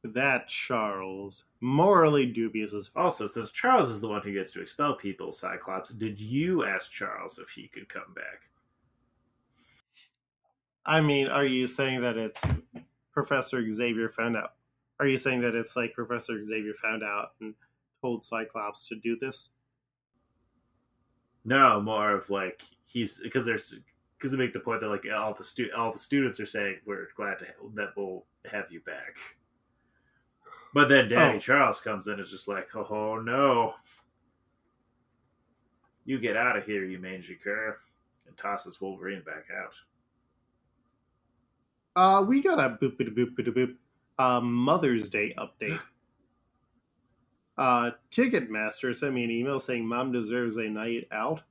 That 0.04 0.48
Charles, 0.48 1.46
morally 1.60 2.26
dubious 2.26 2.74
as 2.74 2.88
fuck. 2.88 3.04
Also, 3.04 3.26
since 3.26 3.52
Charles 3.52 3.90
is 3.90 4.02
the 4.02 4.08
one 4.08 4.22
who 4.22 4.34
gets 4.34 4.52
to 4.52 4.62
expel 4.62 4.96
people, 4.96 5.32
Cyclops, 5.32 5.90
did 5.92 6.20
you 6.20 6.66
ask 6.66 6.92
Charles 6.92 7.40
if 7.40 7.50
he 7.50 7.68
could 7.68 7.90
come 7.90 8.14
back? 8.14 8.49
I 10.86 11.02
mean, 11.02 11.28
are 11.28 11.46
you 11.46 11.68
saying 11.68 12.02
that 12.02 12.18
it's 12.18 12.46
Professor 13.12 13.70
Xavier 13.72 14.10
found 14.10 14.36
out? 14.38 14.54
Are 15.00 15.08
you 15.08 15.18
saying 15.18 15.42
that 15.42 15.56
it's 15.56 15.76
like 15.76 15.94
Professor 15.94 16.42
Xavier 16.44 16.74
found 16.74 17.04
out 17.04 17.34
and 17.42 17.54
told 18.02 18.24
Cyclops 18.24 18.88
to 18.90 18.96
do 18.96 19.18
this? 19.20 19.52
No, 21.46 21.80
more 21.82 22.12
of 22.12 22.30
like 22.30 22.64
he's 22.86 23.20
because 23.20 23.46
there's 23.46 23.80
because 24.18 24.32
they 24.32 24.38
make 24.38 24.52
the 24.54 24.60
point 24.60 24.82
that 24.82 24.90
like 24.90 25.06
all 25.16 25.34
the 25.34 25.44
stu- 25.44 25.72
all 25.76 25.92
the 25.92 26.00
students 26.00 26.40
are 26.40 26.46
saying 26.46 26.78
we're 26.86 27.08
glad 27.16 27.40
to 27.40 27.46
that 27.76 27.90
we'll 27.96 28.26
have 28.52 28.72
you 28.72 28.82
back. 28.82 29.18
But 30.74 30.90
then 30.90 31.08
Daddy 31.08 31.38
Oh. 31.38 31.40
Charles 31.40 31.82
comes 31.82 32.08
in 32.08 32.14
and 32.14 32.22
is 32.22 32.30
just 32.30 32.48
like, 32.48 32.76
oh, 32.76 32.86
oh 32.90 33.20
no, 33.22 33.76
you 36.06 36.20
get 36.20 36.36
out 36.38 36.58
of 36.58 36.66
here, 36.66 36.84
you 36.86 37.00
mangy 37.00 37.36
cur, 37.36 37.78
and 38.28 38.38
tosses 38.38 38.80
Wolverine 38.82 39.24
back 39.24 39.46
out. 39.64 39.74
Uh, 42.00 42.22
we 42.22 42.42
got 42.42 42.60
a 42.60 42.70
boop 42.70 42.96
boop 42.96 43.14
boop 43.14 43.36
boop 43.36 43.54
boop 43.54 43.76
uh, 44.18 44.40
Mother's 44.40 45.10
Day 45.10 45.36
update. 45.38 45.80
Uh, 47.58 47.92
Ticketmaster 48.10 48.96
sent 48.96 49.14
me 49.14 49.26
an 49.26 49.30
email 49.30 49.60
saying 49.60 49.86
Mom 49.86 50.14
deserves 50.14 50.56
a 50.56 50.64
night 50.70 51.06
out 51.12 51.42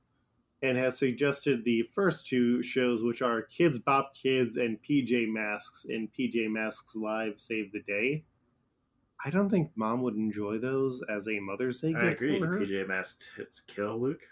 and 0.63 0.75
has 0.75 0.97
suggested 0.97 1.63
the 1.63 1.83
first 1.83 2.25
two 2.25 2.63
shows, 2.63 3.03
which 3.03 3.21
are 3.21 3.43
Kidz 3.43 3.77
Bop 3.85 4.15
Kids 4.15 4.57
and 4.57 4.79
PJ 4.81 5.27
Masks 5.27 5.85
in 5.85 6.07
PJ 6.07 6.49
Masks 6.49 6.95
Live 6.95 7.39
Save 7.39 7.71
the 7.71 7.81
Day. 7.81 8.23
I 9.23 9.29
don't 9.29 9.51
think 9.51 9.69
Mom 9.75 10.01
would 10.01 10.15
enjoy 10.15 10.57
those 10.57 11.03
as 11.15 11.27
a 11.27 11.39
Mother's 11.39 11.79
Day 11.79 11.93
I 11.95 12.05
agree. 12.05 12.39
for 12.39 12.47
her. 12.47 12.59
PJ 12.59 12.87
Masks 12.87 13.31
hits 13.37 13.61
kill 13.61 14.01
Luke. 14.01 14.27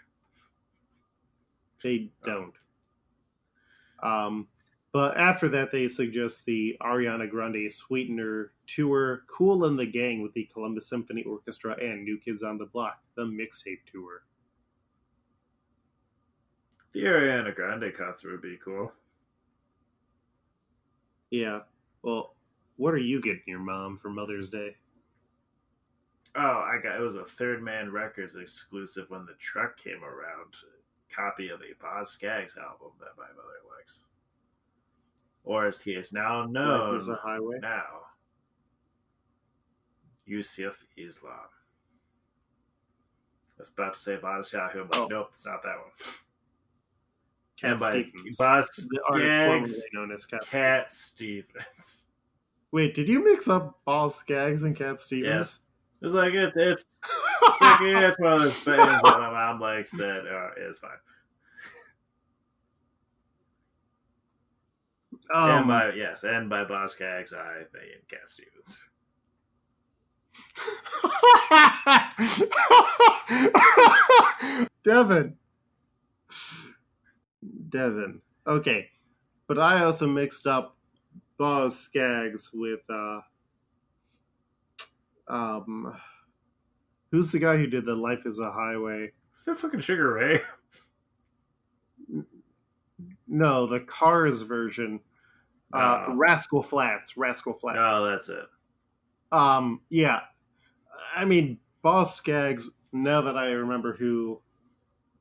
They 1.80 2.10
don't. 2.24 2.54
Um, 4.02 4.48
but 4.98 5.16
after 5.16 5.48
that, 5.50 5.70
they 5.70 5.86
suggest 5.86 6.44
the 6.44 6.76
Ariana 6.80 7.30
Grande 7.30 7.72
Sweetener 7.72 8.50
tour, 8.66 9.22
Kool 9.28 9.64
and 9.66 9.78
the 9.78 9.86
Gang 9.86 10.22
with 10.22 10.32
the 10.32 10.50
Columbus 10.52 10.88
Symphony 10.88 11.22
Orchestra 11.22 11.76
and 11.80 12.02
New 12.02 12.18
Kids 12.18 12.42
on 12.42 12.58
the 12.58 12.64
Block, 12.64 12.98
the 13.14 13.22
mixtape 13.22 13.78
tour. 13.86 14.24
The 16.94 17.04
Ariana 17.04 17.54
Grande 17.54 17.94
concert 17.96 18.32
would 18.32 18.42
be 18.42 18.56
cool. 18.56 18.90
Yeah. 21.30 21.60
Well, 22.02 22.34
what 22.74 22.92
are 22.92 22.98
you 22.98 23.22
getting 23.22 23.44
your 23.46 23.60
mom 23.60 23.96
for 23.96 24.10
Mother's 24.10 24.48
Day? 24.48 24.74
Oh, 26.34 26.40
I 26.40 26.80
got 26.82 26.96
it 26.96 27.00
was 27.00 27.14
a 27.14 27.24
Third 27.24 27.62
Man 27.62 27.92
Records 27.92 28.34
exclusive 28.34 29.10
when 29.10 29.26
the 29.26 29.34
truck 29.34 29.76
came 29.76 30.02
around. 30.02 30.56
Copy 31.08 31.50
of 31.50 31.60
a 31.60 31.80
Boz 31.80 32.10
Scaggs 32.10 32.56
album 32.56 32.90
that 32.98 33.16
my 33.16 33.28
mother 33.36 33.60
likes, 33.76 34.06
or 35.44 35.66
as 35.66 35.80
he 35.80 35.92
is 35.92 36.12
now 36.12 36.42
Life 36.42 36.50
known 36.50 36.96
is 36.96 37.08
a 37.08 37.14
highway. 37.16 37.58
now, 37.60 37.84
Yusuf 40.26 40.84
Islam. 40.96 41.32
I 41.34 41.46
was 43.58 43.70
about 43.70 43.94
to 43.94 43.98
say 43.98 44.16
Boz 44.16 44.52
Yahoo, 44.52 44.84
but 44.84 44.98
Oh. 44.98 45.06
nope, 45.08 45.28
it's 45.30 45.44
not 45.46 45.62
that 45.62 45.76
one. 45.78 45.90
Cat 47.56 47.80
Stevens. 47.80 48.36
Boz 48.36 48.88
the 48.90 49.00
artist 49.08 49.36
formerly 49.36 49.72
known 49.92 50.12
as 50.12 50.26
Cat. 50.26 50.46
Cat 50.46 50.92
Stevens. 50.92 52.06
Wait, 52.70 52.94
did 52.94 53.08
you 53.08 53.24
mix 53.24 53.48
up 53.48 53.80
Boz 53.84 54.14
Scaggs 54.14 54.62
and 54.62 54.76
Cat 54.76 55.00
Stevens? 55.00 55.34
Yes. 55.34 55.60
It's 56.02 56.14
like 56.14 56.34
it, 56.34 56.52
it's 56.54 56.84
It's 57.42 57.60
like, 57.60 57.80
yeah, 57.80 58.06
it's 58.08 58.20
one 58.20 58.34
of 58.34 58.42
those 58.42 58.64
bands 58.64 59.02
that 59.02 59.18
my 59.18 59.30
mom 59.30 59.60
likes 59.60 59.90
that 59.92 60.26
uh, 60.28 60.50
is 60.68 60.78
fine. 60.78 60.90
And 65.30 65.60
um, 65.60 65.68
by 65.68 65.92
yes, 65.94 66.24
and 66.24 66.48
by 66.48 66.64
Boz 66.64 66.92
Scaggs, 66.92 67.34
I 67.34 67.58
and 67.58 68.08
Cat 68.08 68.28
Stevens. 68.28 68.88
Devin. 74.84 75.36
Devin. 77.68 78.20
Okay. 78.46 78.88
But 79.46 79.58
I 79.58 79.84
also 79.84 80.06
mixed 80.06 80.46
up 80.46 80.76
Boz 81.36 81.78
Scaggs 81.78 82.50
with 82.54 82.80
uh 82.88 83.20
um 85.28 85.94
who's 87.10 87.32
the 87.32 87.38
guy 87.38 87.56
who 87.56 87.66
did 87.66 87.84
the 87.84 87.94
Life 87.94 88.24
is 88.26 88.38
a 88.38 88.50
Highway? 88.50 89.12
Is 89.34 89.44
that 89.44 89.58
fucking 89.58 89.80
Sugar 89.80 90.14
Ray? 90.14 90.40
No, 93.28 93.66
the 93.66 93.80
Cars 93.80 94.42
version. 94.42 95.00
Uh 95.72 96.06
No. 96.08 96.14
Rascal 96.14 96.62
Flatts. 96.62 97.16
Rascal 97.16 97.54
Flatts. 97.54 97.76
No, 97.76 98.10
that's 98.10 98.28
it. 98.28 98.46
Um, 99.32 99.82
yeah. 99.90 100.20
I 101.14 101.24
mean, 101.24 101.58
Boz 101.82 102.14
Scaggs, 102.14 102.70
now 102.92 103.20
that 103.20 103.36
I 103.36 103.50
remember 103.50 103.94
who 103.94 104.40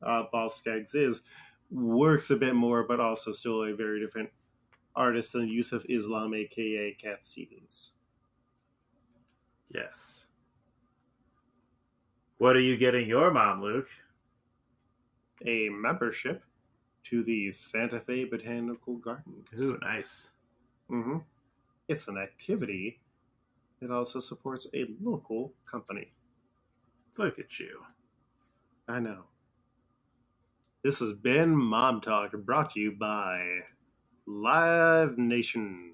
uh, 0.02 0.24
Boz 0.32 0.56
Scaggs 0.56 0.96
is, 0.96 1.22
works 1.70 2.30
a 2.30 2.36
bit 2.36 2.56
more, 2.56 2.84
but 2.84 3.00
also 3.00 3.32
still 3.32 3.64
a 3.64 3.74
very 3.74 4.00
different 4.00 4.30
artist 4.96 5.34
than 5.34 5.48
Yusuf 5.48 5.84
Islam, 5.90 6.34
aka 6.34 6.94
Cat 6.94 7.24
Stevens. 7.24 7.92
Yes. 9.70 10.28
What 12.38 12.56
are 12.56 12.62
you 12.62 12.78
getting 12.78 13.08
your 13.08 13.32
mom, 13.32 13.62
Luke? 13.62 13.90
A 15.46 15.70
membership 15.70 16.44
to 17.06 17.24
the 17.24 17.52
Santa 17.52 18.00
Fe 18.00 18.26
Botanical 18.26 18.96
Gardens. 18.96 19.62
Ooh, 19.62 19.78
nice. 19.82 20.32
Hmm 20.90 21.18
It's 21.88 22.08
an 22.08 22.18
activity 22.18 23.02
It 23.82 23.92
also 23.92 24.20
supports 24.20 24.68
a 24.74 24.86
local 25.02 25.54
company. 25.70 26.14
Look 27.18 27.40
at 27.40 27.60
you. 27.60 27.82
I 28.88 29.00
know. 29.00 29.26
This 30.84 31.00
has 31.00 31.14
been 31.14 31.56
Mom 31.56 32.02
Talk, 32.02 32.32
brought 32.46 32.72
to 32.72 32.80
you 32.80 32.92
by 32.92 33.62
Live 34.26 35.18
Nation. 35.18 35.94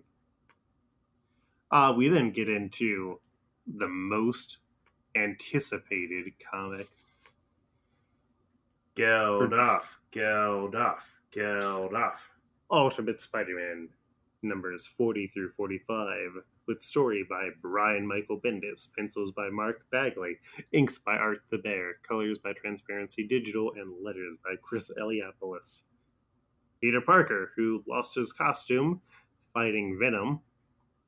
Uh, 1.72 1.94
we 1.98 2.08
then 2.08 2.32
get 2.32 2.50
into 2.50 3.20
the 3.66 3.88
most 3.88 4.60
anticipated 5.16 6.34
comic. 6.52 6.88
Geldoff, 8.96 9.98
Geldoff, 10.12 11.04
Geldoff. 11.32 12.28
Ultimate 12.70 13.20
Spider-Man 13.20 13.90
numbers 14.44 14.86
40 14.86 15.28
through 15.28 15.52
45 15.52 16.44
with 16.68 16.82
story 16.82 17.26
by 17.30 17.50
Brian 17.62 18.08
Michael 18.08 18.40
Bendis, 18.40 18.90
pencils 18.96 19.32
by 19.32 19.50
Mark 19.50 19.86
Bagley, 19.92 20.38
inks 20.72 20.98
by 20.98 21.16
Art 21.16 21.40
Thibert, 21.52 22.04
colors 22.08 22.40
by 22.40 22.54
Transparency 22.54 23.28
Digital, 23.28 23.74
and 23.76 24.04
letters 24.04 24.38
by 24.44 24.56
Chris 24.62 24.92
Eliopoulos. 25.00 25.84
Peter 26.82 27.02
Parker, 27.02 27.52
who 27.56 27.84
lost 27.88 28.16
his 28.16 28.34
costume 28.34 29.02
fighting 29.54 29.98
Venom, 30.00 30.42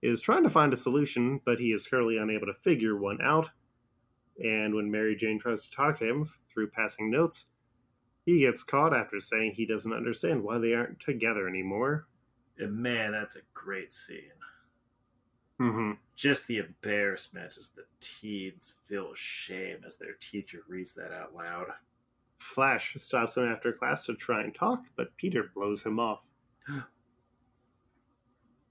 is 0.02 0.22
trying 0.22 0.44
to 0.44 0.50
find 0.50 0.72
a 0.74 0.78
solution, 0.78 1.42
but 1.46 1.60
he 1.60 1.72
is 1.72 1.88
currently 1.88 2.18
unable 2.18 2.48
to 2.48 2.54
figure 2.54 2.98
one 2.98 3.20
out. 3.22 3.50
And 4.44 4.76
when 4.76 4.92
Mary 4.92 5.16
Jane 5.16 5.40
tries 5.40 5.64
to 5.64 5.72
talk 5.72 6.00
to 6.00 6.08
him 6.08 6.30
through 6.50 6.70
passing 6.70 7.10
notes, 7.10 7.48
he 8.26 8.40
gets 8.40 8.64
caught 8.64 8.96
after 8.96 9.20
saying 9.20 9.54
he 9.54 9.66
doesn't 9.66 9.94
understand 9.94 10.44
why 10.44 10.58
they 10.58 10.74
aren't 10.74 11.00
together 11.00 11.48
anymore. 11.48 12.08
And 12.58 12.78
man, 12.78 13.12
that's 13.12 13.36
a 13.36 13.42
great 13.54 13.92
scene. 13.92 14.20
Mm-hmm. 15.60 15.92
Just 16.16 16.48
the 16.48 16.58
embarrassment 16.58 17.58
as 17.58 17.70
the 17.70 17.86
teens 18.00 18.76
feel 18.86 19.14
shame 19.14 19.78
as 19.86 19.98
their 19.98 20.14
teacher 20.20 20.60
reads 20.68 20.94
that 20.96 21.12
out 21.14 21.36
loud. 21.36 21.68
Flash 22.40 22.96
stops 22.98 23.38
him 23.38 23.46
after 23.46 23.72
class 23.72 24.06
to 24.06 24.16
try 24.16 24.42
and 24.42 24.54
talk, 24.54 24.86
but 24.96 25.16
Peter 25.18 25.50
blows 25.56 25.84
him 25.84 26.00
off. 26.00 26.28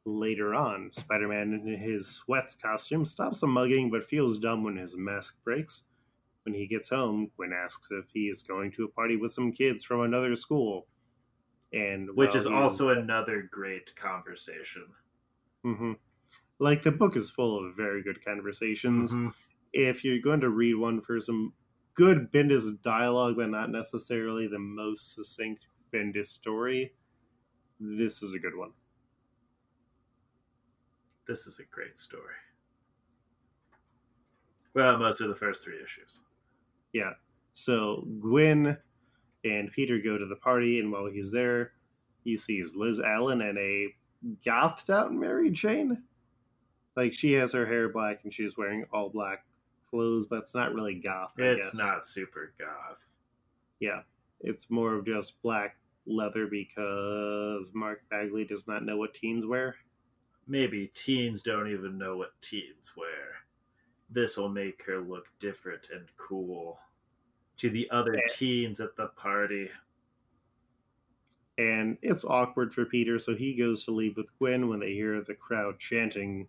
Later 0.05 0.55
on, 0.55 0.93
Spider 0.93 1.29
Man 1.29 1.55
in 1.55 1.79
his 1.79 2.07
sweats 2.07 2.55
costume 2.55 3.07
stops 3.07 3.43
a 3.43 3.47
mugging 3.47 3.91
but 3.91 4.05
feels 4.05 4.37
dumb 4.37 4.63
when 4.63 4.77
his 4.77 4.97
mask 4.97 5.43
breaks. 5.43 5.87
When 6.45 6.55
he 6.55 6.67
gets 6.67 6.91
home, 6.91 7.31
Gwen 7.37 7.55
asks 7.55 7.89
if 7.91 8.11
he 8.13 8.29
is 8.29 8.43
going 8.43 8.73
to 8.73 8.85
a 8.85 8.89
party 8.89 9.17
with 9.17 9.33
some 9.33 9.51
kids 9.51 9.83
from 9.83 10.03
another 10.03 10.37
school. 10.37 10.87
And 11.75 12.11
Which 12.15 12.31
well, 12.31 12.37
is 12.37 12.47
also 12.47 12.91
another 12.91 13.43
great 13.43 13.95
conversation. 13.97 14.87
Mhm. 15.65 15.99
like 16.61 16.83
the 16.83 16.93
book 16.93 17.17
is 17.17 17.31
full 17.31 17.59
of 17.67 17.75
very 17.75 18.01
good 18.03 18.25
conversations. 18.25 19.13
Mhm. 19.13 19.35
If 19.73 20.05
you're 20.05 20.21
going 20.21 20.41
to 20.41 20.51
read 20.51 20.75
one 20.75 21.01
for 21.01 21.21
some 21.21 21.55
good 21.95 22.31
Bendis 22.31 22.81
dialogue, 22.81 23.37
but 23.37 23.51
not 23.51 23.71
necessarily 23.71 24.47
the 24.47 24.59
most 24.61 25.15
succinct 25.15 25.67
Bendis 25.93 26.29
story, 26.29 26.95
this 27.81 28.23
is 28.23 28.35
a 28.35 28.39
good 28.39 28.55
one. 28.55 28.73
This 31.27 31.47
is 31.47 31.59
a 31.59 31.65
great 31.65 31.97
story. 31.97 32.37
Well, 34.75 34.99
most 34.99 35.21
of 35.21 35.29
the 35.29 35.35
first 35.35 35.65
three 35.65 35.83
issues. 35.83 36.23
Yeah. 36.93 37.15
So 37.53 38.03
Gwen 38.21 38.79
and 39.45 39.71
Peter 39.71 39.99
go 39.99 40.17
to 40.19 40.27
the 40.27 40.37
party, 40.37 40.79
and 40.79 40.91
while 40.91 41.07
he's 41.07 41.31
there, 41.31 41.73
he 42.25 42.37
sees 42.37 42.75
Liz 42.75 43.01
Allen 43.01 43.41
and 43.43 43.59
a 43.59 43.95
gothed 44.45 44.91
out 44.91 45.13
Mary 45.13 45.51
Jane. 45.51 46.03
Like 46.97 47.13
she 47.13 47.33
has 47.33 47.53
her 47.53 47.67
hair 47.67 47.89
black 47.89 48.21
and 48.25 48.33
she's 48.33 48.57
wearing 48.57 48.87
all 48.93 49.11
black 49.11 49.45
clothes, 49.91 50.27
but 50.27 50.41
it's 50.41 50.55
not 50.55 50.73
really 50.75 50.95
goth. 50.95 51.35
I 51.39 51.43
It's 51.43 51.73
guess. 51.73 51.79
not 51.79 52.07
super 52.07 52.53
goth. 52.59 53.05
Yeah, 53.81 54.03
it's 54.41 54.71
more 54.71 54.95
of 54.95 55.05
just 55.07 55.43
black 55.43 55.77
leather 56.07 56.47
because 56.47 57.73
Mark 57.75 58.03
Bagley 58.11 58.45
does 58.45 58.67
not 58.67 58.85
know 58.85 58.97
what 58.97 59.15
teens 59.15 59.45
wear. 59.45 59.77
Maybe 60.47 60.91
teens 60.95 61.43
don't 61.43 61.69
even 61.69 61.99
know 61.99 62.17
what 62.17 62.33
teens 62.41 62.93
wear. 62.97 63.43
This 64.11 64.37
will 64.37 64.51
make 64.51 64.85
her 64.87 65.01
look 65.01 65.27
different 65.41 65.89
and 65.93 66.05
cool 66.17 66.79
to 67.59 67.71
the 67.71 67.89
other 67.91 68.15
Yeah. 68.15 68.27
teens 68.31 68.81
at 68.81 68.97
the 68.97 69.09
party. 69.09 69.71
And 71.57 71.99
it's 72.03 72.25
awkward 72.25 72.75
for 72.75 72.85
Peter, 72.85 73.19
so 73.19 73.35
he 73.37 73.55
goes 73.55 73.85
to 73.85 73.93
leave 73.93 74.17
with 74.17 74.27
Gwen 74.39 74.69
when 74.69 74.81
they 74.81 74.93
hear 74.93 75.21
the 75.23 75.35
crowd 75.35 75.79
chanting. 75.79 76.49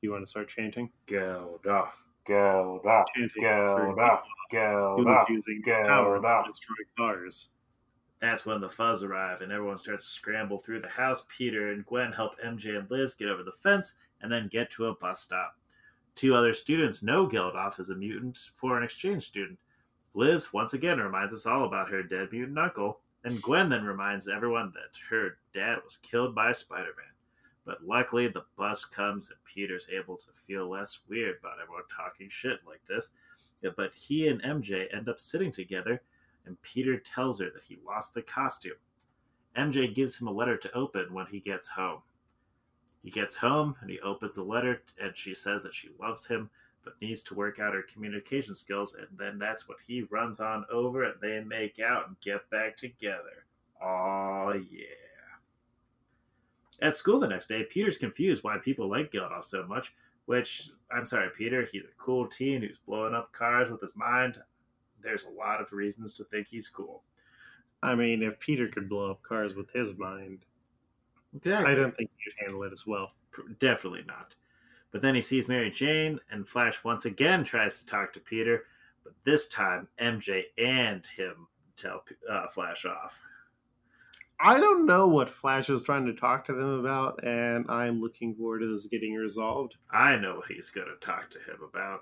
You 0.00 0.12
want 0.12 0.24
to 0.24 0.30
start 0.30 0.48
chanting? 0.48 0.90
Geldoff, 1.06 1.94
Geldoff, 2.26 3.06
Chanting 3.14 3.42
Geldoff, 3.42 4.22
Who's 4.50 4.52
Geldoff. 4.52 5.28
using 5.28 5.60
go 5.64 5.82
power 5.84 6.20
to 6.20 6.48
destroy 6.48 6.76
cars. 6.96 7.50
That's 8.20 8.46
when 8.46 8.60
the 8.60 8.68
fuzz 8.68 9.02
arrive 9.02 9.40
and 9.40 9.50
everyone 9.50 9.76
starts 9.78 10.04
to 10.04 10.10
scramble 10.12 10.58
through 10.58 10.80
the 10.80 10.88
house. 10.88 11.26
Peter 11.28 11.72
and 11.72 11.84
Gwen 11.84 12.12
help 12.12 12.38
MJ 12.40 12.76
and 12.78 12.88
Liz 12.88 13.14
get 13.14 13.28
over 13.28 13.42
the 13.42 13.50
fence 13.50 13.96
and 14.20 14.30
then 14.30 14.46
get 14.46 14.70
to 14.70 14.86
a 14.86 14.94
bus 14.94 15.20
stop. 15.20 15.58
Two 16.14 16.36
other 16.36 16.52
students 16.52 17.02
know 17.02 17.26
Geldoff 17.26 17.80
is 17.80 17.90
a 17.90 17.96
mutant 17.96 18.38
foreign 18.54 18.84
exchange 18.84 19.24
student. 19.24 19.58
Liz 20.14 20.52
once 20.52 20.74
again 20.74 20.98
reminds 20.98 21.32
us 21.32 21.46
all 21.46 21.64
about 21.64 21.90
her 21.90 22.02
dead 22.02 22.28
mutant 22.32 22.58
uncle, 22.58 23.00
and 23.24 23.40
Gwen 23.42 23.68
then 23.68 23.84
reminds 23.84 24.28
everyone 24.28 24.72
that 24.74 24.98
her 25.08 25.38
dad 25.54 25.78
was 25.82 25.96
killed 25.96 26.34
by 26.34 26.52
Spider 26.52 26.92
Man. 26.96 27.06
But 27.64 27.86
luckily, 27.86 28.28
the 28.28 28.44
bus 28.56 28.84
comes 28.84 29.30
and 29.30 29.38
Peter's 29.44 29.88
able 29.90 30.16
to 30.16 30.32
feel 30.32 30.68
less 30.68 31.00
weird 31.08 31.36
about 31.38 31.60
everyone 31.62 31.84
talking 31.88 32.28
shit 32.28 32.58
like 32.66 32.84
this. 32.86 33.10
But 33.76 33.94
he 33.94 34.26
and 34.26 34.42
MJ 34.42 34.92
end 34.94 35.08
up 35.08 35.20
sitting 35.20 35.52
together 35.52 36.02
and 36.44 36.60
Peter 36.62 36.98
tells 36.98 37.40
her 37.40 37.50
that 37.50 37.62
he 37.62 37.78
lost 37.86 38.14
the 38.14 38.22
costume. 38.22 38.72
MJ 39.56 39.94
gives 39.94 40.20
him 40.20 40.26
a 40.26 40.32
letter 40.32 40.56
to 40.56 40.76
open 40.76 41.12
when 41.12 41.26
he 41.26 41.38
gets 41.38 41.68
home. 41.68 42.00
He 43.02 43.10
gets 43.10 43.36
home 43.36 43.76
and 43.80 43.90
he 43.90 44.00
opens 44.00 44.36
the 44.36 44.42
letter, 44.42 44.82
and 45.00 45.16
she 45.16 45.34
says 45.34 45.62
that 45.62 45.74
she 45.74 45.90
loves 46.00 46.26
him 46.26 46.50
but 46.84 47.00
needs 47.00 47.22
to 47.22 47.34
work 47.34 47.58
out 47.58 47.74
her 47.74 47.82
communication 47.82 48.54
skills, 48.54 48.94
and 48.94 49.06
then 49.18 49.38
that's 49.38 49.68
what 49.68 49.78
he 49.86 50.02
runs 50.02 50.40
on 50.40 50.64
over, 50.70 51.04
and 51.04 51.20
they 51.20 51.40
make 51.40 51.78
out 51.80 52.08
and 52.08 52.20
get 52.20 52.48
back 52.50 52.76
together. 52.76 53.44
Oh 53.82 54.52
yeah. 54.52 54.86
At 56.80 56.96
school 56.96 57.20
the 57.20 57.28
next 57.28 57.48
day, 57.48 57.64
Peter's 57.64 57.96
confused 57.96 58.42
why 58.42 58.58
people 58.58 58.88
like 58.88 59.12
Geldoff 59.12 59.44
so 59.44 59.64
much. 59.66 59.94
Which 60.26 60.70
I'm 60.90 61.04
sorry, 61.04 61.30
Peter. 61.36 61.64
He's 61.64 61.82
a 61.82 61.98
cool 61.98 62.28
teen 62.28 62.62
who's 62.62 62.78
blowing 62.78 63.14
up 63.14 63.32
cars 63.32 63.70
with 63.70 63.80
his 63.80 63.96
mind 63.96 64.38
there's 65.02 65.24
a 65.24 65.30
lot 65.30 65.60
of 65.60 65.72
reasons 65.72 66.12
to 66.14 66.24
think 66.24 66.46
he's 66.46 66.68
cool. 66.68 67.02
I 67.82 67.94
mean, 67.94 68.22
if 68.22 68.38
Peter 68.38 68.68
could 68.68 68.88
blow 68.88 69.10
up 69.10 69.22
cars 69.22 69.54
with 69.54 69.70
his 69.72 69.98
mind, 69.98 70.44
I 71.46 71.64
I 71.64 71.74
don't 71.74 71.96
think 71.96 72.10
he'd 72.16 72.34
handle 72.40 72.62
it 72.62 72.72
as 72.72 72.86
well. 72.86 73.12
definitely 73.58 74.04
not. 74.06 74.34
But 74.92 75.00
then 75.00 75.14
he 75.14 75.22
sees 75.22 75.48
Mary 75.48 75.70
Jane, 75.70 76.20
and 76.30 76.46
Flash 76.46 76.84
once 76.84 77.06
again 77.06 77.44
tries 77.44 77.80
to 77.80 77.86
talk 77.86 78.12
to 78.12 78.20
Peter, 78.20 78.64
but 79.02 79.14
this 79.24 79.48
time 79.48 79.88
MJ 80.00 80.44
and 80.58 81.04
him 81.04 81.48
tell 81.76 82.04
uh, 82.30 82.46
Flash 82.48 82.84
off. 82.84 83.20
I 84.38 84.58
don't 84.58 84.86
know 84.86 85.06
what 85.06 85.30
Flash 85.30 85.70
is 85.70 85.82
trying 85.82 86.04
to 86.06 86.14
talk 86.14 86.44
to 86.46 86.52
them 86.52 86.80
about, 86.80 87.24
and 87.24 87.64
I'm 87.70 88.00
looking 88.00 88.34
forward 88.34 88.60
to 88.60 88.70
this 88.70 88.86
getting 88.86 89.14
resolved. 89.14 89.76
I 89.90 90.16
know 90.16 90.36
what 90.36 90.50
he's 90.50 90.70
going 90.70 90.88
to 90.88 91.06
talk 91.06 91.30
to 91.30 91.38
him 91.38 91.58
about. 91.66 92.00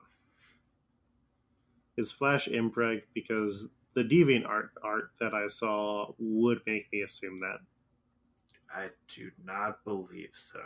Is 1.97 2.11
Flash 2.11 2.49
impreg? 2.49 3.03
Because 3.15 3.69
the 3.95 4.05
DeviantArt 4.05 4.71
art 4.83 5.11
that 5.21 5.35
I 5.35 5.49
saw 5.49 6.15
would 6.19 6.63
make 6.67 6.87
me 6.93 7.03
assume 7.03 7.41
that. 7.41 7.59
I 8.75 8.89
do 9.09 9.31
not 9.45 9.85
believe 9.85 10.31
so. 10.33 10.61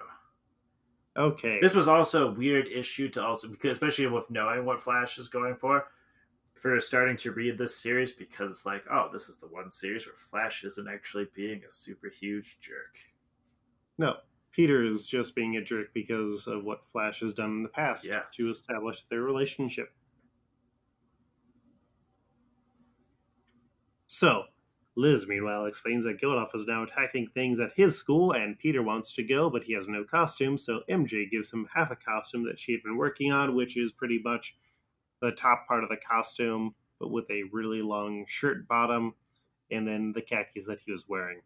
Okay. 1.17 1.59
This 1.61 1.75
was 1.75 1.87
also 1.87 2.29
a 2.29 2.33
weird 2.33 2.67
issue 2.69 3.09
to 3.11 3.23
also 3.23 3.49
because 3.49 3.73
especially 3.73 4.07
with 4.07 4.31
knowing 4.31 4.65
what 4.65 4.81
Flash 4.83 5.19
is 5.19 5.29
going 5.29 5.57
for. 5.57 5.87
For 6.57 6.81
starting 6.81 7.17
to 7.19 7.33
read 7.33 7.59
this 7.59 7.77
series 7.77 8.13
because 8.13 8.51
it's 8.51 8.65
like, 8.65 8.85
oh, 8.91 9.11
this 9.13 9.29
is 9.29 9.37
the 9.37 9.49
one 9.49 9.71
series 9.71 10.07
where 10.07 10.15
Flash 10.17 10.65
isn't 10.65 10.89
actually 10.89 11.29
being 11.35 11.63
a 11.67 11.71
super 11.71 12.09
huge 12.09 12.59
jerk. 12.59 12.97
No, 13.99 14.17
Peter 14.51 14.83
is 14.83 15.07
just 15.07 15.35
being 15.37 15.57
a 15.57 15.63
jerk 15.63 15.93
because 15.93 16.47
of 16.47 16.65
what 16.65 16.87
Flash 16.91 17.21
has 17.21 17.35
done 17.35 17.51
in 17.51 17.63
the 17.65 17.69
past 17.69 18.07
Yes. 18.07 18.35
to 18.37 18.49
establish 18.49 19.03
their 19.03 19.21
relationship. 19.21 19.93
So, 24.07 24.45
Liz, 24.97 25.27
meanwhile, 25.27 25.67
explains 25.67 26.05
that 26.05 26.21
Geldoff 26.21 26.55
is 26.55 26.67
now 26.67 26.85
attacking 26.85 27.27
things 27.29 27.59
at 27.59 27.73
his 27.75 27.99
school, 27.99 28.31
and 28.31 28.59
Peter 28.59 28.83
wants 28.83 29.13
to 29.15 29.25
go, 29.25 29.51
but 29.51 29.65
he 29.65 29.73
has 29.73 29.89
no 29.89 30.05
costume, 30.05 30.57
so 30.57 30.83
MJ 30.89 31.29
gives 31.29 31.53
him 31.53 31.69
half 31.75 31.91
a 31.91 31.97
costume 31.97 32.45
that 32.45 32.61
she 32.61 32.73
had 32.73 32.83
been 32.83 32.97
working 32.97 33.33
on, 33.33 33.57
which 33.57 33.77
is 33.77 33.91
pretty 33.91 34.21
much 34.23 34.57
the 35.21 35.33
top 35.33 35.67
part 35.67 35.83
of 35.83 35.91
the 35.91 35.97
costume, 35.97 36.75
but 37.01 37.11
with 37.11 37.29
a 37.31 37.43
really 37.53 37.83
long 37.83 38.25
shirt 38.29 38.69
bottom, 38.69 39.15
and 39.71 39.87
then 39.87 40.13
the 40.13 40.23
khakis 40.23 40.67
that 40.67 40.81
he 40.81 40.93
was 40.93 41.09
wearing. 41.09 41.41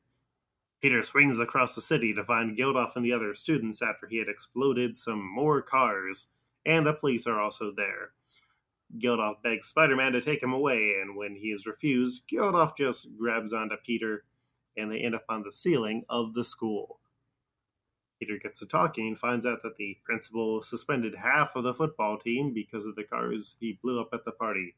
Peter 0.82 1.03
swings 1.03 1.38
across 1.38 1.74
the 1.74 1.80
city 1.80 2.12
to 2.14 2.24
find 2.24 2.57
Geldoff 2.57 2.96
and 2.96 3.05
the 3.05 3.12
other 3.12 3.34
students 3.34 3.80
after 3.82 4.07
he 4.07 4.18
had 4.18 4.28
exploded 4.28 4.96
some 4.96 5.26
more 5.26 5.62
cars, 5.62 6.32
and 6.66 6.86
the 6.86 6.92
police 6.92 7.26
are 7.26 7.40
also 7.40 7.72
there. 7.74 8.12
Geldoff 8.97 9.43
begs 9.43 9.66
Spider 9.66 9.97
Man 9.97 10.12
to 10.12 10.20
take 10.20 10.43
him 10.43 10.53
away, 10.53 10.95
and 11.03 11.16
when 11.16 11.36
he 11.36 11.49
is 11.49 11.66
refused, 11.66 12.22
Geldoff 12.26 12.76
just 12.76 13.16
grabs 13.18 13.53
onto 13.53 13.76
Peter, 13.84 14.24
and 14.76 14.91
they 14.91 15.01
end 15.01 15.14
up 15.14 15.24
on 15.28 15.43
the 15.43 15.53
ceiling 15.53 16.05
of 16.09 16.34
the 16.34 16.45
school. 16.45 17.01
Peter 18.18 18.39
gets 18.43 18.59
to 18.59 18.66
talking 18.66 19.09
and 19.09 19.18
finds 19.18 19.47
out 19.47 19.62
that 19.62 19.76
the 19.76 19.97
principal 20.05 20.62
suspended 20.62 21.14
half 21.14 21.55
of 21.55 21.64
the 21.64 21.74
football 21.74 22.18
team 22.18 22.53
because 22.53 22.84
of 22.84 22.97
the 22.97 23.05
cars 23.05 23.57
he 23.61 23.78
blew 23.80 24.01
up 24.01 24.09
at 24.12 24.24
the 24.24 24.32
party. 24.32 24.74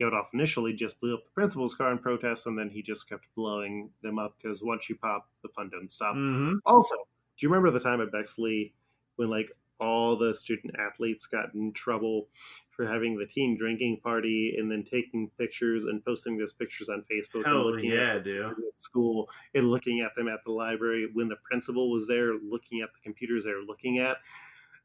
Geldoff 0.00 0.34
initially 0.34 0.72
just 0.72 1.00
blew 1.00 1.14
up 1.14 1.24
the 1.24 1.30
principal's 1.30 1.74
car 1.74 1.92
in 1.92 1.98
protest, 1.98 2.46
and 2.46 2.58
then 2.58 2.70
he 2.70 2.82
just 2.82 3.08
kept 3.08 3.26
blowing 3.34 3.90
them 4.02 4.18
up 4.18 4.34
because 4.40 4.62
once 4.62 4.88
you 4.88 4.96
pop, 4.96 5.28
the 5.42 5.48
fun 5.50 5.70
doesn't 5.70 5.90
stop. 5.90 6.14
Mm-hmm. 6.14 6.56
Also, 6.66 6.96
do 6.96 7.46
you 7.46 7.48
remember 7.48 7.70
the 7.70 7.82
time 7.82 8.00
at 8.00 8.12
Bexley 8.12 8.74
when 9.16 9.30
like 9.30 9.50
all 9.78 10.16
the 10.16 10.34
student 10.34 10.74
athletes 10.78 11.26
got 11.26 11.54
in 11.54 11.72
trouble 11.72 12.28
for 12.70 12.86
having 12.86 13.16
the 13.16 13.26
teen 13.26 13.56
drinking 13.56 14.00
party 14.02 14.54
and 14.58 14.70
then 14.70 14.84
taking 14.84 15.30
pictures 15.38 15.84
and 15.84 16.04
posting 16.04 16.36
those 16.36 16.52
pictures 16.52 16.88
on 16.88 17.04
Facebook 17.10 17.46
and 17.46 17.62
looking 17.62 17.90
yeah, 17.90 18.16
at 18.16 18.24
dude. 18.24 18.42
them 18.42 18.54
at 18.66 18.80
school 18.80 19.28
and 19.54 19.70
looking 19.70 20.00
at 20.00 20.14
them 20.14 20.28
at 20.28 20.40
the 20.44 20.52
library 20.52 21.08
when 21.12 21.28
the 21.28 21.36
principal 21.44 21.90
was 21.90 22.06
there 22.06 22.34
looking 22.34 22.80
at 22.82 22.90
the 22.92 23.00
computers 23.02 23.44
they 23.44 23.52
were 23.52 23.64
looking 23.66 23.98
at. 23.98 24.18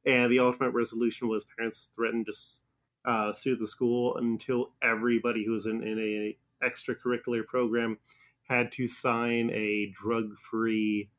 And 0.05 0.31
the 0.31 0.39
ultimate 0.39 0.71
resolution 0.71 1.27
was 1.27 1.45
parents 1.57 1.91
threatened 1.95 2.25
to 2.25 2.33
uh, 3.05 3.33
sue 3.33 3.55
the 3.55 3.67
school 3.67 4.17
until 4.17 4.71
everybody 4.81 5.45
who 5.45 5.51
was 5.51 5.65
in, 5.65 5.83
in 5.83 5.99
a 5.99 6.37
extracurricular 6.65 7.45
program 7.45 7.97
had 8.47 8.71
to 8.73 8.87
sign 8.87 9.49
a 9.51 9.91
drug-free 9.93 11.09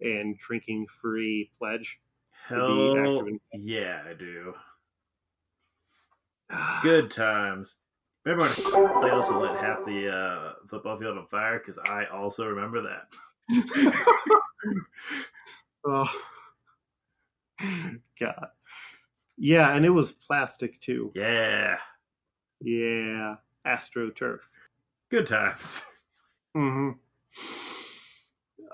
and 0.00 0.38
drinking-free 0.38 1.50
pledge. 1.58 2.00
Hell 2.46 3.26
yeah, 3.52 4.02
I 4.08 4.14
do. 4.14 4.54
Good 6.82 7.10
times. 7.10 7.76
Remember 8.24 8.44
when 8.44 9.02
they 9.02 9.10
also 9.10 9.40
lit 9.40 9.56
half 9.58 9.84
the 9.84 10.12
uh, 10.12 10.52
football 10.68 10.98
field 10.98 11.16
on 11.16 11.26
fire? 11.26 11.58
Because 11.58 11.78
I 11.78 12.04
also 12.06 12.46
remember 12.46 12.82
that. 12.82 14.02
oh. 15.86 16.08
God. 18.20 18.48
Yeah, 19.38 19.74
and 19.74 19.86
it 19.86 19.90
was 19.90 20.12
plastic 20.12 20.80
too. 20.80 21.12
Yeah, 21.14 21.78
Yeah, 22.60 23.36
AstroTurf. 23.66 24.40
good 25.10 25.26
times. 25.26 25.86
Mm-hmm. 26.56 26.90
I 27.38 27.69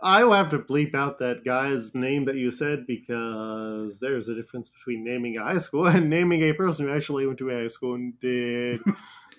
will 0.02 0.32
have 0.32 0.50
to 0.50 0.58
bleep 0.58 0.94
out 0.94 1.18
that 1.18 1.44
guy's 1.44 1.94
name 1.94 2.26
that 2.26 2.36
you 2.36 2.50
said 2.50 2.86
because 2.86 3.98
there's 4.00 4.28
a 4.28 4.34
difference 4.34 4.68
between 4.68 5.04
naming 5.04 5.36
a 5.36 5.44
high 5.44 5.58
school 5.58 5.86
and 5.86 6.10
naming 6.10 6.42
a 6.42 6.52
person 6.52 6.86
who 6.86 6.94
actually 6.94 7.26
went 7.26 7.38
to 7.38 7.50
a 7.50 7.60
high 7.60 7.66
school 7.68 7.94
and 7.94 8.18
did 8.20 8.80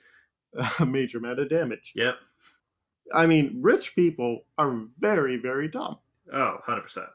a 0.80 0.86
major 0.86 1.20
amount 1.20 1.40
of 1.40 1.50
damage. 1.50 1.94
Yep. 1.96 2.16
I 3.14 3.26
mean, 3.26 3.60
rich 3.62 3.96
people 3.96 4.46
are 4.58 4.86
very, 5.00 5.38
very 5.38 5.68
dumb. 5.68 5.98
Oh, 6.34 6.58
100%. 6.68 7.08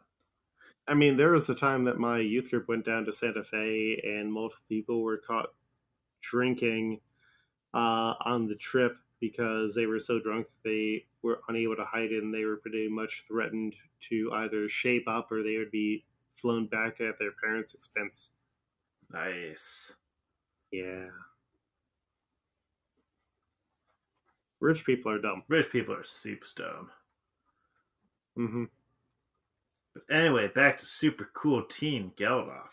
I 0.89 0.95
mean, 0.95 1.17
there 1.17 1.31
was 1.31 1.49
a 1.49 1.55
time 1.55 1.85
that 1.85 1.99
my 1.99 2.19
youth 2.19 2.51
group 2.51 2.69
went 2.69 2.85
down 2.85 3.05
to 3.05 3.13
Santa 3.13 3.45
Fe 3.45 4.01
and 4.05 4.33
multiple 4.33 4.65
people 4.69 5.03
were 5.03 5.19
caught 5.19 5.51
drinking 6.21 7.01
uh, 7.75 8.15
on 8.25 8.47
the 8.47 8.57
trip 8.57 8.97
because 9.23 9.73
they 9.77 9.87
were 9.87 10.01
so 10.01 10.19
drunk 10.19 10.47
that 10.47 10.69
they 10.69 11.05
were 11.23 11.41
unable 11.49 11.77
to 11.77 11.85
hide 11.85 12.11
it 12.11 12.25
and 12.25 12.35
they 12.35 12.45
were 12.45 12.57
pretty 12.57 12.89
much 12.89 13.23
threatened 13.29 13.77
to 14.01 14.29
either 14.35 14.69
shape 14.69 15.07
up 15.07 15.31
or 15.31 15.45
they 15.45 15.57
would 15.59 15.71
be 15.71 16.05
flown 16.35 16.67
back 16.67 17.01
at 17.01 17.21
their 17.21 17.31
parents' 17.31 17.73
expense. 17.73 18.33
Nice. 19.13 19.95
Yeah. 20.73 21.07
Rich 24.59 24.85
people 24.85 25.13
are 25.13 25.21
dumb. 25.21 25.45
Rich 25.47 25.71
people 25.71 25.95
are 25.95 26.03
super 26.03 26.47
dumb. 26.57 26.91
hmm 28.35 28.65
But 29.95 30.03
anyway, 30.11 30.49
back 30.49 30.79
to 30.79 30.87
super 30.87 31.31
cool 31.33 31.63
teen 31.63 32.11
Geldoff. 32.17 32.73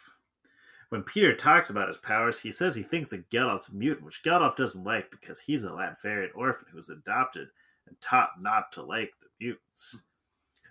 When 0.90 1.04
Peter 1.04 1.36
talks 1.36 1.70
about 1.70 1.88
his 1.88 1.98
powers, 1.98 2.40
he 2.40 2.52
says 2.52 2.76
he 2.76 2.82
thinks 2.82 3.10
that 3.10 3.30
Geldoff's 3.30 3.70
a 3.70 3.76
mutant, 3.76 4.06
which 4.06 4.24
Geldoff 4.24 4.56
doesn't 4.56 4.84
like 4.84 5.12
because 5.12 5.40
he's 5.40 5.64
a 5.64 5.70
Latverian 5.70 6.30
orphan 6.36 6.66
who 6.72 6.78
was 6.78 6.90
adopted 6.90 7.50
and 7.88 8.00
taught 8.02 8.42
not 8.42 8.72
to 8.72 8.82
like 8.82 9.12
the 9.22 9.28
mutants. 9.40 10.04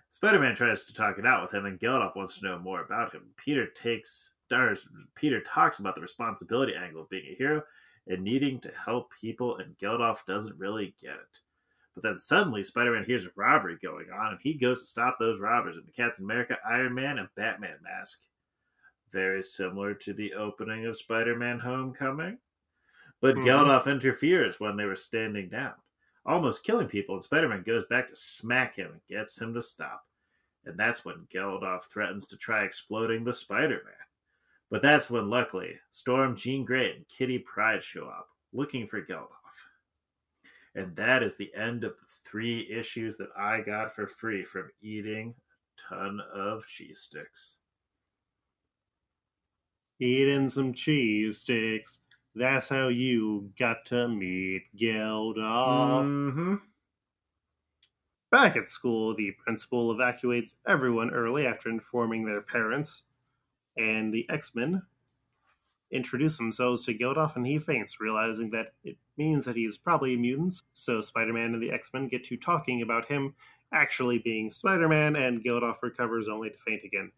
Spider-Man 0.09 0.55
tries 0.55 0.83
to 0.85 0.93
talk 0.93 1.17
it 1.19 1.25
out 1.25 1.41
with 1.41 1.53
him, 1.53 1.65
and 1.65 1.79
Geldoff 1.79 2.15
wants 2.15 2.37
to 2.37 2.45
know 2.45 2.59
more 2.59 2.81
about 2.81 3.13
him. 3.13 3.29
Peter 3.37 3.67
takes 3.67 4.33
stars. 4.45 4.87
Peter 5.15 5.39
talks 5.41 5.79
about 5.79 5.95
the 5.95 6.01
responsibility 6.01 6.73
angle 6.75 7.03
of 7.03 7.09
being 7.09 7.25
a 7.31 7.35
hero 7.35 7.61
and 8.07 8.23
needing 8.23 8.59
to 8.59 8.71
help 8.85 9.11
people, 9.21 9.57
and 9.57 9.77
Geldoff 9.77 10.25
doesn't 10.25 10.57
really 10.57 10.95
get 11.01 11.13
it. 11.13 11.39
But 11.93 12.03
then 12.03 12.17
suddenly, 12.17 12.63
Spider-Man 12.63 13.05
hears 13.05 13.25
a 13.25 13.31
robbery 13.35 13.77
going 13.81 14.07
on, 14.11 14.31
and 14.31 14.39
he 14.41 14.53
goes 14.53 14.81
to 14.81 14.87
stop 14.87 15.17
those 15.19 15.39
robbers 15.39 15.77
in 15.77 15.83
the 15.85 15.91
Captain 15.91 16.25
America, 16.25 16.57
Iron 16.67 16.93
Man, 16.93 17.19
and 17.19 17.29
Batman 17.35 17.77
mask. 17.83 18.19
Very 19.11 19.43
similar 19.43 19.93
to 19.95 20.13
the 20.13 20.33
opening 20.33 20.85
of 20.85 20.97
Spider-Man: 20.97 21.59
Homecoming. 21.59 22.39
But 23.21 23.35
Mhm. 23.35 23.45
Geldoff 23.45 23.91
interferes 23.91 24.59
when 24.59 24.77
they 24.77 24.85
were 24.85 24.95
standing 24.95 25.49
down, 25.49 25.75
almost 26.25 26.63
killing 26.63 26.87
people, 26.87 27.15
and 27.15 27.23
Spider-Man 27.23 27.63
goes 27.63 27.85
back 27.85 28.07
to 28.07 28.15
smack 28.15 28.75
him 28.75 28.91
and 28.91 29.05
gets 29.07 29.41
him 29.41 29.53
to 29.53 29.61
stop. 29.61 30.07
And 30.65 30.77
that's 30.77 31.03
when 31.03 31.27
Geldoff 31.27 31.83
threatens 31.83 32.27
to 32.27 32.37
try 32.37 32.63
exploding 32.63 33.23
the 33.23 33.33
Spider-Man. 33.33 33.93
But 34.69 34.81
that's 34.81 35.09
when, 35.09 35.29
luckily, 35.29 35.79
Storm, 35.89 36.35
Jean 36.35 36.63
Grey, 36.63 36.95
and 36.95 37.07
Kitty 37.07 37.39
Pryde 37.39 37.83
show 37.83 38.07
up, 38.07 38.29
looking 38.53 38.85
for 38.85 39.01
Geldoff. 39.01 39.67
And 40.75 40.95
that 40.95 41.23
is 41.23 41.35
the 41.35 41.53
end 41.55 41.83
of 41.83 41.97
the 41.99 42.05
three 42.05 42.69
issues 42.69 43.17
that 43.17 43.35
I 43.35 43.61
got 43.61 43.95
for 43.95 44.05
free 44.05 44.45
from 44.45 44.71
eating 44.81 45.35
a 45.77 45.81
ton 45.81 46.21
of 46.21 46.65
cheese 46.67 46.99
sticks. 46.99 47.59
Eating 49.99 50.47
some 50.47 50.73
cheese 50.73 51.39
sticks. 51.39 51.99
That's 52.35 52.69
how 52.69 52.87
you 52.87 53.51
got 53.59 53.85
to 53.87 54.07
meet 54.07 54.63
Geldoff. 54.77 56.05
Mm-hmm. 56.05 56.55
Back 58.31 58.55
at 58.55 58.69
school, 58.69 59.15
the 59.15 59.31
principal 59.43 59.91
evacuates 59.91 60.55
everyone 60.67 61.09
early 61.09 61.47
after 61.47 61.67
informing 61.69 62.25
their 62.25 62.41
parents, 62.41 63.03
and 63.75 64.13
the 64.13 64.29
X 64.29 64.55
Men 64.55 64.83
introduce 65.91 66.37
themselves 66.37 66.85
to 66.85 66.93
Geldoff, 66.93 67.35
and 67.35 67.47
he 67.47 67.57
faints, 67.57 67.99
realizing 67.99 68.51
that 68.51 68.73
it 68.83 68.97
means 69.17 69.45
that 69.45 69.55
he 69.55 69.63
is 69.63 69.77
probably 69.77 70.13
a 70.13 70.17
mutant. 70.17 70.61
So 70.73 71.01
Spider 71.01 71.33
Man 71.33 71.55
and 71.55 71.61
the 71.61 71.71
X 71.71 71.91
Men 71.91 72.07
get 72.07 72.23
to 72.25 72.37
talking 72.37 72.83
about 72.83 73.07
him 73.07 73.33
actually 73.73 74.19
being 74.19 74.51
Spider 74.51 74.87
Man, 74.87 75.15
and 75.15 75.43
Geldoff 75.43 75.81
recovers 75.81 76.29
only 76.29 76.51
to 76.51 76.57
faint 76.57 76.83
again. 76.85 77.11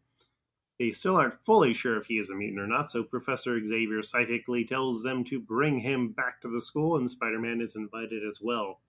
They 0.82 0.89
still 0.89 1.17
aren't 1.17 1.45
fully 1.45 1.75
sure 1.75 1.95
if 1.97 2.07
he 2.07 2.15
is 2.15 2.32
a 2.32 2.34
mutant 2.34 2.59
or 2.59 2.65
not, 2.65 2.89
so 2.89 3.03
Professor 3.03 3.63
Xavier 3.63 4.01
psychically 4.01 4.65
tells 4.65 5.03
them 5.03 5.23
to 5.25 5.39
bring 5.39 5.82
him 5.82 6.09
back 6.09 6.41
to 6.41 6.47
the 6.47 6.59
school, 6.59 6.97
and 6.97 7.07
Spider 7.07 7.38
Man 7.38 7.61
is 7.61 7.75
invited 7.75 8.23
as 8.27 8.41
well. 8.41 8.79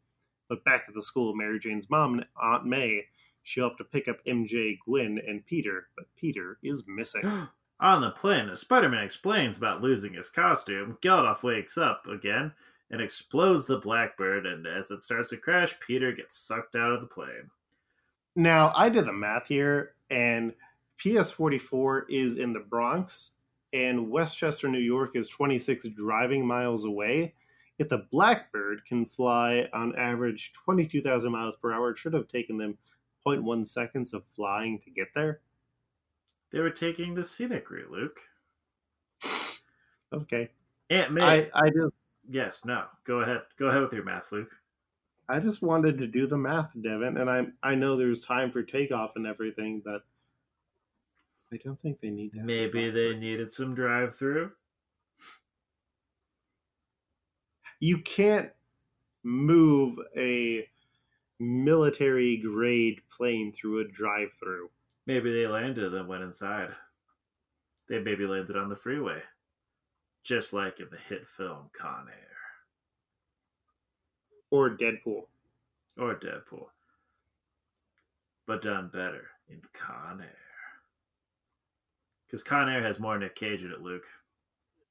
But 0.49 0.65
back 0.65 0.85
at 0.89 0.95
the 0.95 1.03
school, 1.03 1.35
Mary 1.35 1.61
Jane's 1.61 1.91
mom, 1.91 2.15
and 2.15 2.27
Aunt 2.43 2.65
May, 2.65 3.09
she'll 3.43 3.69
have 3.69 3.77
to 3.77 3.85
pick 3.85 4.09
up 4.09 4.25
MJ, 4.27 4.79
Gwen, 4.87 5.21
and 5.29 5.45
Peter, 5.45 5.89
but 5.95 6.07
Peter 6.17 6.57
is 6.63 6.85
missing. 6.89 7.25
On 7.81 8.01
the 8.01 8.11
plane, 8.11 8.49
as 8.49 8.61
Spider 8.61 8.89
Man 8.89 9.05
explains 9.05 9.59
about 9.59 9.83
losing 9.83 10.15
his 10.15 10.31
costume, 10.31 10.97
Geldoff 11.03 11.43
wakes 11.43 11.77
up 11.77 12.07
again 12.07 12.53
and 12.91 13.03
explodes 13.03 13.67
the 13.67 13.77
Blackbird, 13.77 14.47
and 14.47 14.67
as 14.67 14.91
it 14.91 15.03
starts 15.03 15.29
to 15.29 15.37
crash, 15.37 15.79
Peter 15.87 16.11
gets 16.11 16.39
sucked 16.39 16.75
out 16.75 16.93
of 16.93 17.03
the 17.03 17.07
plane. 17.07 17.51
Now, 18.35 18.73
I 18.75 18.89
did 18.89 19.05
the 19.05 19.13
math 19.13 19.49
here, 19.49 19.93
and 20.09 20.55
PS44 21.03 22.03
is 22.09 22.37
in 22.37 22.53
the 22.53 22.61
Bronx, 22.61 23.33
and 23.73 24.11
Westchester, 24.11 24.69
New 24.69 24.79
York 24.79 25.17
is 25.17 25.29
26 25.29 25.89
driving 25.91 26.47
miles 26.47 26.85
away. 26.85 27.35
If 27.79 27.89
the 27.89 28.07
Blackbird 28.11 28.85
can 28.87 29.07
fly 29.07 29.69
on 29.73 29.97
average 29.97 30.53
22,000 30.53 31.33
miles 31.33 31.57
per 31.57 31.73
hour, 31.73 31.91
it 31.91 31.99
should 31.99 32.13
have 32.13 32.29
taken 32.29 32.59
them 32.59 32.79
0.1 33.27 33.67
seconds 33.67 34.15
of 34.15 34.25
flying 34.37 34.79
to 34.81 34.91
get 34.91 35.09
there. 35.15 35.41
They 36.53 36.61
were 36.61 36.71
taking 36.71 37.15
the 37.15 37.25
scenic 37.25 37.71
route, 37.71 37.91
Luke. 37.91 38.21
Okay. 40.13 40.51
Aunt 40.91 41.13
May. 41.13 41.23
I, 41.23 41.51
I 41.55 41.71
just 41.71 41.97
Yes, 42.29 42.65
no. 42.65 42.85
Go 43.05 43.21
ahead. 43.21 43.43
Go 43.59 43.67
ahead 43.67 43.83
with 43.83 43.93
your 43.93 44.05
math, 44.05 44.31
Luke. 44.33 44.51
I 45.29 45.41
just 45.41 45.63
wanted 45.63 45.99
to 45.99 46.07
do 46.07 46.27
the 46.27 46.37
math, 46.37 46.71
Devin, 46.81 47.17
and 47.17 47.31
I 47.31 47.47
I 47.63 47.75
know 47.75 47.97
there's 47.97 48.25
time 48.25 48.51
for 48.51 48.63
takeoff 48.63 49.17
and 49.17 49.27
everything, 49.27 49.83
but 49.85 50.03
I 51.53 51.57
don't 51.63 51.81
think 51.83 52.01
they 52.01 52.11
need 52.11 52.33
to. 52.33 52.43
Maybe 52.43 52.91
they 52.91 53.15
needed 53.17 53.53
some 53.53 53.75
drive 53.75 54.17
through. 54.17 54.53
you 57.81 57.99
can't 57.99 58.51
move 59.25 59.99
a 60.17 60.69
military 61.41 62.37
grade 62.37 63.01
plane 63.11 63.53
through 63.53 63.81
a 63.81 63.85
drive 63.89 64.33
through. 64.39 64.71
Maybe 65.07 65.33
they 65.33 65.49
landed 65.49 65.85
and 65.85 65.95
then 65.95 66.07
went 66.07 66.23
inside. 66.23 66.69
They 67.89 67.99
maybe 67.99 68.25
landed 68.25 68.57
on 68.57 68.69
the 68.69 68.77
freeway. 68.77 69.21
just 70.23 70.53
like 70.53 70.79
in 70.79 70.87
the 70.91 70.97
hit 71.09 71.27
film 71.27 71.71
Con 71.73 72.07
Air 72.09 72.37
Or 74.51 74.71
Deadpool. 74.71 75.27
or 75.99 76.15
Deadpool, 76.15 76.67
but 78.47 78.63
done 78.63 78.89
better 78.93 79.27
in 79.49 79.61
Con 79.73 80.21
Air. 80.21 80.52
Because 82.33 82.43
Con 82.43 82.69
Air 82.71 82.83
has 82.83 82.99
more 82.99 83.19
Nick 83.19 83.35
Cage 83.37 83.63
in 83.63 83.71
it, 83.71 83.83
Luke. 83.83 84.07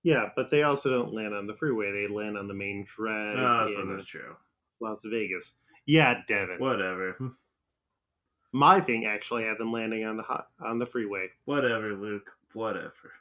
Yeah, 0.04 0.30
but 0.36 0.52
they 0.52 0.62
also 0.62 0.92
don't 0.92 1.12
land 1.14 1.34
on 1.34 1.48
the 1.48 1.56
freeway. 1.56 1.92
They 1.92 2.08
land 2.14 2.38
on 2.38 2.48
the 2.48 2.54
main 2.54 2.86
drag 2.88 3.36
Oh, 3.36 3.66
in 3.82 3.90
that's 3.92 4.06
true. 4.06 4.36
Las 4.80 5.02
Vegas. 5.04 5.58
Yeah, 5.88 6.22
Devin. 6.28 6.60
Whatever. 6.60 7.18
My 8.54 8.80
thing 8.80 9.06
actually 9.08 9.44
had 9.46 9.58
them 9.58 9.72
landing 9.72 10.06
on 10.06 10.18
the 10.18 10.24
hot, 10.24 10.50
on 10.64 10.78
the 10.78 10.86
freeway. 10.86 11.30
Whatever, 11.46 11.96
Luke. 11.96 12.30
Whatever. 12.54 13.14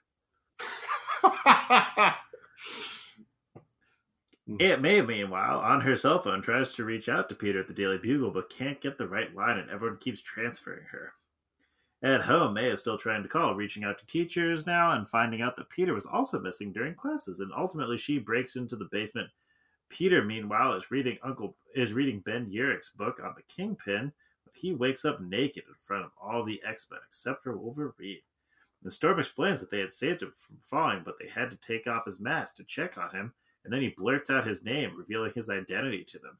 Aunt 4.58 4.82
May, 4.82 5.00
meanwhile, 5.00 5.60
on 5.60 5.80
her 5.82 5.94
cell 5.96 6.20
phone, 6.20 6.42
tries 6.42 6.74
to 6.74 6.84
reach 6.84 7.08
out 7.08 7.28
to 7.28 7.34
Peter 7.34 7.60
at 7.60 7.68
the 7.68 7.74
Daily 7.74 7.98
Bugle, 7.98 8.32
but 8.32 8.50
can't 8.50 8.80
get 8.80 8.98
the 8.98 9.06
right 9.06 9.34
line, 9.34 9.58
and 9.58 9.70
everyone 9.70 9.98
keeps 9.98 10.20
transferring 10.20 10.84
her. 10.90 11.12
At 12.02 12.22
home, 12.22 12.54
May 12.54 12.70
is 12.70 12.80
still 12.80 12.96
trying 12.96 13.22
to 13.22 13.28
call, 13.28 13.54
reaching 13.54 13.84
out 13.84 13.98
to 13.98 14.06
teachers 14.06 14.66
now, 14.66 14.92
and 14.92 15.06
finding 15.06 15.42
out 15.42 15.56
that 15.56 15.68
Peter 15.68 15.92
was 15.92 16.06
also 16.06 16.40
missing 16.40 16.72
during 16.72 16.94
classes, 16.94 17.40
and 17.40 17.52
ultimately 17.54 17.98
she 17.98 18.18
breaks 18.18 18.56
into 18.56 18.74
the 18.74 18.88
basement. 18.90 19.28
Peter, 19.90 20.24
meanwhile, 20.24 20.72
is 20.72 20.90
reading 20.90 21.18
Uncle 21.22 21.56
is 21.74 21.92
reading 21.92 22.20
Ben 22.20 22.50
Urich's 22.50 22.90
book 22.90 23.20
on 23.22 23.34
the 23.36 23.42
Kingpin, 23.42 24.12
but 24.44 24.56
he 24.56 24.72
wakes 24.72 25.04
up 25.04 25.20
naked 25.20 25.64
in 25.68 25.74
front 25.82 26.04
of 26.04 26.12
all 26.20 26.42
the 26.42 26.62
X-Men 26.66 27.00
except 27.06 27.42
for 27.42 27.56
Wolverine. 27.56 28.20
The 28.82 28.90
Storm 28.90 29.18
explains 29.18 29.60
that 29.60 29.70
they 29.70 29.80
had 29.80 29.92
saved 29.92 30.22
him 30.22 30.32
from 30.34 30.58
falling, 30.64 31.02
but 31.04 31.16
they 31.20 31.28
had 31.28 31.50
to 31.50 31.56
take 31.56 31.86
off 31.86 32.06
his 32.06 32.18
mask 32.18 32.56
to 32.56 32.64
check 32.64 32.96
on 32.96 33.10
him, 33.10 33.34
and 33.62 33.72
then 33.72 33.82
he 33.82 33.88
blurts 33.94 34.30
out 34.30 34.46
his 34.46 34.64
name, 34.64 34.96
revealing 34.96 35.32
his 35.34 35.50
identity 35.50 36.04
to 36.04 36.18
them. 36.18 36.38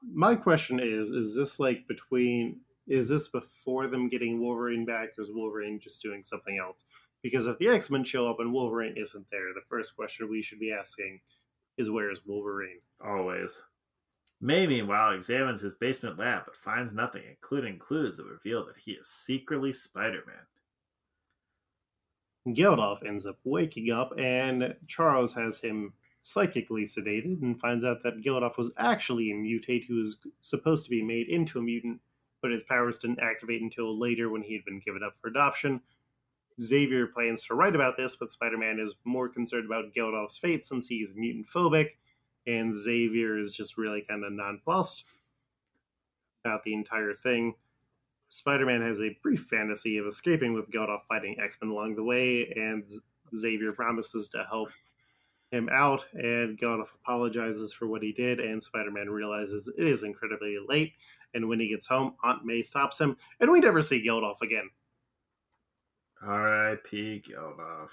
My 0.00 0.36
question 0.36 0.78
is: 0.78 1.10
Is 1.10 1.34
this 1.34 1.58
like 1.58 1.88
between? 1.88 2.60
Is 2.88 3.08
this 3.08 3.28
before 3.28 3.86
them 3.86 4.08
getting 4.08 4.40
Wolverine 4.40 4.84
back, 4.84 5.10
or 5.18 5.22
is 5.22 5.30
Wolverine 5.30 5.78
just 5.78 6.02
doing 6.02 6.24
something 6.24 6.58
else? 6.58 6.84
Because 7.22 7.46
if 7.46 7.58
the 7.58 7.68
X 7.68 7.90
Men 7.90 8.04
show 8.04 8.28
up 8.28 8.40
and 8.40 8.52
Wolverine 8.52 8.96
isn't 8.96 9.26
there, 9.30 9.52
the 9.54 9.60
first 9.68 9.94
question 9.94 10.30
we 10.30 10.42
should 10.42 10.58
be 10.58 10.72
asking 10.72 11.20
is, 11.76 11.90
"Where 11.90 12.10
is 12.10 12.24
Wolverine?" 12.24 12.80
Always. 13.00 13.62
May, 14.40 14.66
meanwhile, 14.66 15.12
examines 15.12 15.60
his 15.60 15.74
basement 15.74 16.18
lab 16.18 16.46
but 16.46 16.56
finds 16.56 16.92
nothing, 16.92 17.24
including 17.28 17.78
clues 17.78 18.16
that 18.16 18.26
reveal 18.26 18.64
that 18.66 18.76
he 18.76 18.92
is 18.92 19.08
secretly 19.08 19.72
Spider 19.72 20.24
Man. 20.26 20.46
Geldoff 22.54 23.04
ends 23.04 23.26
up 23.26 23.40
waking 23.44 23.90
up, 23.90 24.16
and 24.16 24.76
Charles 24.86 25.34
has 25.34 25.60
him 25.60 25.92
psychically 26.22 26.84
sedated 26.84 27.42
and 27.42 27.60
finds 27.60 27.84
out 27.84 28.02
that 28.02 28.22
Geldoff 28.22 28.56
was 28.56 28.72
actually 28.76 29.30
a 29.30 29.34
mutate 29.34 29.86
who 29.86 29.96
was 29.96 30.24
supposed 30.40 30.84
to 30.84 30.90
be 30.90 31.02
made 31.02 31.28
into 31.28 31.58
a 31.58 31.62
mutant, 31.62 32.00
but 32.40 32.50
his 32.50 32.62
powers 32.62 32.98
didn't 32.98 33.20
activate 33.20 33.62
until 33.62 33.98
later 33.98 34.28
when 34.28 34.42
he 34.42 34.54
had 34.54 34.64
been 34.64 34.80
given 34.84 35.02
up 35.02 35.14
for 35.20 35.28
adoption. 35.28 35.80
Xavier 36.60 37.06
plans 37.06 37.44
to 37.44 37.54
write 37.54 37.74
about 37.74 37.96
this, 37.96 38.16
but 38.16 38.30
Spider 38.30 38.58
Man 38.58 38.78
is 38.80 38.96
more 39.04 39.28
concerned 39.28 39.66
about 39.66 39.94
Geldoff's 39.94 40.36
fate 40.36 40.64
since 40.64 40.88
he's 40.88 41.14
mutant 41.14 41.46
phobic, 41.46 41.90
and 42.46 42.74
Xavier 42.74 43.38
is 43.38 43.54
just 43.54 43.78
really 43.78 44.02
kind 44.02 44.24
of 44.24 44.32
nonplussed 44.32 45.04
about 46.44 46.64
the 46.64 46.74
entire 46.74 47.14
thing. 47.14 47.54
Spider 48.28 48.66
Man 48.66 48.82
has 48.82 49.00
a 49.00 49.16
brief 49.22 49.46
fantasy 49.48 49.98
of 49.98 50.06
escaping 50.06 50.52
with 50.52 50.70
Geldoff 50.70 51.02
fighting 51.08 51.38
X 51.40 51.58
Men 51.62 51.70
along 51.70 51.94
the 51.94 52.04
way, 52.04 52.52
and 52.56 52.84
Xavier 53.36 53.72
promises 53.72 54.28
to 54.28 54.44
help 54.44 54.70
him 55.50 55.68
out, 55.72 56.04
and 56.12 56.58
Geldoff 56.58 56.94
apologizes 56.94 57.72
for 57.72 57.86
what 57.86 58.02
he 58.02 58.12
did, 58.12 58.40
and 58.40 58.62
Spider 58.62 58.90
Man 58.90 59.08
realizes 59.08 59.68
it 59.68 59.86
is 59.86 60.02
incredibly 60.02 60.58
late, 60.66 60.92
and 61.34 61.48
when 61.48 61.60
he 61.60 61.68
gets 61.68 61.86
home, 61.86 62.14
Aunt 62.22 62.44
May 62.44 62.62
stops 62.62 63.00
him, 63.00 63.16
and 63.40 63.50
we 63.50 63.60
never 63.60 63.80
see 63.80 64.04
Geldoff 64.04 64.42
again. 64.42 64.70
R.I.P. 66.22 67.22
Geldoff. 67.28 67.92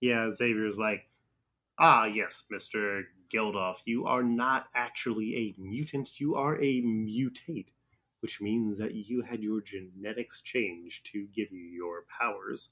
Yeah, 0.00 0.30
Xavier's 0.30 0.78
like, 0.78 1.08
ah, 1.78 2.04
yes, 2.04 2.44
Mr. 2.52 3.02
Geldoff, 3.32 3.78
you 3.84 4.06
are 4.06 4.22
not 4.22 4.66
actually 4.74 5.36
a 5.36 5.54
mutant, 5.60 6.20
you 6.20 6.36
are 6.36 6.56
a 6.56 6.82
mutate, 6.82 7.68
which 8.20 8.40
means 8.40 8.78
that 8.78 8.94
you 8.94 9.22
had 9.22 9.42
your 9.42 9.60
genetics 9.60 10.40
changed 10.42 11.06
to 11.12 11.26
give 11.34 11.50
you 11.50 11.64
your 11.64 12.04
powers. 12.18 12.70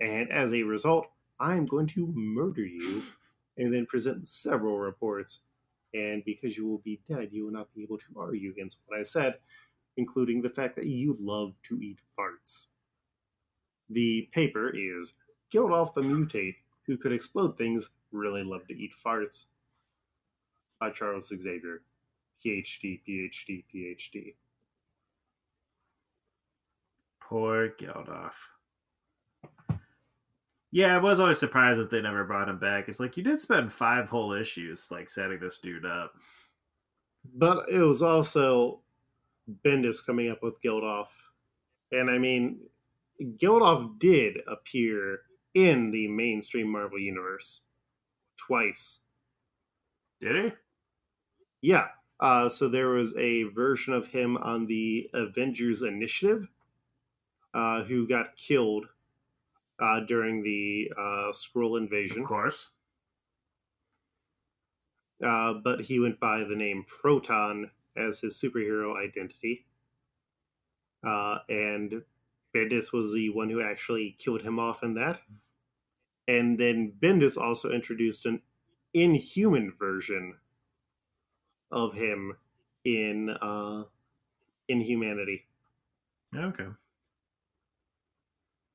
And 0.00 0.30
as 0.30 0.52
a 0.54 0.62
result, 0.62 1.08
I'm 1.38 1.66
going 1.66 1.86
to 1.88 2.12
murder 2.14 2.64
you 2.64 3.02
and 3.60 3.72
then 3.72 3.86
present 3.86 4.26
several 4.26 4.78
reports. 4.78 5.40
And 5.92 6.24
because 6.24 6.56
you 6.56 6.66
will 6.66 6.78
be 6.78 7.00
dead, 7.08 7.28
you 7.30 7.44
will 7.44 7.52
not 7.52 7.72
be 7.74 7.82
able 7.82 7.98
to 7.98 8.04
argue 8.16 8.50
against 8.50 8.78
what 8.86 8.98
I 8.98 9.02
said, 9.02 9.34
including 9.96 10.40
the 10.40 10.48
fact 10.48 10.76
that 10.76 10.86
you 10.86 11.14
love 11.20 11.52
to 11.68 11.78
eat 11.80 11.98
farts. 12.18 12.68
The 13.90 14.28
paper 14.32 14.70
is 14.74 15.14
Geldoff 15.52 15.94
the 15.94 16.00
Mutate, 16.00 16.56
who 16.86 16.96
could 16.96 17.12
explode 17.12 17.58
things, 17.58 17.90
really 18.12 18.42
love 18.42 18.66
to 18.68 18.74
eat 18.74 18.92
farts. 19.04 19.46
By 20.78 20.90
Charles 20.90 21.28
Xavier, 21.28 21.82
PhD, 22.42 23.00
PhD, 23.06 23.64
PhD. 23.74 24.34
Poor 27.20 27.68
Geldoff. 27.68 28.32
Yeah, 30.72 30.94
I 30.94 30.98
was 30.98 31.18
always 31.18 31.38
surprised 31.38 31.80
that 31.80 31.90
they 31.90 32.00
never 32.00 32.24
brought 32.24 32.48
him 32.48 32.58
back. 32.58 32.88
It's 32.88 33.00
like 33.00 33.16
you 33.16 33.24
did 33.24 33.40
spend 33.40 33.72
five 33.72 34.08
whole 34.08 34.32
issues 34.32 34.88
like 34.90 35.08
setting 35.08 35.40
this 35.40 35.58
dude 35.58 35.84
up. 35.84 36.12
But 37.34 37.68
it 37.70 37.80
was 37.80 38.02
also 38.02 38.80
Bendis 39.64 40.04
coming 40.04 40.30
up 40.30 40.42
with 40.42 40.62
Geldoff. 40.62 41.08
And 41.90 42.08
I 42.08 42.18
mean, 42.18 42.60
Geldoff 43.20 43.98
did 43.98 44.38
appear 44.46 45.20
in 45.54 45.90
the 45.90 46.06
mainstream 46.08 46.70
Marvel 46.70 47.00
Universe 47.00 47.64
twice. 48.36 49.02
Did 50.20 50.44
he? 50.44 50.52
Yeah. 51.62 51.88
Uh, 52.20 52.48
so 52.48 52.68
there 52.68 52.90
was 52.90 53.16
a 53.16 53.44
version 53.44 53.92
of 53.92 54.08
him 54.08 54.36
on 54.36 54.66
the 54.66 55.10
Avengers 55.14 55.82
Initiative 55.82 56.48
uh, 57.54 57.82
who 57.84 58.06
got 58.06 58.36
killed 58.36 58.86
uh, 59.80 60.00
during 60.00 60.42
the 60.42 60.90
uh, 60.96 61.32
Skrull 61.32 61.78
invasion. 61.78 62.22
Of 62.22 62.26
course. 62.26 62.68
Uh, 65.24 65.54
but 65.54 65.82
he 65.82 65.98
went 65.98 66.18
by 66.18 66.44
the 66.44 66.56
name 66.56 66.84
Proton 66.86 67.70
as 67.96 68.20
his 68.20 68.40
superhero 68.40 68.96
identity. 68.96 69.66
Uh, 71.06 71.38
and 71.48 72.02
Bendis 72.54 72.92
was 72.92 73.12
the 73.12 73.30
one 73.30 73.50
who 73.50 73.62
actually 73.62 74.16
killed 74.18 74.42
him 74.42 74.58
off 74.58 74.82
in 74.82 74.94
that. 74.94 75.20
And 76.26 76.58
then 76.58 76.92
Bendis 77.00 77.36
also 77.36 77.70
introduced 77.70 78.26
an 78.26 78.42
inhuman 78.94 79.72
version 79.78 80.34
of 81.70 81.94
him 81.94 82.36
in 82.84 83.30
uh, 83.30 83.84
Inhumanity. 84.68 85.46
Okay. 86.34 86.66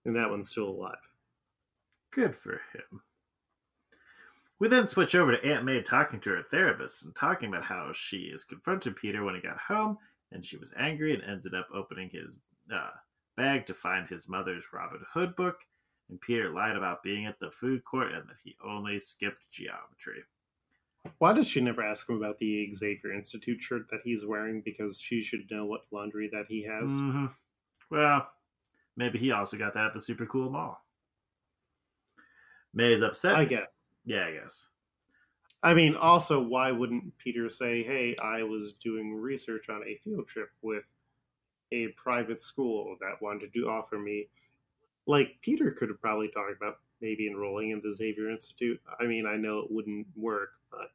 And 0.06 0.16
that 0.16 0.30
one's 0.30 0.50
still 0.50 0.70
alive. 0.70 1.10
Good 2.12 2.36
for 2.36 2.62
him. 2.74 3.02
We 4.60 4.70
then 4.70 4.86
switch 4.86 5.16
over 5.16 5.36
to 5.36 5.46
Aunt 5.46 5.66
May 5.66 5.82
talking 5.82 6.20
to 6.22 6.30
her 6.32 6.44
therapist 6.44 7.04
and 7.04 7.14
talking 7.14 7.50
about 7.50 7.66
how 7.66 7.92
she 7.94 8.30
has 8.32 8.46
confronted 8.46 8.96
Peter 8.96 9.24
when 9.24 9.36
he 9.36 9.42
got 9.42 9.58
home, 9.68 9.98
and 10.32 10.46
she 10.46 10.58
was 10.58 10.74
angry 10.78 11.14
and 11.14 11.24
ended 11.24 11.54
up 11.54 11.68
opening 11.74 12.10
his 12.10 12.40
uh, 12.74 12.92
bag 13.36 13.66
to 13.66 13.74
find 13.74 14.08
his 14.08 14.30
mother's 14.30 14.68
Robin 14.72 15.02
Hood 15.14 15.36
book. 15.36 15.66
And 16.10 16.22
Peter 16.22 16.52
lied 16.52 16.78
about 16.78 17.04
being 17.04 17.26
at 17.26 17.40
the 17.40 17.50
food 17.50 17.84
court 17.84 18.14
and 18.14 18.30
that 18.30 18.38
he 18.44 18.56
only 18.64 19.00
skipped 19.00 19.50
geometry. 19.52 20.24
Why 21.18 21.34
does 21.34 21.48
she 21.50 21.62
never 21.62 21.84
ask 21.84 22.08
him 22.08 22.18
about 22.18 22.38
the 22.38 22.72
Xavier 22.74 23.12
Institute 23.12 23.62
shirt 23.62 23.88
that 23.92 24.02
he's 24.04 24.26
wearing? 24.26 24.62
Because 24.64 25.00
she 25.00 25.22
should 25.22 25.50
know 25.52 25.66
what 25.66 25.82
laundry 25.92 26.30
that 26.32 26.46
he 26.48 26.64
has. 26.64 26.92
Mhm. 26.92 27.34
Well, 27.90 28.32
maybe 28.98 29.18
he 29.20 29.32
also 29.32 29.58
got 29.58 29.74
that 29.74 29.88
at 29.88 29.94
the 29.94 30.00
super 30.02 30.26
cool 30.26 30.50
mall. 30.50 30.84
May 32.74 32.92
is 32.94 33.02
upset. 33.02 33.36
I 33.36 33.46
guess. 33.46 33.68
yeah, 34.06 34.26
I 34.28 34.32
guess. 34.34 34.70
I 35.64 35.74
mean, 35.74 35.96
also, 35.96 36.42
why 36.42 36.72
wouldn't 36.72 37.18
Peter 37.18 37.50
say, 37.50 37.84
"Hey, 37.84 38.16
I 38.22 38.44
was 38.44 38.74
doing 38.74 39.16
research 39.16 39.70
on 39.70 39.82
a 39.88 39.96
field 39.96 40.28
trip 40.28 40.50
with 40.62 40.86
a 41.72 41.88
private 41.90 42.40
school 42.40 42.98
that 43.02 43.22
wanted 43.22 43.54
to 43.54 43.70
offer 43.70 43.98
me"? 43.98 44.28
Like 45.08 45.38
Peter 45.42 45.72
could 45.72 45.90
have 45.90 46.02
probably 46.02 46.28
talked 46.30 46.56
about 46.56 46.80
maybe 47.02 47.28
enrolling 47.28 47.72
in 47.72 47.82
the 47.82 47.94
Xavier 47.94 48.30
Institute. 48.30 48.80
I 49.00 49.06
mean, 49.06 49.26
I 49.26 49.36
know 49.38 49.60
it 49.60 49.72
wouldn't 49.72 50.08
work, 50.16 50.52
but 50.70 50.90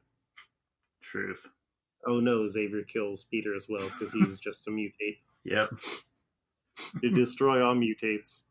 Truth. 1.01 1.47
oh 2.05 2.19
no, 2.19 2.45
Xavier 2.47 2.83
kills 2.83 3.23
Peter 3.25 3.55
as 3.55 3.67
well 3.69 3.87
because 3.87 4.13
he's 4.13 4.39
just 4.39 4.67
a 4.67 4.71
mutate 4.71 5.17
Yep. 5.43 5.71
To 7.01 7.09
destroy 7.09 7.65
all 7.65 7.75
mutates. 7.75 8.43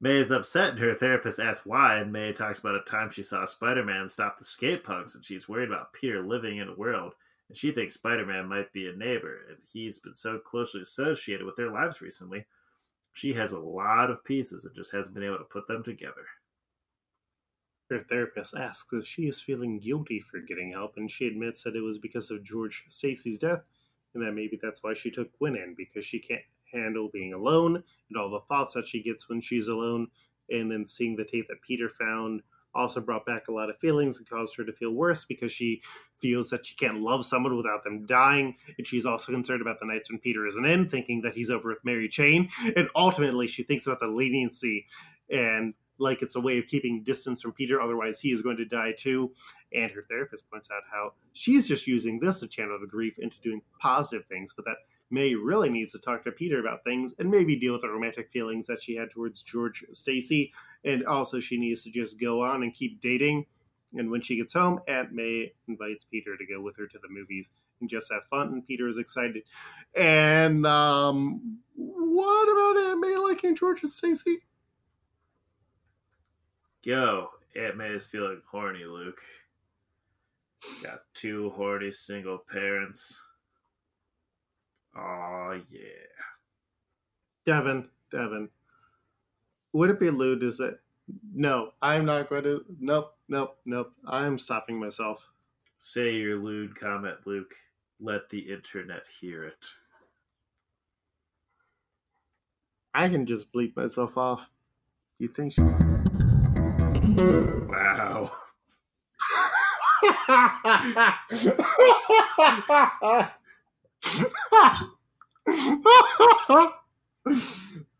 May 0.00 0.18
is 0.18 0.30
upset 0.30 0.70
and 0.70 0.78
her 0.78 0.94
therapist 0.94 1.40
asks 1.40 1.66
why, 1.66 1.96
and 1.96 2.12
May 2.12 2.32
talks 2.32 2.60
about 2.60 2.76
a 2.76 2.80
time 2.82 3.10
she 3.10 3.22
saw 3.22 3.44
Spider 3.44 3.84
Man 3.84 4.08
stop 4.08 4.38
the 4.38 4.44
skate 4.44 4.84
punks 4.84 5.14
and 5.14 5.24
she's 5.24 5.48
worried 5.48 5.68
about 5.68 5.92
Peter 5.92 6.22
living 6.22 6.58
in 6.58 6.68
a 6.68 6.76
world 6.76 7.14
and 7.48 7.56
she 7.58 7.72
thinks 7.72 7.94
Spider 7.94 8.24
Man 8.24 8.46
might 8.46 8.72
be 8.72 8.86
a 8.86 8.92
neighbor 8.92 9.40
and 9.48 9.58
he's 9.72 9.98
been 9.98 10.14
so 10.14 10.38
closely 10.38 10.82
associated 10.82 11.44
with 11.44 11.56
their 11.56 11.72
lives 11.72 12.00
recently. 12.00 12.46
She 13.12 13.34
has 13.34 13.50
a 13.50 13.58
lot 13.58 14.10
of 14.10 14.24
pieces 14.24 14.64
and 14.64 14.76
just 14.76 14.92
hasn't 14.92 15.14
been 15.14 15.24
able 15.24 15.38
to 15.38 15.44
put 15.44 15.66
them 15.66 15.82
together. 15.82 16.26
Her 17.90 18.04
therapist 18.04 18.54
asks 18.54 18.92
if 18.92 19.06
she 19.06 19.26
is 19.26 19.40
feeling 19.40 19.78
guilty 19.78 20.20
for 20.20 20.40
getting 20.40 20.72
help, 20.72 20.98
and 20.98 21.10
she 21.10 21.26
admits 21.26 21.62
that 21.62 21.74
it 21.74 21.80
was 21.80 21.98
because 21.98 22.30
of 22.30 22.44
George 22.44 22.84
Stacy's 22.88 23.38
death, 23.38 23.62
and 24.14 24.22
that 24.22 24.32
maybe 24.32 24.58
that's 24.60 24.82
why 24.82 24.94
she 24.94 25.10
took 25.10 25.36
Gwen 25.38 25.56
in, 25.56 25.74
because 25.76 26.04
she 26.04 26.18
can't 26.18 26.42
handle 26.72 27.08
being 27.12 27.32
alone 27.32 27.82
and 28.08 28.18
all 28.18 28.30
the 28.30 28.40
thoughts 28.40 28.74
that 28.74 28.86
she 28.86 29.02
gets 29.02 29.28
when 29.28 29.40
she's 29.40 29.68
alone. 29.68 30.08
And 30.50 30.70
then 30.70 30.86
seeing 30.86 31.16
the 31.16 31.24
tape 31.24 31.48
that 31.48 31.62
Peter 31.62 31.88
found 31.88 32.42
also 32.74 33.00
brought 33.00 33.26
back 33.26 33.48
a 33.48 33.52
lot 33.52 33.70
of 33.70 33.78
feelings 33.78 34.18
and 34.18 34.28
caused 34.28 34.56
her 34.56 34.64
to 34.64 34.72
feel 34.72 34.92
worse 34.92 35.24
because 35.24 35.50
she 35.50 35.82
feels 36.20 36.50
that 36.50 36.66
she 36.66 36.74
can't 36.76 37.00
love 37.00 37.26
someone 37.26 37.56
without 37.56 37.82
them 37.82 38.06
dying. 38.06 38.56
And 38.76 38.86
she's 38.86 39.06
also 39.06 39.32
concerned 39.32 39.62
about 39.62 39.80
the 39.80 39.86
nights 39.86 40.10
when 40.10 40.20
Peter 40.20 40.46
isn't 40.46 40.64
in, 40.64 40.88
thinking 40.88 41.22
that 41.22 41.34
he's 41.34 41.50
over 41.50 41.68
with 41.68 41.84
Mary 41.84 42.08
Jane. 42.08 42.50
And 42.76 42.88
ultimately, 42.94 43.46
she 43.46 43.62
thinks 43.62 43.86
about 43.86 44.00
the 44.00 44.06
leniency 44.06 44.86
and 45.30 45.74
like 45.98 46.22
it's 46.22 46.36
a 46.36 46.40
way 46.40 46.58
of 46.58 46.66
keeping 46.66 47.02
distance 47.02 47.42
from 47.42 47.52
Peter, 47.52 47.80
otherwise 47.80 48.20
he 48.20 48.30
is 48.30 48.42
going 48.42 48.56
to 48.56 48.64
die 48.64 48.94
too. 48.96 49.32
And 49.72 49.90
her 49.92 50.04
therapist 50.08 50.50
points 50.50 50.70
out 50.70 50.82
how 50.92 51.12
she's 51.32 51.68
just 51.68 51.86
using 51.86 52.20
this 52.20 52.40
to 52.40 52.48
channel 52.48 52.78
the 52.80 52.86
grief 52.86 53.18
into 53.18 53.40
doing 53.40 53.62
positive 53.80 54.26
things, 54.26 54.52
but 54.54 54.64
that 54.64 54.78
May 55.10 55.34
really 55.34 55.70
needs 55.70 55.92
to 55.92 55.98
talk 55.98 56.22
to 56.24 56.32
Peter 56.32 56.60
about 56.60 56.84
things 56.84 57.14
and 57.18 57.30
maybe 57.30 57.58
deal 57.58 57.72
with 57.72 57.82
the 57.82 57.88
romantic 57.88 58.30
feelings 58.30 58.66
that 58.66 58.82
she 58.82 58.96
had 58.96 59.10
towards 59.10 59.42
George 59.42 59.84
Stacy. 59.92 60.52
And 60.84 61.04
also, 61.06 61.40
she 61.40 61.58
needs 61.58 61.82
to 61.84 61.90
just 61.90 62.20
go 62.20 62.42
on 62.42 62.62
and 62.62 62.74
keep 62.74 63.00
dating. 63.00 63.46
And 63.94 64.10
when 64.10 64.20
she 64.20 64.36
gets 64.36 64.52
home, 64.52 64.80
Aunt 64.86 65.12
May 65.12 65.52
invites 65.66 66.04
Peter 66.04 66.36
to 66.36 66.46
go 66.46 66.60
with 66.60 66.76
her 66.76 66.86
to 66.86 66.98
the 66.98 67.08
movies 67.08 67.50
and 67.80 67.88
just 67.88 68.12
have 68.12 68.24
fun. 68.28 68.48
And 68.48 68.66
Peter 68.66 68.86
is 68.86 68.98
excited. 68.98 69.44
And 69.96 70.66
um, 70.66 71.58
what 71.74 72.44
about 72.44 72.82
Aunt 72.90 73.00
May 73.00 73.16
liking 73.16 73.56
George 73.56 73.82
and 73.82 73.90
Stacy? 73.90 74.40
Yo, 76.82 77.28
Aunt 77.56 77.76
May 77.76 77.88
is 77.88 78.04
feeling 78.06 78.40
horny, 78.50 78.84
Luke. 78.84 79.20
Got 80.82 81.02
two 81.14 81.50
horny 81.50 81.90
single 81.90 82.38
parents. 82.38 83.20
Oh 84.96 85.60
yeah. 85.70 85.80
Devin, 87.46 87.88
Devin. 88.10 88.48
Would 89.72 89.90
it 89.90 90.00
be 90.00 90.10
lewd? 90.10 90.42
Is 90.42 90.60
it? 90.60 90.80
No, 91.34 91.72
I'm 91.80 92.04
not 92.04 92.28
going 92.28 92.44
to. 92.44 92.64
Nope, 92.80 93.14
nope, 93.28 93.56
nope. 93.64 93.92
I'm 94.06 94.38
stopping 94.38 94.78
myself. 94.78 95.26
Say 95.78 96.14
your 96.14 96.38
lewd 96.38 96.78
comment, 96.78 97.18
Luke. 97.24 97.54
Let 98.00 98.28
the 98.28 98.38
internet 98.38 99.02
hear 99.20 99.44
it. 99.44 99.66
I 102.94 103.08
can 103.08 103.26
just 103.26 103.52
bleep 103.52 103.76
myself 103.76 104.16
off. 104.16 104.48
You 105.18 105.28
think? 105.28 105.52
She- 105.52 105.97
wow. 107.18 108.30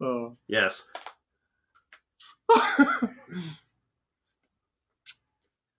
oh. 0.00 0.32
Yes. 0.48 0.88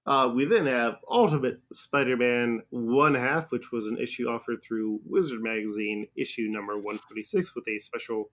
uh, 0.05 0.31
we 0.33 0.45
then 0.45 0.67
have 0.67 0.97
Ultimate 1.09 1.61
Spider 1.71 2.17
Man 2.17 2.63
1 2.69 3.15
half, 3.15 3.51
which 3.51 3.71
was 3.71 3.87
an 3.87 3.97
issue 3.97 4.27
offered 4.27 4.61
through 4.61 4.99
Wizard 5.05 5.41
Magazine, 5.41 6.07
issue 6.15 6.47
number 6.49 6.75
146, 6.75 7.55
with 7.55 7.67
a 7.67 7.79
special 7.79 8.29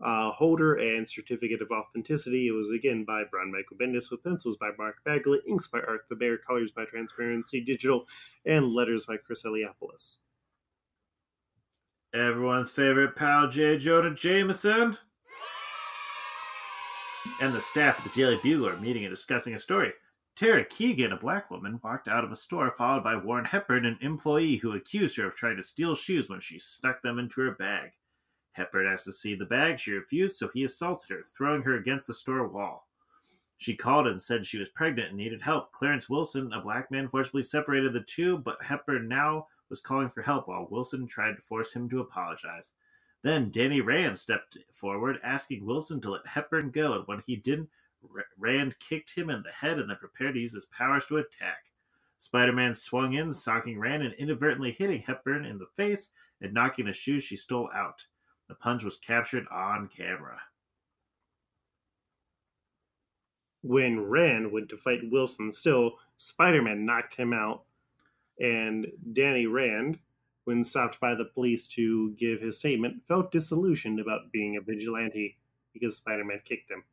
uh, 0.00 0.30
holder 0.30 0.74
and 0.74 1.08
certificate 1.08 1.62
of 1.62 1.70
authenticity. 1.70 2.48
It 2.48 2.52
was 2.52 2.70
again 2.70 3.04
by 3.04 3.24
Brian 3.30 3.52
Michael 3.52 3.76
Bendis 3.76 4.10
with 4.10 4.24
pencils 4.24 4.56
by 4.56 4.70
Mark 4.76 4.96
Bagley, 5.04 5.40
inks 5.48 5.68
by 5.68 5.80
Art 5.80 6.02
Thibert, 6.10 6.44
colors 6.46 6.72
by 6.72 6.84
Transparency 6.84 7.64
Digital, 7.64 8.06
and 8.44 8.68
letters 8.68 9.06
by 9.06 9.16
Chris 9.16 9.44
Eliopoulos. 9.44 10.18
Everyone's 12.14 12.70
favorite 12.70 13.16
pal, 13.16 13.48
J. 13.48 13.76
Jonah 13.76 14.14
Jameson. 14.14 14.96
And 17.40 17.54
the 17.54 17.60
staff 17.60 17.98
at 17.98 18.04
the 18.04 18.10
Daily 18.10 18.38
Bugle 18.42 18.68
are 18.68 18.76
meeting 18.76 19.04
and 19.04 19.12
discussing 19.12 19.54
a 19.54 19.58
story. 19.58 19.92
Tara 20.36 20.64
Keegan, 20.64 21.12
a 21.12 21.16
black 21.16 21.50
woman, 21.50 21.80
walked 21.82 22.08
out 22.08 22.24
of 22.24 22.30
a 22.32 22.36
store 22.36 22.70
followed 22.70 23.04
by 23.04 23.16
Warren 23.16 23.44
Hepburn, 23.44 23.86
an 23.86 23.98
employee 24.00 24.56
who 24.56 24.72
accused 24.72 25.16
her 25.16 25.26
of 25.26 25.34
trying 25.34 25.56
to 25.56 25.62
steal 25.62 25.94
shoes 25.94 26.28
when 26.28 26.40
she 26.40 26.58
stuck 26.58 27.02
them 27.02 27.18
into 27.18 27.40
her 27.40 27.52
bag. 27.52 27.92
Hepburn 28.54 28.86
asked 28.86 29.04
to 29.04 29.12
see 29.12 29.34
the 29.34 29.44
bag. 29.44 29.78
She 29.78 29.92
refused, 29.92 30.36
so 30.36 30.48
he 30.48 30.64
assaulted 30.64 31.10
her, 31.10 31.22
throwing 31.36 31.62
her 31.62 31.76
against 31.76 32.06
the 32.06 32.14
store 32.14 32.48
wall. 32.48 32.88
She 33.58 33.76
called 33.76 34.06
and 34.06 34.20
said 34.20 34.44
she 34.44 34.58
was 34.58 34.68
pregnant 34.68 35.08
and 35.08 35.16
needed 35.16 35.42
help. 35.42 35.72
Clarence 35.72 36.08
Wilson, 36.08 36.52
a 36.52 36.60
black 36.60 36.90
man, 36.90 37.08
forcibly 37.08 37.42
separated 37.42 37.92
the 37.92 38.00
two, 38.00 38.38
but 38.38 38.62
Hepburn 38.62 39.08
now 39.08 39.46
was 39.70 39.80
calling 39.80 40.08
for 40.08 40.22
help 40.22 40.48
while 40.48 40.68
Wilson 40.70 41.06
tried 41.06 41.36
to 41.36 41.42
force 41.42 41.72
him 41.72 41.88
to 41.88 42.00
apologize. 42.00 42.72
Then 43.22 43.50
Danny 43.50 43.80
Rand 43.80 44.18
stepped 44.18 44.58
forward, 44.72 45.18
asking 45.22 45.64
Wilson 45.64 46.00
to 46.02 46.10
let 46.10 46.26
Hepburn 46.26 46.70
go, 46.70 46.92
and 46.94 47.06
when 47.06 47.20
he 47.20 47.36
didn't, 47.36 47.70
Rand 48.36 48.78
kicked 48.80 49.14
him 49.14 49.30
in 49.30 49.42
the 49.42 49.50
head 49.50 49.78
and 49.78 49.88
then 49.88 49.96
prepared 49.96 50.34
to 50.34 50.40
use 50.40 50.52
his 50.52 50.66
powers 50.66 51.06
to 51.06 51.16
attack. 51.16 51.70
Spider 52.18 52.52
Man 52.52 52.74
swung 52.74 53.14
in, 53.14 53.32
socking 53.32 53.78
Rand 53.78 54.02
and 54.02 54.14
inadvertently 54.14 54.72
hitting 54.72 55.00
Hepburn 55.00 55.44
in 55.44 55.58
the 55.58 55.66
face 55.74 56.10
and 56.40 56.52
knocking 56.52 56.86
the 56.86 56.92
shoes 56.92 57.24
she 57.24 57.36
stole 57.36 57.70
out. 57.74 58.06
The 58.48 58.54
punch 58.54 58.84
was 58.84 58.96
captured 58.96 59.46
on 59.50 59.88
camera. 59.88 60.40
When 63.62 64.00
Rand 64.00 64.52
went 64.52 64.68
to 64.68 64.76
fight 64.76 65.00
Wilson, 65.10 65.50
still, 65.50 65.98
Spider 66.16 66.60
Man 66.60 66.84
knocked 66.84 67.14
him 67.14 67.32
out 67.32 67.64
and 68.38 68.86
Danny 69.12 69.46
Rand, 69.46 69.98
when 70.44 70.64
stopped 70.64 71.00
by 71.00 71.14
the 71.14 71.24
police 71.24 71.66
to 71.68 72.12
give 72.12 72.40
his 72.40 72.58
statement, 72.58 73.06
felt 73.06 73.32
disillusioned 73.32 74.00
about 74.00 74.32
being 74.32 74.56
a 74.56 74.60
vigilante 74.60 75.38
because 75.72 75.96
Spider 75.96 76.24
Man 76.24 76.40
kicked 76.44 76.70
him. 76.70 76.84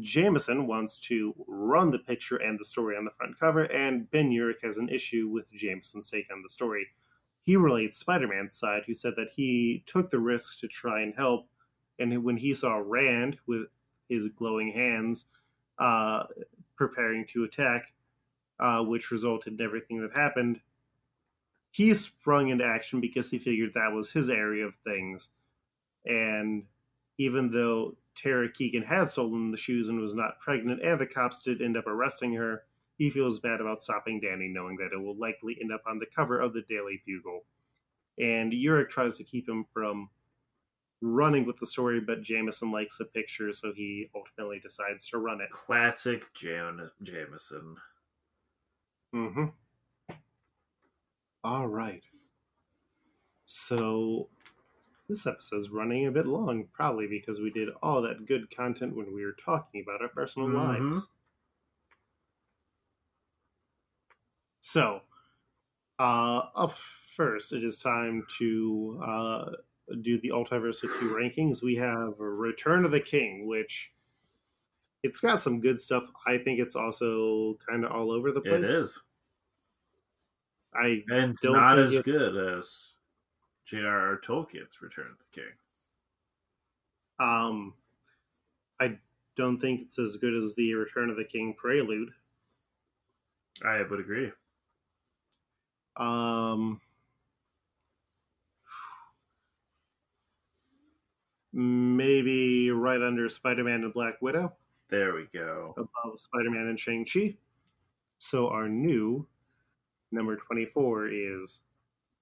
Jameson 0.00 0.66
wants 0.66 0.98
to 0.98 1.34
run 1.46 1.90
the 1.90 1.98
picture 1.98 2.36
and 2.36 2.58
the 2.58 2.64
story 2.64 2.96
on 2.96 3.04
the 3.04 3.10
front 3.10 3.38
cover, 3.38 3.64
and 3.64 4.10
Ben 4.10 4.30
Urich 4.30 4.62
has 4.62 4.78
an 4.78 4.88
issue 4.88 5.28
with 5.28 5.52
Jameson's 5.52 6.10
take 6.10 6.32
on 6.32 6.42
the 6.42 6.48
story. 6.48 6.88
He 7.44 7.56
relates 7.56 7.98
Spider 7.98 8.26
Man's 8.26 8.54
side, 8.54 8.84
who 8.86 8.94
said 8.94 9.14
that 9.16 9.30
he 9.36 9.84
took 9.86 10.10
the 10.10 10.18
risk 10.18 10.58
to 10.60 10.68
try 10.68 11.02
and 11.02 11.14
help, 11.14 11.46
and 11.98 12.24
when 12.24 12.38
he 12.38 12.54
saw 12.54 12.82
Rand 12.84 13.38
with 13.46 13.66
his 14.08 14.28
glowing 14.28 14.72
hands 14.72 15.28
uh, 15.78 16.24
preparing 16.76 17.26
to 17.26 17.44
attack, 17.44 17.92
uh, 18.58 18.82
which 18.82 19.10
resulted 19.10 19.54
in 19.54 19.64
everything 19.64 20.00
that 20.00 20.16
happened. 20.16 20.60
He 21.70 21.92
sprung 21.94 22.48
into 22.48 22.64
action 22.64 23.00
because 23.00 23.30
he 23.30 23.38
figured 23.38 23.72
that 23.74 23.92
was 23.92 24.12
his 24.12 24.30
area 24.30 24.64
of 24.64 24.76
things. 24.76 25.30
And 26.06 26.64
even 27.18 27.50
though 27.50 27.96
Tara 28.14 28.50
Keegan 28.50 28.84
had 28.84 29.08
stolen 29.08 29.50
the 29.50 29.56
shoes 29.56 29.88
and 29.88 30.00
was 30.00 30.14
not 30.14 30.40
pregnant, 30.40 30.82
and 30.82 31.00
the 31.00 31.06
cops 31.06 31.42
did 31.42 31.60
end 31.60 31.76
up 31.76 31.86
arresting 31.86 32.34
her, 32.34 32.62
he 32.96 33.10
feels 33.10 33.38
bad 33.40 33.60
about 33.60 33.82
stopping 33.82 34.20
Danny, 34.20 34.48
knowing 34.48 34.76
that 34.76 34.92
it 34.92 35.02
will 35.02 35.16
likely 35.16 35.58
end 35.60 35.72
up 35.72 35.82
on 35.86 35.98
the 35.98 36.06
cover 36.14 36.38
of 36.38 36.52
the 36.52 36.62
Daily 36.68 37.02
Bugle. 37.06 37.44
And 38.18 38.52
Urich 38.52 38.90
tries 38.90 39.16
to 39.18 39.24
keep 39.24 39.48
him 39.48 39.66
from 39.72 40.10
running 41.00 41.44
with 41.44 41.58
the 41.58 41.66
story, 41.66 42.00
but 42.00 42.22
Jameson 42.22 42.70
likes 42.70 42.98
the 42.98 43.04
picture, 43.04 43.52
so 43.52 43.72
he 43.74 44.08
ultimately 44.14 44.60
decides 44.60 45.08
to 45.08 45.18
run 45.18 45.40
it. 45.40 45.50
Classic 45.50 46.32
Jan- 46.34 46.90
Jameson. 47.02 47.76
Mm-hmm. 49.14 49.44
All 51.42 51.66
right. 51.66 52.02
So 53.44 54.28
this 55.08 55.26
episode's 55.26 55.68
running 55.68 56.06
a 56.06 56.10
bit 56.10 56.26
long, 56.26 56.68
probably 56.72 57.06
because 57.06 57.40
we 57.40 57.50
did 57.50 57.68
all 57.82 58.00
that 58.02 58.26
good 58.26 58.54
content 58.54 58.96
when 58.96 59.14
we 59.14 59.24
were 59.24 59.36
talking 59.44 59.84
about 59.86 60.00
our 60.00 60.08
personal 60.08 60.48
mm-hmm. 60.48 60.84
lives. 60.86 61.08
So, 64.74 65.02
uh, 66.00 66.40
up 66.56 66.72
first, 66.72 67.52
it 67.52 67.62
is 67.62 67.78
time 67.78 68.26
to 68.38 69.00
uh, 69.06 69.44
do 70.00 70.18
the 70.18 70.30
Ultiverse 70.30 70.80
2 70.80 70.88
rankings. 71.14 71.62
We 71.62 71.76
have 71.76 72.14
Return 72.18 72.84
of 72.84 72.90
the 72.90 72.98
King, 72.98 73.46
which 73.46 73.92
it's 75.04 75.20
got 75.20 75.40
some 75.40 75.60
good 75.60 75.80
stuff. 75.80 76.10
I 76.26 76.38
think 76.38 76.58
it's 76.58 76.74
also 76.74 77.56
kind 77.64 77.84
of 77.84 77.92
all 77.92 78.10
over 78.10 78.32
the 78.32 78.40
place. 78.40 78.64
It 78.64 78.68
is. 78.68 79.00
I 80.74 81.04
and 81.06 81.38
not 81.44 81.78
as 81.78 81.92
it's... 81.92 82.04
good 82.04 82.56
as 82.58 82.94
J.R.R. 83.66 84.20
Tolkien's 84.26 84.82
Return 84.82 85.06
of 85.06 85.18
the 85.18 85.40
King. 85.40 85.52
Um, 87.20 87.74
I 88.80 88.98
don't 89.36 89.60
think 89.60 89.82
it's 89.82 90.00
as 90.00 90.16
good 90.16 90.34
as 90.34 90.56
the 90.56 90.74
Return 90.74 91.10
of 91.10 91.16
the 91.16 91.22
King 91.22 91.54
prelude. 91.56 92.10
I 93.64 93.80
would 93.88 94.00
agree. 94.00 94.32
Um, 95.96 96.80
maybe 101.52 102.70
right 102.70 103.00
under 103.00 103.28
Spider-Man 103.28 103.84
and 103.84 103.92
Black 103.92 104.20
Widow, 104.20 104.54
There 104.90 105.14
we 105.14 105.26
go. 105.32 105.74
above 105.76 106.18
Spider-Man 106.18 106.66
and 106.66 106.78
Shang-Chi. 106.80 107.36
So 108.18 108.48
our 108.48 108.68
new 108.68 109.26
number 110.10 110.36
24 110.36 111.08
is 111.08 111.62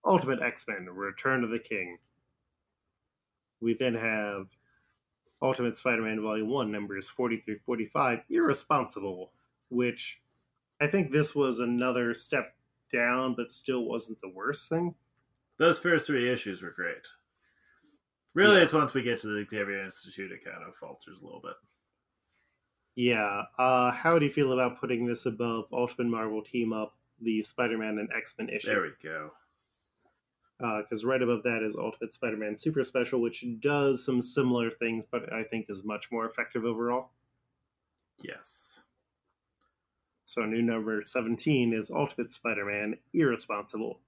Ultimate 0.05 0.43
X-Men: 0.43 0.89
Return 0.91 1.45
of 1.45 1.51
the 1.51 1.59
King. 1.59 1.99
We 3.61 3.75
then 3.75 3.95
have 3.95 4.49
Ultimate 5.41 5.77
Spider-Man 5.77 6.20
Volume 6.20 6.49
1 6.49 6.73
numbers 6.73 7.09
43 7.09 7.59
45 7.64 8.20
Irresponsible, 8.29 9.33
which 9.68 10.20
I 10.81 10.89
think 10.89 11.11
this 11.12 11.35
was 11.35 11.59
another 11.61 12.14
step 12.14 12.55
down 12.93 13.34
but 13.34 13.51
still 13.51 13.84
wasn't 13.84 14.20
the 14.20 14.28
worst 14.28 14.68
thing. 14.68 14.95
Those 15.59 15.78
first 15.78 16.07
three 16.07 16.30
issues 16.32 16.62
were 16.62 16.70
great. 16.70 17.07
Really, 18.34 18.57
Yeah. 18.57 18.62
it's 18.62 18.72
once 18.72 18.95
we 18.95 19.03
get 19.03 19.18
to 19.20 19.26
the 19.28 19.47
Xavier 19.49 19.82
Institute 19.84 20.32
it 20.32 20.45
kind 20.45 20.62
of 20.66 20.74
falters 20.76 21.20
a 21.20 21.24
little 21.24 21.40
bit. 21.40 21.55
Yeah. 22.95 23.45
Uh, 23.59 23.90
how 23.90 24.18
do 24.18 24.24
you 24.26 24.30
feel 24.30 24.53
about 24.53 24.78
putting 24.80 25.07
this 25.07 25.26
above 25.26 25.66
Ultimate 25.72 26.09
Marvel 26.09 26.43
Team 26.43 26.72
Up, 26.72 26.97
the 27.20 27.43
Spider-Man 27.43 27.99
and 27.99 28.11
X-Men 28.14 28.49
issue? 28.51 28.68
There 28.68 28.82
we 28.82 28.90
go. 29.03 29.32
Because 30.59 31.05
right 31.05 31.20
above 31.22 31.43
that 31.43 31.62
is 31.62 31.74
Ultimate 31.74 32.12
Spider-Man 32.12 32.55
Super 32.57 32.84
Special, 32.84 33.20
which 33.20 33.45
does 33.61 34.05
some 34.05 34.22
similar 34.22 34.70
things, 34.70 35.05
but 35.11 35.32
I 35.32 35.43
think 35.45 35.66
is 35.68 35.84
much 35.84 36.11
more 36.12 36.24
effective 36.26 36.64
overall. 36.64 37.11
Yes. 38.22 38.82
So 40.33 40.47
new 40.47 40.62
number 40.62 41.03
17 41.03 41.74
is 41.74 41.91
Ultimate 41.91 42.30
Spider-Man 42.30 42.97
Irresponsible. 43.12 44.01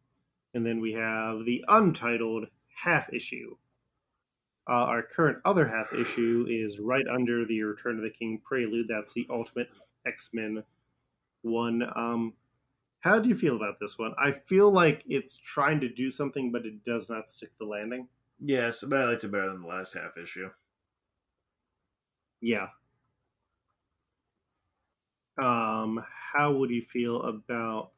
And 0.55 0.65
then 0.65 0.81
we 0.81 0.95
have 0.95 1.45
the 1.45 1.63
untitled 1.69 2.47
half 2.83 3.13
issue. 3.13 3.57
Uh, 4.67 4.87
our 4.87 5.03
current 5.03 5.41
other 5.45 5.69
half 5.69 5.93
issue 5.93 6.47
is 6.49 6.81
right 6.81 7.05
under 7.13 7.45
the 7.45 7.63
Return 7.63 7.99
of 7.99 8.05
the 8.05 8.09
King 8.09 8.41
prelude. 8.43 8.87
That's 8.89 9.13
the 9.13 9.27
Ultimate 9.29 9.69
X-Men 10.07 10.63
one. 11.43 11.83
Um, 11.95 12.33
how 13.01 13.19
do 13.19 13.29
you 13.29 13.35
feel 13.35 13.57
about 13.57 13.79
this 13.79 13.99
one? 13.99 14.15
I 14.19 14.31
feel 14.31 14.71
like 14.71 15.05
it's 15.07 15.37
trying 15.37 15.81
to 15.81 15.91
do 15.91 16.09
something, 16.09 16.51
but 16.51 16.65
it 16.65 16.87
does 16.87 17.11
not 17.11 17.29
stick 17.29 17.51
the 17.59 17.67
landing. 17.67 18.09
Yes, 18.41 18.83
but 18.83 18.99
I 18.99 19.05
liked 19.05 19.25
it 19.25 19.29
better 19.31 19.53
than 19.53 19.61
the 19.61 19.69
last 19.69 19.93
half 19.93 20.17
issue. 20.17 20.49
Yeah. 22.41 22.69
Um, 25.37 26.05
how 26.33 26.53
would 26.53 26.71
you 26.71 26.83
feel 26.83 27.23
about 27.23 27.91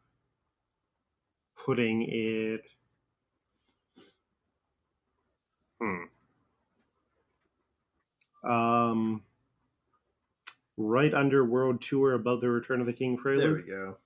putting 1.56 2.02
it? 2.02 2.62
Hmm. 5.80 6.04
Um, 8.50 9.22
right 10.76 11.12
under 11.12 11.44
World 11.44 11.82
Tour, 11.82 12.14
above 12.14 12.40
the 12.40 12.48
Return 12.48 12.80
of 12.80 12.86
the 12.86 12.92
King 12.92 13.18
trailer. 13.18 13.48
There 13.48 13.56
we 13.56 13.62
go. 13.62 13.96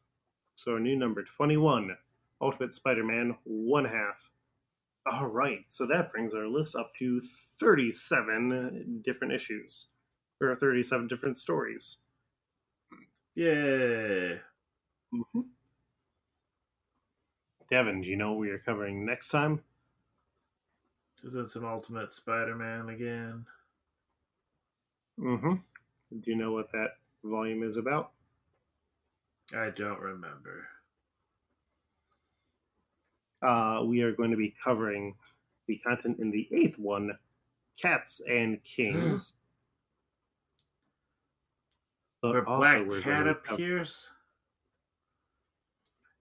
So 0.56 0.76
a 0.76 0.80
new 0.80 0.96
number 0.96 1.22
twenty-one, 1.22 1.96
Ultimate 2.40 2.74
Spider-Man, 2.74 3.36
one 3.44 3.84
half. 3.84 4.30
All 5.10 5.28
right, 5.28 5.62
so 5.66 5.86
that 5.86 6.12
brings 6.12 6.34
our 6.34 6.46
list 6.46 6.74
up 6.74 6.92
to 6.98 7.20
thirty-seven 7.20 9.02
different 9.04 9.32
issues, 9.32 9.88
or 10.40 10.54
thirty-seven 10.54 11.06
different 11.06 11.38
stories. 11.38 11.98
Yay. 13.34 14.40
Mm-hmm. 15.14 15.40
Devin, 17.70 18.00
do 18.02 18.08
you 18.08 18.16
know 18.16 18.30
what 18.32 18.40
we 18.40 18.50
are 18.50 18.58
covering 18.58 19.06
next 19.06 19.28
time? 19.28 19.62
Is 21.22 21.34
it 21.34 21.50
some 21.50 21.64
Ultimate 21.64 22.12
Spider 22.12 22.56
Man 22.56 22.88
again? 22.88 23.46
Mm-hmm. 25.18 25.54
Do 26.20 26.30
you 26.30 26.36
know 26.36 26.52
what 26.52 26.72
that 26.72 26.96
volume 27.22 27.62
is 27.62 27.76
about? 27.76 28.10
I 29.54 29.70
don't 29.70 30.00
remember. 30.00 30.68
Uh, 33.42 33.82
we 33.84 34.02
are 34.02 34.12
going 34.12 34.30
to 34.30 34.36
be 34.36 34.54
covering 34.62 35.14
the 35.66 35.76
content 35.76 36.18
in 36.18 36.30
the 36.30 36.48
eighth 36.52 36.78
one, 36.78 37.18
Cats 37.80 38.20
and 38.28 38.62
Kings. 38.64 39.34
Where 42.20 42.46
also 42.48 42.84
Black 42.84 43.02
Cat 43.02 43.04
going 43.04 43.26
to 43.26 43.34
cover- 43.34 43.54
appears. 43.54 44.10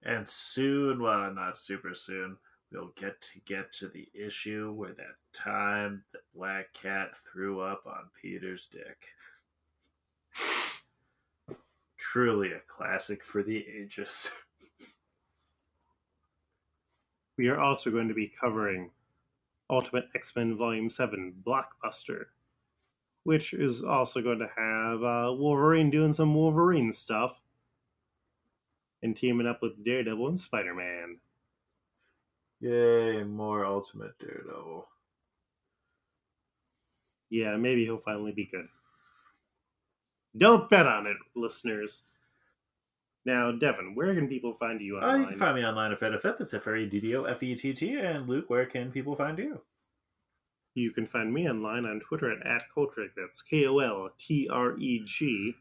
And 0.03 0.27
soon, 0.27 1.01
well, 1.01 1.31
not 1.33 1.57
super 1.57 1.93
soon, 1.93 2.37
we'll 2.71 2.93
get 2.95 3.19
to 3.21 3.39
get 3.41 3.73
to 3.73 3.87
the 3.89 4.07
issue 4.13 4.71
where 4.73 4.93
that 4.93 5.17
time 5.33 6.03
the 6.13 6.19
Black 6.33 6.71
Cat 6.73 7.15
threw 7.17 7.59
up 7.59 7.83
on 7.85 8.09
Peter's 8.19 8.67
dick. 8.67 9.07
Truly 11.97 12.53
a 12.53 12.61
classic 12.67 13.23
for 13.23 13.43
the 13.43 13.57
ages. 13.67 14.31
we 17.37 17.49
are 17.49 17.59
also 17.59 17.91
going 17.91 18.07
to 18.07 18.13
be 18.13 18.31
covering 18.39 18.91
Ultimate 19.69 20.05
X-Men 20.15 20.55
Volume 20.57 20.89
7, 20.89 21.43
Blockbuster, 21.45 22.25
which 23.29 23.53
is 23.53 23.83
also 23.83 24.23
going 24.23 24.39
to 24.39 24.49
have 24.57 25.03
uh, 25.03 25.31
Wolverine 25.31 25.91
doing 25.91 26.11
some 26.11 26.33
Wolverine 26.33 26.91
stuff 26.91 27.39
and 29.03 29.15
teaming 29.15 29.45
up 29.45 29.61
with 29.61 29.85
Daredevil 29.85 30.29
and 30.29 30.39
Spider-Man. 30.39 31.19
Yay, 32.59 33.23
more 33.23 33.67
Ultimate 33.67 34.17
Daredevil. 34.17 34.87
Yeah, 37.29 37.55
maybe 37.57 37.85
he'll 37.85 37.99
finally 37.99 38.31
be 38.31 38.45
good. 38.51 38.65
Don't 40.35 40.67
bet 40.67 40.87
on 40.87 41.05
it, 41.05 41.17
listeners. 41.35 42.05
Now, 43.25 43.51
Devin, 43.51 43.93
where 43.93 44.15
can 44.15 44.27
people 44.27 44.55
find 44.55 44.81
you 44.81 44.97
Uh, 44.97 45.01
online? 45.01 45.21
you 45.21 45.27
can 45.27 45.37
find 45.37 45.55
me 45.55 45.63
online 45.63 45.91
at 45.91 45.99
FreddoFett. 45.99 46.37
That's 46.39 46.55
F 46.55 46.65
R 46.65 46.77
E 46.77 46.87
D 46.87 46.99
D 46.99 47.15
O 47.15 47.25
F 47.25 47.43
E 47.43 47.55
T 47.55 47.73
T. 47.73 47.93
And 47.99 48.27
Luke, 48.27 48.49
where 48.49 48.65
can 48.65 48.91
people 48.91 49.15
find 49.15 49.37
you? 49.37 49.61
You 50.79 50.91
can 50.91 51.07
find 51.07 51.33
me 51.33 51.49
online 51.49 51.85
on 51.85 51.99
Twitter 51.99 52.31
at, 52.31 52.45
at. 52.45 52.63
That's 53.15 53.41
K 53.41 53.65
O 53.67 53.79
L 53.79 54.09
T 54.17 54.47
R 54.51 54.77
E 54.77 55.01
G. 55.05 55.55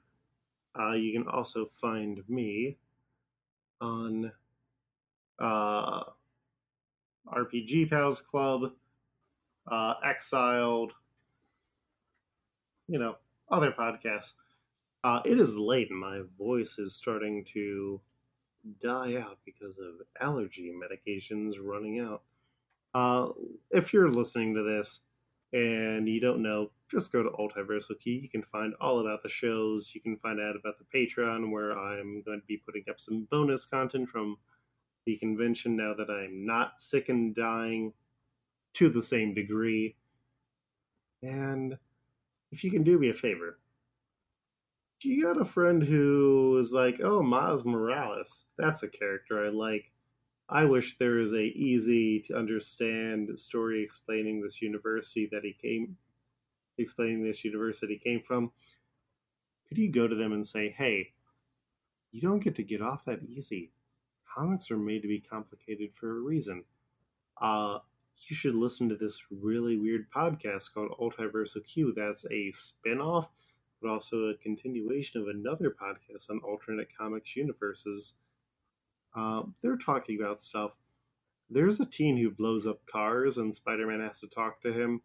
Uh, 0.78 0.92
you 0.92 1.12
can 1.12 1.28
also 1.28 1.66
find 1.80 2.22
me 2.28 2.76
on 3.80 4.32
uh, 5.38 6.04
RPG 7.26 7.90
Pals 7.90 8.20
Club, 8.20 8.72
uh, 9.66 9.94
Exiled, 10.04 10.92
you 12.86 12.98
know, 12.98 13.16
other 13.50 13.72
podcasts. 13.72 14.34
Uh, 15.04 15.20
it 15.24 15.38
is 15.38 15.56
late 15.56 15.90
and 15.90 15.98
my 15.98 16.22
voice 16.38 16.78
is 16.78 16.94
starting 16.94 17.44
to 17.52 18.00
die 18.82 19.16
out 19.16 19.38
because 19.44 19.78
of 19.78 19.94
allergy 20.20 20.72
medications 20.72 21.54
running 21.60 22.00
out. 22.00 22.22
Uh, 22.94 23.28
if 23.70 23.92
you're 23.92 24.10
listening 24.10 24.54
to 24.54 24.62
this 24.62 25.04
and 25.52 26.08
you 26.08 26.20
don't 26.20 26.42
know, 26.42 26.70
just 26.90 27.12
go 27.12 27.22
to 27.22 27.30
Altiversal 27.30 27.98
Key. 28.00 28.20
You 28.22 28.28
can 28.28 28.42
find 28.42 28.74
all 28.80 29.00
about 29.00 29.22
the 29.22 29.28
shows. 29.28 29.94
You 29.94 30.00
can 30.00 30.16
find 30.16 30.40
out 30.40 30.56
about 30.56 30.74
the 30.78 30.84
Patreon, 30.94 31.50
where 31.50 31.78
I'm 31.78 32.22
going 32.22 32.40
to 32.40 32.46
be 32.46 32.58
putting 32.58 32.84
up 32.88 33.00
some 33.00 33.26
bonus 33.30 33.64
content 33.66 34.08
from 34.08 34.36
the 35.06 35.16
convention 35.16 35.76
now 35.76 35.94
that 35.94 36.10
I'm 36.10 36.44
not 36.44 36.80
sick 36.80 37.08
and 37.08 37.34
dying 37.34 37.92
to 38.74 38.88
the 38.88 39.02
same 39.02 39.34
degree. 39.34 39.96
And 41.22 41.78
if 42.52 42.62
you 42.64 42.70
can 42.70 42.82
do 42.82 42.98
me 42.98 43.10
a 43.10 43.14
favor, 43.14 43.58
you 45.02 45.24
got 45.24 45.40
a 45.40 45.44
friend 45.44 45.82
who 45.82 46.56
is 46.58 46.72
like, 46.72 47.00
oh, 47.02 47.22
Miles 47.22 47.64
Morales, 47.64 48.46
that's 48.56 48.82
a 48.82 48.88
character 48.88 49.44
I 49.44 49.48
like. 49.48 49.90
I 50.50 50.64
wish 50.64 50.96
there 50.96 51.16
was 51.16 51.34
a 51.34 51.42
easy 51.42 52.20
to 52.20 52.36
understand 52.36 53.38
story 53.38 53.82
explaining 53.82 54.40
this 54.40 54.62
university 54.62 55.28
that 55.30 55.44
he 55.44 55.52
came 55.52 55.96
explaining 56.78 57.22
this 57.22 57.44
university 57.44 57.98
came 57.98 58.22
from. 58.22 58.52
Could 59.68 59.78
you 59.78 59.90
go 59.90 60.06
to 60.08 60.14
them 60.14 60.32
and 60.32 60.46
say, 60.46 60.70
hey, 60.70 61.12
you 62.12 62.22
don't 62.22 62.42
get 62.42 62.54
to 62.54 62.62
get 62.62 62.80
off 62.80 63.04
that 63.04 63.24
easy. 63.24 63.72
Comics 64.34 64.70
are 64.70 64.78
made 64.78 65.02
to 65.02 65.08
be 65.08 65.20
complicated 65.20 65.94
for 65.94 66.16
a 66.16 66.20
reason. 66.20 66.64
Uh 67.40 67.80
you 68.28 68.34
should 68.34 68.54
listen 68.54 68.88
to 68.88 68.96
this 68.96 69.22
really 69.30 69.76
weird 69.76 70.10
podcast 70.10 70.74
called 70.74 70.90
Altiversal 70.98 71.64
Q. 71.64 71.92
That's 71.94 72.26
a 72.32 72.50
spin-off, 72.50 73.30
but 73.80 73.90
also 73.90 74.24
a 74.24 74.34
continuation 74.34 75.20
of 75.20 75.28
another 75.28 75.70
podcast 75.70 76.28
on 76.30 76.40
alternate 76.40 76.88
comics 76.98 77.36
universes 77.36 78.18
uh, 79.18 79.42
they're 79.62 79.76
talking 79.76 80.20
about 80.20 80.40
stuff. 80.42 80.72
There's 81.50 81.80
a 81.80 81.86
teen 81.86 82.16
who 82.18 82.30
blows 82.30 82.66
up 82.66 82.84
cars, 82.86 83.38
and 83.38 83.54
Spider 83.54 83.86
Man 83.86 84.00
has 84.00 84.20
to 84.20 84.26
talk 84.28 84.60
to 84.62 84.72
him. 84.72 85.00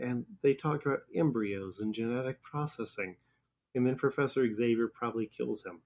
and 0.00 0.24
they 0.42 0.54
talk 0.54 0.86
about 0.86 1.00
embryos 1.14 1.80
and 1.80 1.92
genetic 1.92 2.40
processing. 2.42 3.16
And 3.74 3.84
then 3.86 3.96
Professor 3.96 4.50
Xavier 4.52 4.86
probably 4.88 5.26
kills 5.26 5.64
him. 5.66 5.80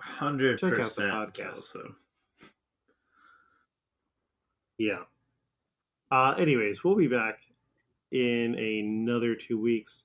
100% 0.00 0.58
Check 0.58 0.72
out 0.78 0.94
the 0.94 1.02
podcast. 1.02 1.74
Yeah. 4.78 5.02
Uh, 6.10 6.34
anyways, 6.38 6.82
we'll 6.82 6.94
be 6.96 7.08
back 7.08 7.40
in 8.10 8.54
another 8.54 9.34
two 9.34 9.60
weeks. 9.60 10.04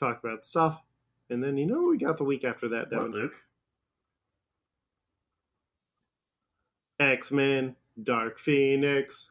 Talk 0.00 0.22
about 0.24 0.44
stuff. 0.44 0.80
And 1.30 1.42
then, 1.42 1.56
you 1.56 1.66
know, 1.66 1.82
we 1.88 1.98
got 1.98 2.16
the 2.16 2.24
week 2.24 2.44
after 2.44 2.68
that, 2.70 2.90
What, 2.90 2.90
Devin. 2.90 3.12
Luke? 3.12 3.34
X 7.04 7.30
Men, 7.30 7.76
Dark 8.02 8.38
Phoenix. 8.38 9.30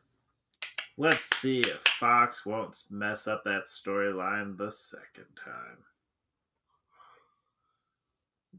Let's 0.96 1.26
see 1.38 1.60
if 1.60 1.82
Fox 1.82 2.46
won't 2.46 2.84
mess 2.90 3.28
up 3.28 3.44
that 3.46 3.66
storyline 3.66 4.58
the 4.58 4.70
second 4.70 5.26
time. 5.36 5.80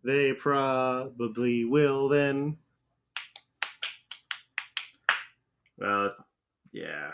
They 0.02 0.32
probably 0.32 1.64
will 1.64 2.08
then. 2.08 2.58
Well, 5.78 6.14
yeah, 6.72 7.12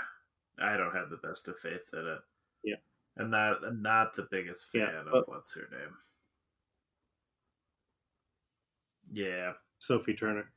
I 0.59 0.77
don't 0.77 0.95
have 0.95 1.11
the 1.11 1.19
best 1.19 1.49
of 1.49 1.59
faith 1.59 1.91
in 1.93 2.07
it. 2.07 2.21
Yeah. 2.65 2.77
I'm 3.19 3.31
not. 3.31 3.63
I'm 3.65 3.83
not 3.83 4.15
the 4.15 4.27
biggest 4.31 4.71
fan 4.71 4.89
Yeah, 4.93 5.13
of 5.13 5.25
what's 5.27 5.55
her 5.55 5.69
name. 5.71 5.95
Yeah, 9.13 9.53
Sophie 9.79 10.15
Turner. 10.15 10.51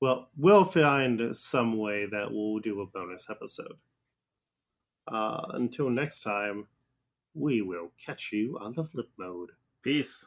Well, 0.00 0.30
we'll 0.34 0.64
find 0.64 1.36
some 1.36 1.76
way 1.76 2.06
that 2.06 2.32
we'll 2.32 2.58
do 2.60 2.80
a 2.80 2.86
bonus 2.86 3.28
episode. 3.28 3.76
Uh, 5.06 5.42
until 5.50 5.90
next 5.90 6.22
time, 6.22 6.68
we 7.34 7.60
will 7.60 7.92
catch 8.02 8.32
you 8.32 8.58
on 8.60 8.72
the 8.74 8.84
flip 8.84 9.10
mode. 9.18 9.50
peace. 9.82 10.26